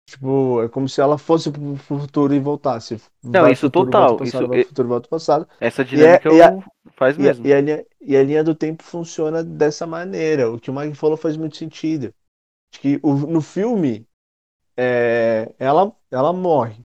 Tipo, 0.08 0.62
é 0.62 0.68
como 0.68 0.88
se 0.88 1.00
ela 1.00 1.18
fosse 1.18 1.50
pro 1.52 1.76
futuro 1.76 2.34
e 2.34 2.40
voltasse. 2.40 2.96
Não, 3.22 3.42
Vai 3.42 3.52
isso 3.52 3.62
futuro, 3.62 3.86
total, 3.86 4.08
Volta 4.08 4.24
passado, 4.24 4.40
isso- 4.40 4.48
vai 4.48 4.64
futuro, 4.64 4.88
volta 4.88 5.08
passado. 5.08 5.48
Essa 5.60 5.82
é- 5.82 5.86
dinâmica 5.86 6.28
e 6.32 6.42
a- 6.42 6.50
eu- 6.50 6.64
faz 6.92 7.16
E 7.18 7.20
a, 7.20 7.24
mesmo. 7.24 7.46
e, 7.46 7.52
a 7.52 7.60
linha, 7.60 7.86
e 8.00 8.16
a 8.16 8.22
linha 8.24 8.42
do 8.44 8.54
tempo 8.54 8.82
funciona 8.82 9.44
dessa 9.44 9.86
maneira. 9.86 10.50
O 10.50 10.58
que 10.58 10.70
o 10.70 10.74
Mike 10.74 10.96
falou 10.96 11.16
faz 11.16 11.36
muito 11.36 11.56
sentido. 11.56 12.12
Acho 12.72 12.80
que 12.80 12.98
o- 13.02 13.14
no 13.26 13.40
filme, 13.42 14.06
é, 14.76 15.52
ela, 15.58 15.94
ela 16.10 16.32
morre. 16.32 16.80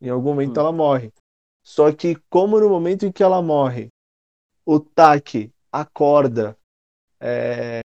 Em 0.00 0.08
algum 0.10 0.30
momento 0.30 0.58
Hum. 0.58 0.60
ela 0.60 0.72
morre. 0.72 1.12
Só 1.64 1.92
que, 1.92 2.16
como 2.30 2.60
no 2.60 2.68
momento 2.68 3.06
em 3.06 3.12
que 3.12 3.22
ela 3.22 3.42
morre, 3.42 3.88
o 4.66 4.80
Taki 4.80 5.52
acorda 5.72 6.56
é, 7.20 7.80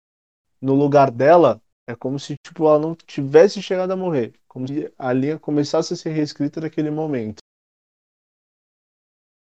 no 0.61 0.75
lugar 0.75 1.11
dela, 1.11 1.61
é 1.87 1.95
como 1.95 2.19
se 2.19 2.35
tipo, 2.45 2.67
ela 2.67 2.79
não 2.79 2.95
tivesse 2.95 3.61
chegado 3.61 3.91
a 3.91 3.97
morrer. 3.97 4.33
Como 4.47 4.67
se 4.67 4.91
a 4.97 5.13
linha 5.13 5.39
começasse 5.39 5.93
a 5.93 5.97
ser 5.97 6.11
reescrita 6.11 6.61
naquele 6.61 6.91
momento. 6.91 7.39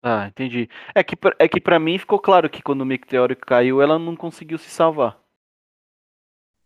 Ah, 0.03 0.27
entendi. 0.27 0.69
É 0.95 1.03
que, 1.03 1.15
pra- 1.15 1.35
é 1.39 1.47
que 1.47 1.59
pra 1.59 1.79
mim 1.79 1.97
ficou 1.97 2.19
claro 2.19 2.49
que 2.49 2.61
quando 2.61 2.81
o 2.81 2.85
meteoro 2.85 3.35
caiu, 3.35 3.81
ela 3.81 3.97
não 3.99 4.15
conseguiu 4.15 4.57
se 4.59 4.69
salvar. 4.69 5.19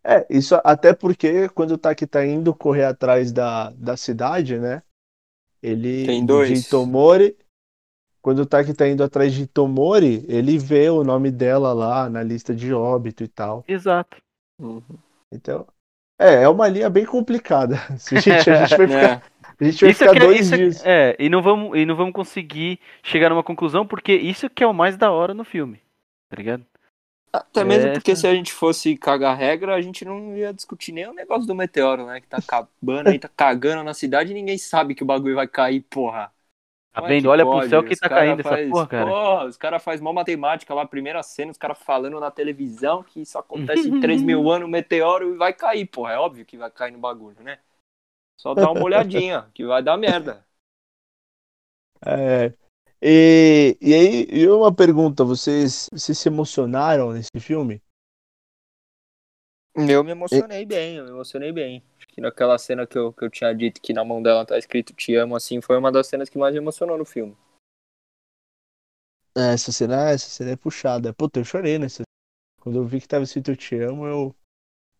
É, 0.04 0.24
isso 0.30 0.54
até 0.64 0.94
porque 0.94 1.48
quando 1.48 1.72
o 1.72 1.78
Taki 1.78 2.06
tá 2.06 2.24
indo 2.24 2.54
correr 2.54 2.84
atrás 2.84 3.32
da, 3.32 3.70
da 3.70 3.96
cidade, 3.96 4.58
né? 4.58 4.82
Ele 5.62 6.06
Tem 6.06 6.24
dois. 6.24 6.48
de 6.62 6.66
Itomori, 6.66 7.36
quando 8.22 8.40
o 8.40 8.46
Taki 8.46 8.74
tá 8.74 8.88
indo 8.88 9.02
atrás 9.04 9.32
de 9.32 9.42
Itomori, 9.42 10.24
ele 10.28 10.58
vê 10.58 10.88
o 10.90 11.02
nome 11.04 11.30
dela 11.30 11.72
lá 11.72 12.08
na 12.10 12.22
lista 12.22 12.54
de 12.54 12.72
óbito 12.72 13.22
e 13.24 13.28
tal. 13.28 13.64
Exato. 13.68 14.16
Então, 15.32 15.66
é, 16.20 16.42
é 16.42 16.48
uma 16.48 16.68
linha 16.68 16.88
bem 16.90 17.04
complicada. 17.04 17.76
Se 17.98 18.16
a 18.16 18.20
gente, 18.20 18.50
a 18.50 18.66
gente 18.66 18.76
vai 18.76 18.86
ficar, 18.88 19.02
É, 19.02 19.22
a 19.60 19.64
gente 19.64 19.80
vai 19.80 19.90
Isso 19.90 19.98
ficar 20.04 20.16
é- 20.16 20.20
dois 20.20 20.40
isso 20.40 20.54
é- 20.54 20.56
dias. 20.58 20.82
É, 20.84 21.16
e 21.18 21.28
não 21.28 21.42
vamos, 21.42 21.76
e 21.78 21.84
não 21.86 21.96
vamos 21.96 22.12
conseguir 22.14 22.78
chegar 23.02 23.30
numa 23.30 23.42
conclusão, 23.42 23.86
porque 23.86 24.12
isso 24.14 24.48
que 24.50 24.62
é 24.62 24.66
o 24.66 24.74
mais 24.74 24.96
da 24.96 25.10
hora 25.10 25.32
no 25.34 25.44
filme. 25.44 25.80
Tá 26.30 26.36
ligado? 26.36 26.64
Até 27.38 27.64
mesmo 27.64 27.90
É, 27.90 27.92
porque 27.92 28.14
essa- 28.14 28.16
se 28.16 28.26
a 28.26 28.34
gente 28.34 28.52
fosse 28.52 28.96
cagar 28.96 29.36
regra, 29.36 29.74
a 29.74 29.80
gente 29.82 30.04
não 30.04 30.36
ia 30.36 30.52
discutir 30.52 30.92
nem 30.92 31.06
o 31.08 31.12
negócio 31.14 31.46
do 31.46 31.54
meteoro, 31.54 32.06
né? 32.06 32.20
Que 32.20 32.26
tá 32.28 32.38
acabando 32.38 33.08
aí, 33.08 33.18
tá 33.18 33.28
cagando 33.28 33.82
na 33.84 33.94
cidade 33.94 34.30
e 34.32 34.34
ninguém 34.34 34.58
sabe 34.58 34.94
que 34.94 35.02
o 35.02 35.06
bagulho 35.06 35.34
vai 35.36 35.48
cair, 35.48 35.82
porra. 35.82 36.32
Tá 36.92 37.00
é 37.02 37.14
vendo? 37.14 37.28
Olha 37.28 37.46
pro 37.46 37.60
pode? 37.60 37.62
céu 37.62 37.84
que 37.84 37.94
Os 37.94 37.98
tá 37.98 38.08
caindo 38.10 38.40
essa 38.40 38.58
faz- 38.58 38.68
porra, 38.68 38.86
cara. 38.88 39.16
Porra, 39.16 39.46
os 39.46 39.56
caras 39.56 39.82
fazem 39.84 40.02
mó 40.04 40.12
matemática 40.12 40.74
lá, 40.74 40.86
primeira 40.86 41.22
cena, 41.22 41.52
os 41.52 41.58
caras 41.58 41.78
falando 41.78 42.20
na 42.20 42.30
televisão 42.30 43.02
que 43.04 43.20
isso 43.22 43.38
acontece 43.38 43.88
em 43.90 43.94
3 43.94 44.22
mil 44.22 44.48
anos, 44.50 44.68
o 44.68 44.70
meteoro 44.70 45.34
e 45.34 45.36
vai 45.38 45.52
cair, 45.52 45.86
porra. 45.86 46.12
É 46.14 46.18
óbvio 46.18 46.46
que 46.46 46.56
vai 46.58 46.70
cair 46.70 46.92
no 46.92 46.98
bagulho, 46.98 47.42
né? 47.42 47.58
Só 48.36 48.54
dá 48.54 48.70
uma 48.70 48.82
olhadinha, 48.84 49.50
que 49.54 49.64
vai 49.66 49.82
dar 49.82 49.96
merda. 49.98 50.46
É, 52.04 52.54
e, 53.02 53.76
e 53.80 53.94
aí, 53.94 54.26
e 54.30 54.48
uma 54.48 54.74
pergunta, 54.74 55.24
vocês, 55.24 55.88
vocês 55.92 56.18
se 56.18 56.28
emocionaram 56.28 57.12
nesse 57.12 57.30
filme? 57.40 57.82
Eu 59.76 60.02
me 60.02 60.12
emocionei 60.12 60.64
bem, 60.64 60.96
eu 60.96 61.04
me 61.04 61.10
emocionei 61.10 61.52
bem. 61.52 61.84
Acho 61.98 62.08
que 62.08 62.20
naquela 62.20 62.56
cena 62.56 62.86
que 62.86 62.96
eu, 62.96 63.12
que 63.12 63.24
eu 63.24 63.30
tinha 63.30 63.54
dito 63.54 63.80
que 63.82 63.92
na 63.92 64.02
mão 64.02 64.22
dela 64.22 64.46
tá 64.46 64.56
escrito 64.56 64.94
Te 64.94 65.14
amo, 65.14 65.36
assim, 65.36 65.60
foi 65.60 65.76
uma 65.76 65.92
das 65.92 66.06
cenas 66.06 66.30
que 66.30 66.38
mais 66.38 66.54
me 66.54 66.60
emocionou 66.60 66.96
no 66.96 67.04
filme. 67.04 67.36
É, 69.36 69.52
Essa 69.52 69.70
cena, 69.70 70.08
essa 70.10 70.30
cena 70.30 70.52
é 70.52 70.56
puxada. 70.56 71.12
Puta, 71.12 71.40
eu 71.40 71.44
chorei 71.44 71.78
nessa. 71.78 72.04
Quando 72.62 72.78
eu 72.78 72.84
vi 72.84 73.02
que 73.02 73.06
tava 73.06 73.24
escrito 73.24 73.50
Eu 73.50 73.56
Te 73.56 73.78
Amo, 73.80 74.06
eu. 74.06 74.34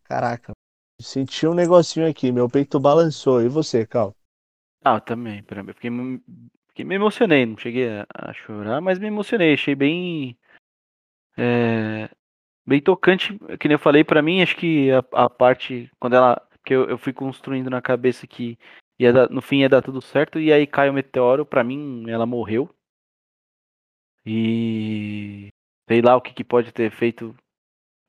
Caraca, 0.03 0.53
senti 1.01 1.47
um 1.47 1.55
negocinho 1.55 2.07
aqui, 2.07 2.31
meu 2.31 2.47
peito 2.47 2.79
balançou. 2.79 3.41
E 3.41 3.49
você, 3.49 3.85
Cal? 3.85 4.15
Ah, 4.85 5.01
também. 5.01 5.43
pra 5.43 5.63
mim, 5.63 5.73
Fiquei, 5.73 5.89
fiquei 6.77 6.85
me 6.85 6.95
emocionei. 6.95 7.45
Não 7.45 7.57
cheguei 7.57 7.89
a, 7.89 8.05
a 8.13 8.33
chorar, 8.33 8.81
mas 8.81 8.99
me 8.99 9.07
emocionei. 9.07 9.53
Achei 9.53 9.73
bem. 9.75 10.37
é, 11.37 12.09
bem 12.65 12.81
tocante. 12.81 13.37
Que 13.59 13.67
nem 13.67 13.75
eu 13.75 13.79
falei, 13.79 14.03
pra 14.03 14.21
mim, 14.21 14.41
acho 14.41 14.55
que 14.55 14.91
a, 14.91 15.03
a 15.13 15.29
parte. 15.29 15.89
Quando 15.99 16.15
ela. 16.15 16.41
Que 16.63 16.73
eu, 16.75 16.89
eu 16.89 16.97
fui 16.97 17.13
construindo 17.13 17.69
na 17.69 17.81
cabeça 17.81 18.27
que 18.27 18.57
ia 18.99 19.13
dar- 19.13 19.29
no 19.29 19.41
fim 19.41 19.59
ia 19.61 19.69
dar 19.69 19.81
tudo 19.81 20.01
certo. 20.01 20.39
E 20.39 20.51
aí 20.53 20.67
cai 20.67 20.89
o 20.89 20.93
meteoro. 20.93 21.45
Pra 21.45 21.63
mim, 21.63 22.05
ela 22.09 22.25
morreu. 22.25 22.69
E. 24.25 25.49
Sei 25.89 26.01
lá 26.01 26.15
o 26.17 26.21
que, 26.21 26.33
que 26.33 26.43
pode 26.43 26.73
ter 26.73 26.91
feito 26.91 27.33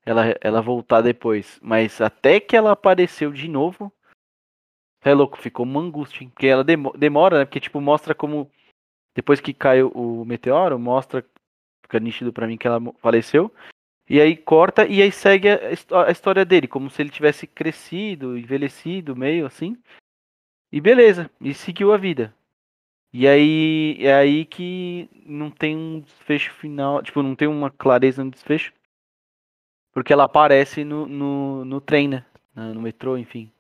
ela, 0.05 0.25
ela 0.41 0.61
voltar 0.61 1.01
depois. 1.01 1.59
Mas 1.62 2.01
até 2.01 2.41
que 2.41 2.57
ela 2.57 2.73
apareceu 2.73 3.33
de 3.33 3.49
novo. 3.49 3.93
É 5.01 5.14
louco, 5.14 5.39
ficou 5.39 5.64
uma 5.64 5.81
angústia, 5.81 6.25
hein? 6.25 6.31
Porque 6.31 6.47
ela 6.49 6.64
demo- 6.64 6.93
demora, 6.99 7.39
né? 7.39 7.45
Porque, 7.45 7.61
tipo, 7.61 7.81
mostra 7.81 8.16
como. 8.16 8.51
Depois 9.19 9.41
que 9.41 9.53
caiu 9.53 9.89
o 9.97 10.25
meteoro, 10.25 10.79
mostra. 10.79 11.27
Fica 11.83 11.99
nítido 11.99 12.33
pra 12.33 12.47
mim 12.47 12.57
que 12.57 12.69
ela 12.69 12.81
faleceu. 13.01 13.53
E 14.09 14.21
aí 14.21 14.37
corta 14.37 14.87
e 14.87 15.03
aí 15.03 15.11
segue 15.11 15.49
a, 15.49 15.73
histó- 15.73 16.05
a 16.05 16.11
história 16.12 16.45
dele, 16.45 16.69
como 16.69 16.89
se 16.89 17.03
ele 17.03 17.11
tivesse 17.11 17.45
crescido, 17.45 18.39
envelhecido, 18.39 19.16
meio 19.16 19.45
assim. 19.45 19.77
E 20.71 20.81
beleza, 20.81 21.29
e 21.41 21.53
seguiu 21.53 21.93
a 21.93 21.97
vida. 21.97 22.33
E 23.12 23.27
aí 23.27 23.97
é 23.99 24.14
aí 24.14 24.45
que 24.45 25.11
não 25.27 25.51
tem 25.51 25.77
um 25.77 25.99
desfecho 25.99 26.53
final, 26.53 27.03
tipo, 27.03 27.21
não 27.21 27.35
tem 27.35 27.49
uma 27.49 27.73
clareza 27.73 28.23
no 28.23 28.31
desfecho. 28.31 28.73
Porque 29.93 30.12
ela 30.12 30.27
aparece 30.27 30.85
no, 30.85 31.07
no, 31.09 31.64
no 31.64 31.81
trem, 31.81 32.07
né? 32.07 32.25
No 32.55 32.81
metrô, 32.81 33.19
enfim. 33.19 33.51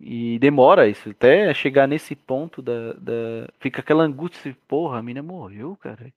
E 0.00 0.38
demora 0.38 0.88
isso, 0.88 1.10
até 1.10 1.52
chegar 1.52 1.88
nesse 1.88 2.14
ponto 2.14 2.62
da. 2.62 2.92
da... 2.94 3.48
Fica 3.58 3.80
aquela 3.80 4.04
angústia, 4.04 4.52
assim, 4.52 4.60
porra, 4.68 4.98
a 4.98 5.02
mina 5.02 5.22
morreu, 5.22 5.76
cara. 5.76 6.12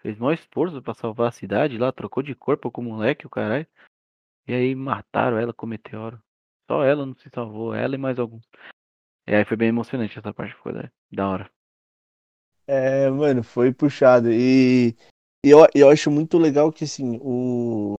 Fez 0.00 0.18
maior 0.18 0.34
esforço 0.34 0.82
pra 0.82 0.94
salvar 0.94 1.28
a 1.28 1.32
cidade 1.32 1.78
lá, 1.78 1.92
trocou 1.92 2.22
de 2.22 2.34
corpo 2.34 2.70
com 2.70 2.80
o 2.80 2.84
moleque, 2.84 3.26
o 3.26 3.30
caralho. 3.30 3.66
E 4.46 4.54
aí 4.54 4.74
mataram 4.74 5.38
ela 5.38 5.52
com 5.52 5.66
o 5.66 5.68
meteoro. 5.68 6.22
Só 6.70 6.84
ela 6.84 7.06
não 7.06 7.14
se 7.14 7.28
salvou, 7.30 7.74
ela 7.74 7.94
e 7.94 7.98
mais 7.98 8.18
alguns. 8.18 8.46
E 9.26 9.34
aí 9.34 9.44
foi 9.44 9.56
bem 9.56 9.68
emocionante 9.68 10.18
essa 10.18 10.32
parte, 10.32 10.54
ficou 10.54 10.72
da, 10.72 10.90
da 11.10 11.28
hora. 11.28 11.50
É, 12.66 13.10
mano, 13.10 13.42
foi 13.42 13.72
puxado. 13.72 14.30
E, 14.30 14.96
e 15.44 15.50
eu, 15.50 15.66
eu 15.74 15.90
acho 15.90 16.10
muito 16.10 16.38
legal 16.38 16.72
que, 16.72 16.84
assim, 16.84 17.18
o. 17.22 17.94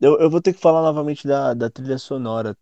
Eu, 0.00 0.18
eu 0.18 0.30
vou 0.30 0.40
ter 0.40 0.54
que 0.54 0.60
falar 0.60 0.82
novamente 0.82 1.26
da, 1.26 1.54
da 1.54 1.70
trilha 1.70 1.98
sonora. 1.98 2.56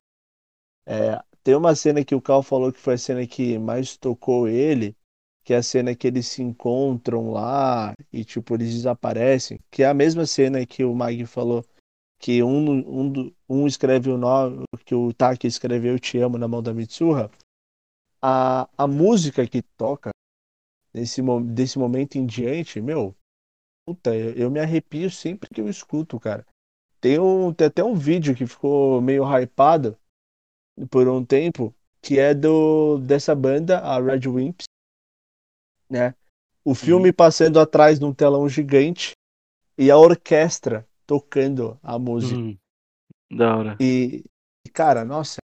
É, 0.87 1.23
tem 1.49 1.57
uma 1.57 1.75
cena 1.75 2.05
que 2.05 2.15
o 2.15 2.21
Cal 2.21 2.43
falou 2.43 2.71
que 2.71 2.79
foi 2.79 2.93
a 2.93 2.99
cena 2.99 3.27
que 3.27 3.59
mais 3.59 3.97
tocou 3.97 4.47
ele, 4.47 4.95
que 5.43 5.55
é 5.55 5.57
a 5.57 5.63
cena 5.63 5.95
que 5.95 6.07
eles 6.07 6.27
se 6.27 6.43
encontram 6.43 7.31
lá 7.31 7.95
e, 8.13 8.23
tipo, 8.23 8.53
eles 8.53 8.75
desaparecem, 8.75 9.59
que 9.71 9.83
é 9.83 9.87
a 9.87 9.95
mesma 9.95 10.27
cena 10.27 10.67
que 10.67 10.85
o 10.85 10.95
Mag 10.95 11.25
falou, 11.25 11.65
que 12.19 12.43
um, 12.43 12.71
um, 12.71 13.35
um 13.49 13.67
escreve 13.67 14.11
o 14.11 14.19
nome, 14.19 14.63
que 14.85 14.95
o 14.95 15.11
Taki 15.15 15.47
escreveu 15.47 15.93
Eu 15.93 15.99
Te 15.99 16.19
Amo 16.19 16.37
na 16.37 16.47
mão 16.47 16.63
da 16.63 16.75
Mitsuha. 16.75 17.31
A, 18.21 18.69
a 18.77 18.87
música 18.87 19.47
que 19.47 19.63
toca 19.63 20.11
nesse, 20.93 21.23
desse 21.47 21.79
momento 21.79 22.17
em 22.17 22.27
diante, 22.27 22.79
meu, 22.79 23.17
puta, 23.87 24.15
eu, 24.15 24.33
eu 24.33 24.51
me 24.51 24.61
arrepio 24.61 25.11
sempre 25.11 25.49
que 25.49 25.63
eu 25.63 25.69
escuto, 25.71 26.21
cara. 26.21 26.47
Tem, 27.01 27.19
um, 27.19 27.55
tem 27.55 27.69
até 27.69 27.83
um 27.83 27.95
vídeo 27.95 28.35
que 28.35 28.47
ficou 28.47 29.01
meio 29.01 29.25
hypado 29.25 29.97
por 30.87 31.09
um 31.09 31.25
tempo, 31.25 31.75
que 32.01 32.19
é 32.19 32.35
do 32.35 32.99
dessa 32.99 33.35
banda, 33.35 33.79
a 33.81 34.01
Red 34.01 34.29
Wimps, 34.29 34.67
né? 35.91 36.15
O 36.65 36.75
filme 36.75 37.13
passando 37.13 37.59
atrás 37.59 37.99
de 37.99 38.05
um 38.05 38.13
telão 38.13 38.47
gigante 38.49 39.13
e 39.77 39.91
a 39.91 39.97
orquestra 39.97 40.87
tocando 41.07 41.79
a 41.83 41.99
música. 41.99 42.39
Uhum. 42.39 42.59
Da 43.31 43.57
hora. 43.57 43.77
E, 43.81 44.25
cara, 44.73 45.05
nossa, 45.05 45.39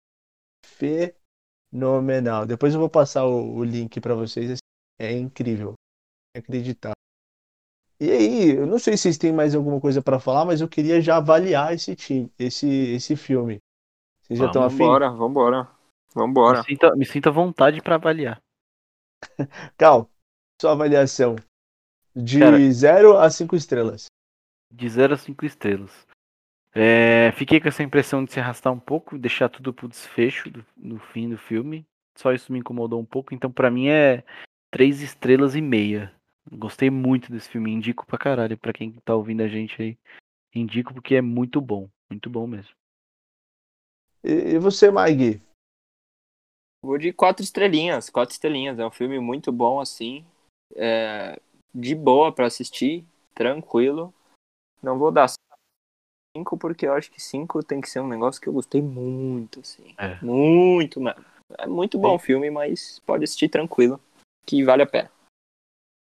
fenomenal. 1.72 2.44
Depois 2.46 2.74
eu 2.74 2.80
vou 2.80 2.90
passar 2.90 3.24
o, 3.24 3.56
o 3.56 3.64
link 3.64 4.00
pra 4.00 4.14
vocês. 4.14 4.50
assim, 4.50 4.58
É 5.00 5.12
incrível, 5.16 5.74
é 6.36 6.40
acreditável. 6.40 6.94
E 8.00 8.10
aí, 8.10 8.50
eu 8.50 8.66
não 8.66 8.78
sei 8.78 8.96
se 8.96 9.04
vocês 9.04 9.16
têm 9.16 9.32
mais 9.32 9.54
alguma 9.54 9.80
coisa 9.80 10.02
pra 10.02 10.20
falar, 10.20 10.44
mas 10.44 10.60
eu 10.60 10.68
queria 10.68 11.00
já 11.00 11.16
avaliar 11.16 11.72
esse 11.72 11.94
time, 11.96 12.30
esse, 12.38 12.66
esse 12.66 13.16
filme. 13.16 13.58
Vocês 14.24 14.38
já 14.38 14.46
Ah, 14.46 14.48
estão 14.48 14.64
afim? 14.64 14.78
Vambora, 14.78 15.10
vambora. 15.10 15.70
Vambora. 16.14 16.58
Me 16.60 16.64
sinta, 16.64 16.96
me 16.96 17.04
sinta 17.04 17.28
à 17.28 17.32
vontade 17.32 17.82
pra 17.82 17.96
avaliar. 17.96 18.40
Cal, 19.76 20.08
sua 20.60 20.72
avaliação 20.72 21.36
de 22.14 22.38
Cara. 22.38 22.58
0 22.58 23.18
a 23.18 23.28
5 23.30 23.54
estrelas. 23.56 24.06
De 24.70 24.88
0 24.88 25.14
a 25.14 25.16
5 25.16 25.44
estrelas. 25.44 26.06
É, 26.74 27.32
fiquei 27.36 27.60
com 27.60 27.68
essa 27.68 27.82
impressão 27.82 28.24
de 28.24 28.32
se 28.32 28.40
arrastar 28.40 28.72
um 28.72 28.80
pouco, 28.80 29.16
deixar 29.18 29.48
tudo 29.48 29.72
pro 29.72 29.88
desfecho 29.88 30.50
do, 30.50 30.64
no 30.76 30.98
fim 30.98 31.28
do 31.28 31.38
filme. 31.38 31.86
Só 32.16 32.32
isso 32.32 32.52
me 32.52 32.58
incomodou 32.60 33.00
um 33.00 33.04
pouco. 33.04 33.34
Então, 33.34 33.50
pra 33.50 33.70
mim, 33.70 33.88
é 33.88 34.24
3 34.70 35.00
estrelas 35.00 35.54
e 35.54 35.60
meia. 35.60 36.12
Gostei 36.50 36.90
muito 36.90 37.30
desse 37.30 37.48
filme. 37.48 37.72
Indico 37.72 38.06
pra 38.06 38.18
caralho. 38.18 38.56
Pra 38.58 38.72
quem 38.72 38.92
tá 39.04 39.14
ouvindo 39.14 39.42
a 39.42 39.48
gente 39.48 39.80
aí. 39.80 39.98
Indico 40.54 40.92
porque 40.94 41.16
é 41.16 41.20
muito 41.20 41.60
bom. 41.60 41.88
Muito 42.10 42.28
bom 42.30 42.46
mesmo. 42.46 42.72
E, 44.24 44.58
você, 44.58 44.90
Mag? 44.90 45.42
Vou 46.82 46.96
de 46.96 47.12
quatro 47.12 47.44
estrelinhas, 47.44 48.08
quatro 48.08 48.32
estrelinhas. 48.32 48.78
É 48.78 48.86
um 48.86 48.90
filme 48.90 49.20
muito 49.20 49.52
bom, 49.52 49.80
assim. 49.80 50.24
É, 50.74 51.38
de 51.74 51.94
boa 51.94 52.32
pra 52.32 52.46
assistir, 52.46 53.04
tranquilo. 53.34 54.12
Não 54.82 54.98
vou 54.98 55.12
dar 55.12 55.30
cinco, 56.34 56.56
porque 56.56 56.86
eu 56.86 56.94
acho 56.94 57.10
que 57.10 57.20
cinco 57.20 57.62
tem 57.62 57.80
que 57.80 57.88
ser 57.88 58.00
um 58.00 58.08
negócio 58.08 58.40
que 58.40 58.48
eu 58.48 58.52
gostei 58.52 58.80
muito, 58.80 59.60
assim. 59.60 59.94
É. 59.98 60.18
Muito, 60.24 61.00
mano. 61.00 61.24
É 61.58 61.66
muito 61.66 61.98
bom 61.98 62.14
o 62.14 62.18
filme, 62.18 62.50
mas 62.50 62.98
pode 63.00 63.24
assistir 63.24 63.48
tranquilo, 63.48 64.00
que 64.46 64.64
vale 64.64 64.82
a 64.82 64.86
pena. 64.86 65.10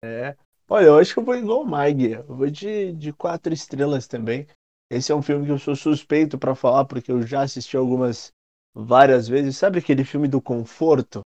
É. 0.05 0.35
Olha, 0.69 0.85
eu 0.85 0.97
acho 0.97 1.13
que 1.13 1.19
eu 1.19 1.23
vou 1.23 1.35
igual 1.35 1.61
o 1.61 1.67
Mag. 1.67 2.11
Eu 2.11 2.23
vou 2.23 2.49
de, 2.49 2.93
de 2.93 3.11
4 3.11 3.53
estrelas 3.53 4.07
também. 4.07 4.47
Esse 4.95 5.11
é 5.11 5.15
um 5.15 5.21
filme 5.21 5.45
que 5.45 5.51
eu 5.51 5.59
sou 5.59 5.75
suspeito 5.75 6.37
pra 6.37 6.55
falar, 6.55 6.85
porque 6.85 7.11
eu 7.11 7.25
já 7.25 7.41
assisti 7.41 7.75
algumas 7.77 8.31
várias 8.73 9.27
vezes. 9.27 9.57
Sabe 9.57 9.79
aquele 9.79 10.03
filme 10.03 10.27
do 10.27 10.41
conforto? 10.41 11.21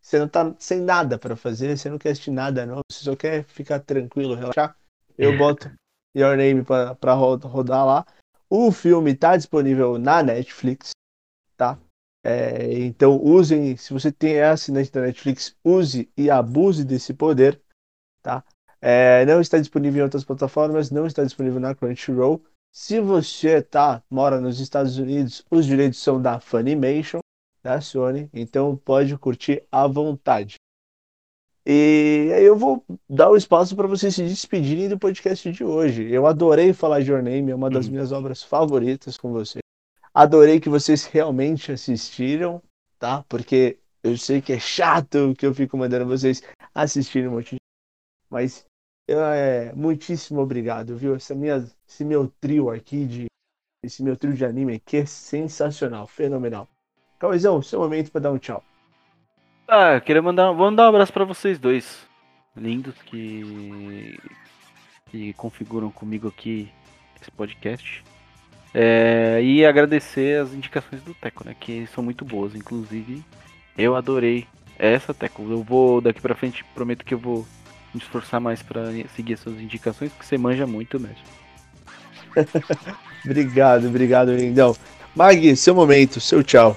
Você 0.00 0.18
não 0.18 0.28
tá 0.28 0.54
sem 0.58 0.80
nada 0.80 1.18
pra 1.18 1.34
fazer, 1.34 1.76
você 1.76 1.88
não 1.88 1.98
quer 1.98 2.10
assistir 2.10 2.30
nada, 2.30 2.66
não. 2.66 2.80
Você 2.90 3.04
só 3.04 3.16
quer 3.16 3.44
ficar 3.44 3.80
tranquilo, 3.80 4.34
relaxar. 4.34 4.76
Eu 5.16 5.36
boto 5.36 5.70
Your 6.14 6.36
Name 6.36 6.62
pra, 6.62 6.94
pra 6.94 7.14
ro- 7.14 7.36
rodar 7.36 7.86
lá. 7.86 8.06
O 8.50 8.70
filme 8.70 9.14
tá 9.14 9.36
disponível 9.36 9.98
na 9.98 10.22
Netflix, 10.22 10.90
tá? 11.56 11.78
É, 12.22 12.78
então 12.80 13.20
usem, 13.22 13.76
se 13.76 13.92
você 13.92 14.12
tem 14.12 14.34
é 14.36 14.44
assinante 14.44 14.90
da 14.92 15.00
Netflix, 15.02 15.56
use 15.64 16.10
e 16.16 16.30
abuse 16.30 16.84
desse 16.84 17.12
poder, 17.14 17.60
tá? 18.22 18.44
É, 18.80 19.24
não 19.24 19.40
está 19.40 19.58
disponível 19.58 20.00
em 20.00 20.04
outras 20.04 20.24
plataformas, 20.24 20.90
não 20.90 21.06
está 21.06 21.24
disponível 21.24 21.58
na 21.60 21.74
Crunchyroll. 21.74 22.42
Se 22.76 22.98
você 23.00 23.62
tá, 23.62 24.02
mora 24.10 24.40
nos 24.40 24.58
Estados 24.58 24.98
Unidos, 24.98 25.44
os 25.48 25.64
direitos 25.64 26.00
são 26.02 26.20
da 26.20 26.40
Funimation, 26.40 27.20
da 27.62 27.80
Sony, 27.80 28.28
então 28.32 28.76
pode 28.76 29.16
curtir 29.16 29.62
à 29.70 29.86
vontade. 29.86 30.56
E 31.64 32.32
aí 32.34 32.42
eu 32.42 32.56
vou 32.56 32.84
dar 33.08 33.30
o 33.30 33.36
espaço 33.36 33.76
para 33.76 33.86
vocês 33.86 34.16
se 34.16 34.24
despedirem 34.24 34.88
do 34.88 34.98
podcast 34.98 35.52
de 35.52 35.62
hoje. 35.62 36.10
Eu 36.10 36.26
adorei 36.26 36.72
falar 36.72 37.00
de 37.00 37.12
Your 37.12 37.22
Name, 37.22 37.52
é 37.52 37.54
uma 37.54 37.70
das 37.70 37.86
Uhum. 37.86 37.92
minhas 37.92 38.10
obras 38.10 38.42
favoritas 38.42 39.16
com 39.16 39.30
você. 39.30 39.60
Adorei 40.12 40.58
que 40.58 40.68
vocês 40.68 41.06
realmente 41.06 41.70
assistiram, 41.70 42.60
tá? 42.98 43.24
Porque 43.28 43.78
eu 44.02 44.18
sei 44.18 44.42
que 44.42 44.52
é 44.52 44.58
chato 44.58 45.32
que 45.38 45.46
eu 45.46 45.54
fico 45.54 45.78
mandando 45.78 46.06
vocês 46.06 46.42
assistirem 46.74 47.28
um 47.28 47.34
monte 47.34 47.54
de... 47.54 47.60
Mas 48.28 48.66
é, 49.08 49.72
muitíssimo 49.74 50.40
obrigado, 50.40 50.96
viu? 50.96 51.14
Essa 51.14 51.34
minha, 51.34 51.64
esse 51.88 52.04
meu 52.04 52.32
trio 52.40 52.70
aqui 52.70 53.04
de... 53.06 53.26
Esse 53.82 54.02
meu 54.02 54.16
trio 54.16 54.32
de 54.32 54.44
anime 54.44 54.76
aqui 54.76 54.98
é 54.98 55.06
sensacional, 55.06 56.06
fenomenal. 56.06 56.66
Cauizão, 57.18 57.60
seu 57.62 57.80
momento 57.80 58.10
para 58.10 58.22
dar 58.22 58.32
um 58.32 58.38
tchau. 58.38 58.64
Ah, 59.68 59.94
eu 59.94 60.00
queria 60.00 60.22
mandar, 60.22 60.52
vou 60.52 60.66
mandar 60.66 60.84
um 60.84 60.88
abraço 60.88 61.12
pra 61.12 61.24
vocês 61.24 61.58
dois. 61.58 62.06
Lindos 62.56 62.94
que, 63.02 64.18
que 65.10 65.32
configuram 65.34 65.90
comigo 65.90 66.28
aqui 66.28 66.70
esse 67.20 67.30
podcast. 67.30 68.04
É, 68.72 69.40
e 69.42 69.64
agradecer 69.64 70.40
as 70.40 70.52
indicações 70.52 71.02
do 71.02 71.14
Teco, 71.14 71.44
né? 71.46 71.54
Que 71.58 71.86
são 71.88 72.02
muito 72.02 72.24
boas. 72.24 72.54
Inclusive, 72.54 73.24
eu 73.76 73.96
adorei 73.96 74.46
essa, 74.78 75.14
Teco. 75.14 75.42
Eu 75.42 75.62
vou, 75.62 76.00
daqui 76.00 76.20
pra 76.20 76.34
frente, 76.34 76.64
prometo 76.74 77.04
que 77.04 77.14
eu 77.14 77.18
vou 77.18 77.46
me 77.94 78.00
esforçar 78.00 78.40
mais 78.40 78.62
pra 78.62 78.82
seguir 79.14 79.34
as 79.34 79.40
suas 79.40 79.60
indicações, 79.60 80.10
porque 80.12 80.26
você 80.26 80.36
manja 80.36 80.66
muito 80.66 80.98
mesmo. 81.00 81.16
Obrigado, 83.24 83.86
obrigado, 83.86 84.34
lindão. 84.34 84.76
Mag, 85.14 85.56
seu 85.56 85.74
momento, 85.74 86.20
seu 86.20 86.42
tchau. 86.42 86.76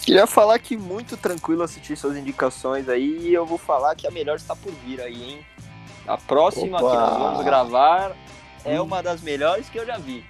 Queria 0.00 0.26
falar 0.26 0.58
que 0.58 0.76
muito 0.76 1.16
tranquilo 1.16 1.62
assistir 1.62 1.96
suas 1.96 2.16
indicações 2.16 2.88
aí 2.88 3.18
e 3.28 3.34
eu 3.34 3.44
vou 3.44 3.58
falar 3.58 3.94
que 3.94 4.06
a 4.06 4.10
melhor 4.10 4.36
está 4.36 4.54
por 4.56 4.72
vir 4.84 5.00
aí, 5.00 5.30
hein? 5.32 5.46
A 6.06 6.16
próxima 6.16 6.78
Opa! 6.78 6.90
que 6.90 6.96
nós 6.96 7.18
vamos 7.18 7.44
gravar 7.44 8.16
é 8.64 8.80
uma 8.80 9.02
das 9.02 9.20
melhores 9.20 9.68
que 9.68 9.78
eu 9.78 9.84
já 9.86 9.98
vi. 9.98 10.24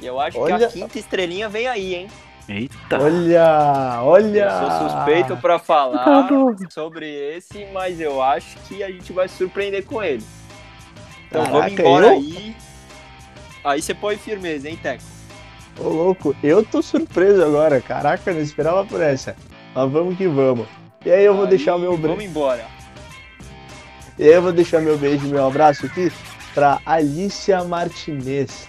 E 0.00 0.06
eu 0.06 0.20
acho 0.20 0.36
que 0.36 0.42
Olha- 0.42 0.66
a 0.66 0.70
quinta 0.70 0.98
estrelinha 0.98 1.48
vem 1.48 1.66
aí, 1.66 1.94
hein? 1.94 2.08
Eita! 2.48 2.98
Olha, 3.00 4.00
olha. 4.02 4.44
Eu 4.44 4.70
sou 4.70 4.88
suspeito 4.90 5.36
pra 5.36 5.58
Tá 5.58 5.64
falar 5.64 6.22
bom. 6.22 6.54
sobre 6.70 7.06
esse, 7.36 7.66
mas 7.72 8.00
eu 8.00 8.22
acho 8.22 8.56
que 8.66 8.82
a 8.82 8.90
gente 8.90 9.12
vai 9.12 9.28
se 9.28 9.36
surpreender 9.36 9.84
com 9.84 10.02
ele. 10.02 10.24
Então 11.28 11.42
vamos 11.44 11.60
Caraca, 11.74 11.82
embora 11.82 12.06
eu? 12.06 12.12
aí. 12.12 12.56
Aí 13.64 13.82
você 13.82 13.92
põe 13.94 14.16
firmeza, 14.16 14.68
hein, 14.68 14.78
Teco? 14.82 15.02
Ô, 15.78 15.88
louco, 15.88 16.34
eu 16.42 16.64
tô 16.64 16.80
surpreso 16.80 17.44
agora. 17.44 17.80
Caraca, 17.82 18.30
eu 18.30 18.34
não 18.36 18.40
esperava 18.42 18.84
por 18.84 19.00
essa. 19.02 19.36
Mas 19.74 19.90
vamos 19.92 20.16
que 20.16 20.26
vamos. 20.26 20.66
E 21.04 21.10
aí 21.10 21.24
eu 21.24 21.34
vou 21.34 21.44
Aí, 21.44 21.50
deixar 21.50 21.76
o 21.76 21.78
meu 21.78 21.96
bre- 21.98 22.08
Vamos 22.08 22.24
embora. 22.24 22.64
E 24.18 24.22
aí 24.24 24.32
eu 24.32 24.42
vou 24.42 24.52
deixar 24.52 24.80
meu 24.80 24.96
beijo 24.96 25.26
e 25.26 25.30
meu 25.30 25.46
abraço 25.46 25.84
aqui 25.86 26.10
para 26.54 26.80
Alicia 26.86 27.62
Martinez. 27.62 28.66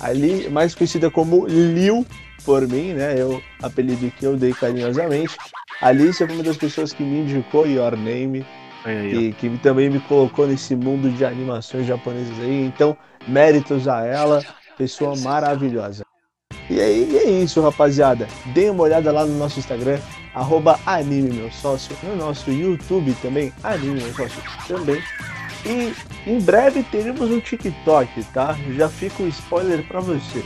Ali, 0.00 0.48
mais 0.50 0.74
conhecida 0.74 1.10
como 1.10 1.46
Lil 1.46 2.06
por 2.44 2.66
mim, 2.66 2.92
né? 2.94 3.14
Eu 3.16 3.42
apelido 3.62 4.10
que 4.10 4.24
eu 4.24 4.36
dei 4.36 4.52
carinhosamente. 4.52 5.36
Alicia 5.80 6.26
foi 6.26 6.34
uma 6.34 6.44
das 6.44 6.56
pessoas 6.56 6.92
que 6.92 7.02
me 7.02 7.20
indicou 7.20 7.66
Your 7.66 7.96
Name 7.96 8.44
e 8.86 9.32
que 9.32 9.48
também 9.58 9.90
me 9.90 10.00
colocou 10.00 10.46
nesse 10.46 10.74
mundo 10.74 11.10
de 11.10 11.24
animações 11.24 11.86
japonesas 11.86 12.38
aí. 12.40 12.64
Então, 12.64 12.96
méritos 13.26 13.86
a 13.86 14.04
ela, 14.04 14.42
pessoa 14.76 15.16
maravilhosa. 15.16 16.04
E 16.70 16.80
aí, 16.80 17.10
e 17.10 17.16
é 17.18 17.30
isso, 17.30 17.60
rapaziada. 17.60 18.28
Deem 18.46 18.70
uma 18.70 18.84
olhada 18.84 19.10
lá 19.10 19.24
no 19.24 19.36
nosso 19.38 19.58
Instagram, 19.58 19.98
arroba 20.34 20.78
anime 20.84 21.32
meu 21.32 21.50
sócio, 21.50 21.96
no 22.02 22.14
nosso 22.14 22.50
YouTube 22.50 23.14
também, 23.22 23.52
anime 23.62 24.02
meu 24.02 24.14
sócio 24.14 24.42
também. 24.66 25.02
E 25.64 25.92
em 26.26 26.40
breve 26.40 26.82
teremos 26.84 27.30
um 27.30 27.40
TikTok, 27.40 28.22
tá? 28.34 28.56
Já 28.76 28.88
fica 28.88 29.22
um 29.22 29.28
spoiler 29.28 29.82
pra 29.88 30.00
vocês, 30.00 30.44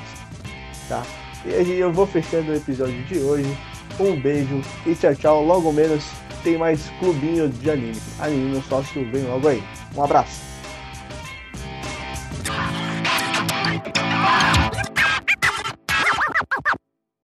tá? 0.88 1.03
E 1.45 1.78
eu 1.78 1.93
vou 1.93 2.07
fechando 2.07 2.53
o 2.53 2.55
episódio 2.55 3.03
de 3.05 3.18
hoje. 3.18 3.57
Um 3.99 4.18
beijo 4.18 4.61
e 4.86 4.95
tchau, 4.95 5.14
tchau. 5.14 5.45
Logo 5.45 5.72
menos 5.72 6.05
tem 6.43 6.57
mais 6.57 6.88
clubinho 6.99 7.49
de 7.49 7.70
anime. 7.70 8.01
Anime 8.18 8.53
meu 8.53 8.62
sócio 8.62 9.07
vem 9.11 9.24
logo 9.24 9.49
aí. 9.49 9.62
Um 9.97 10.05
abraço. 10.05 10.53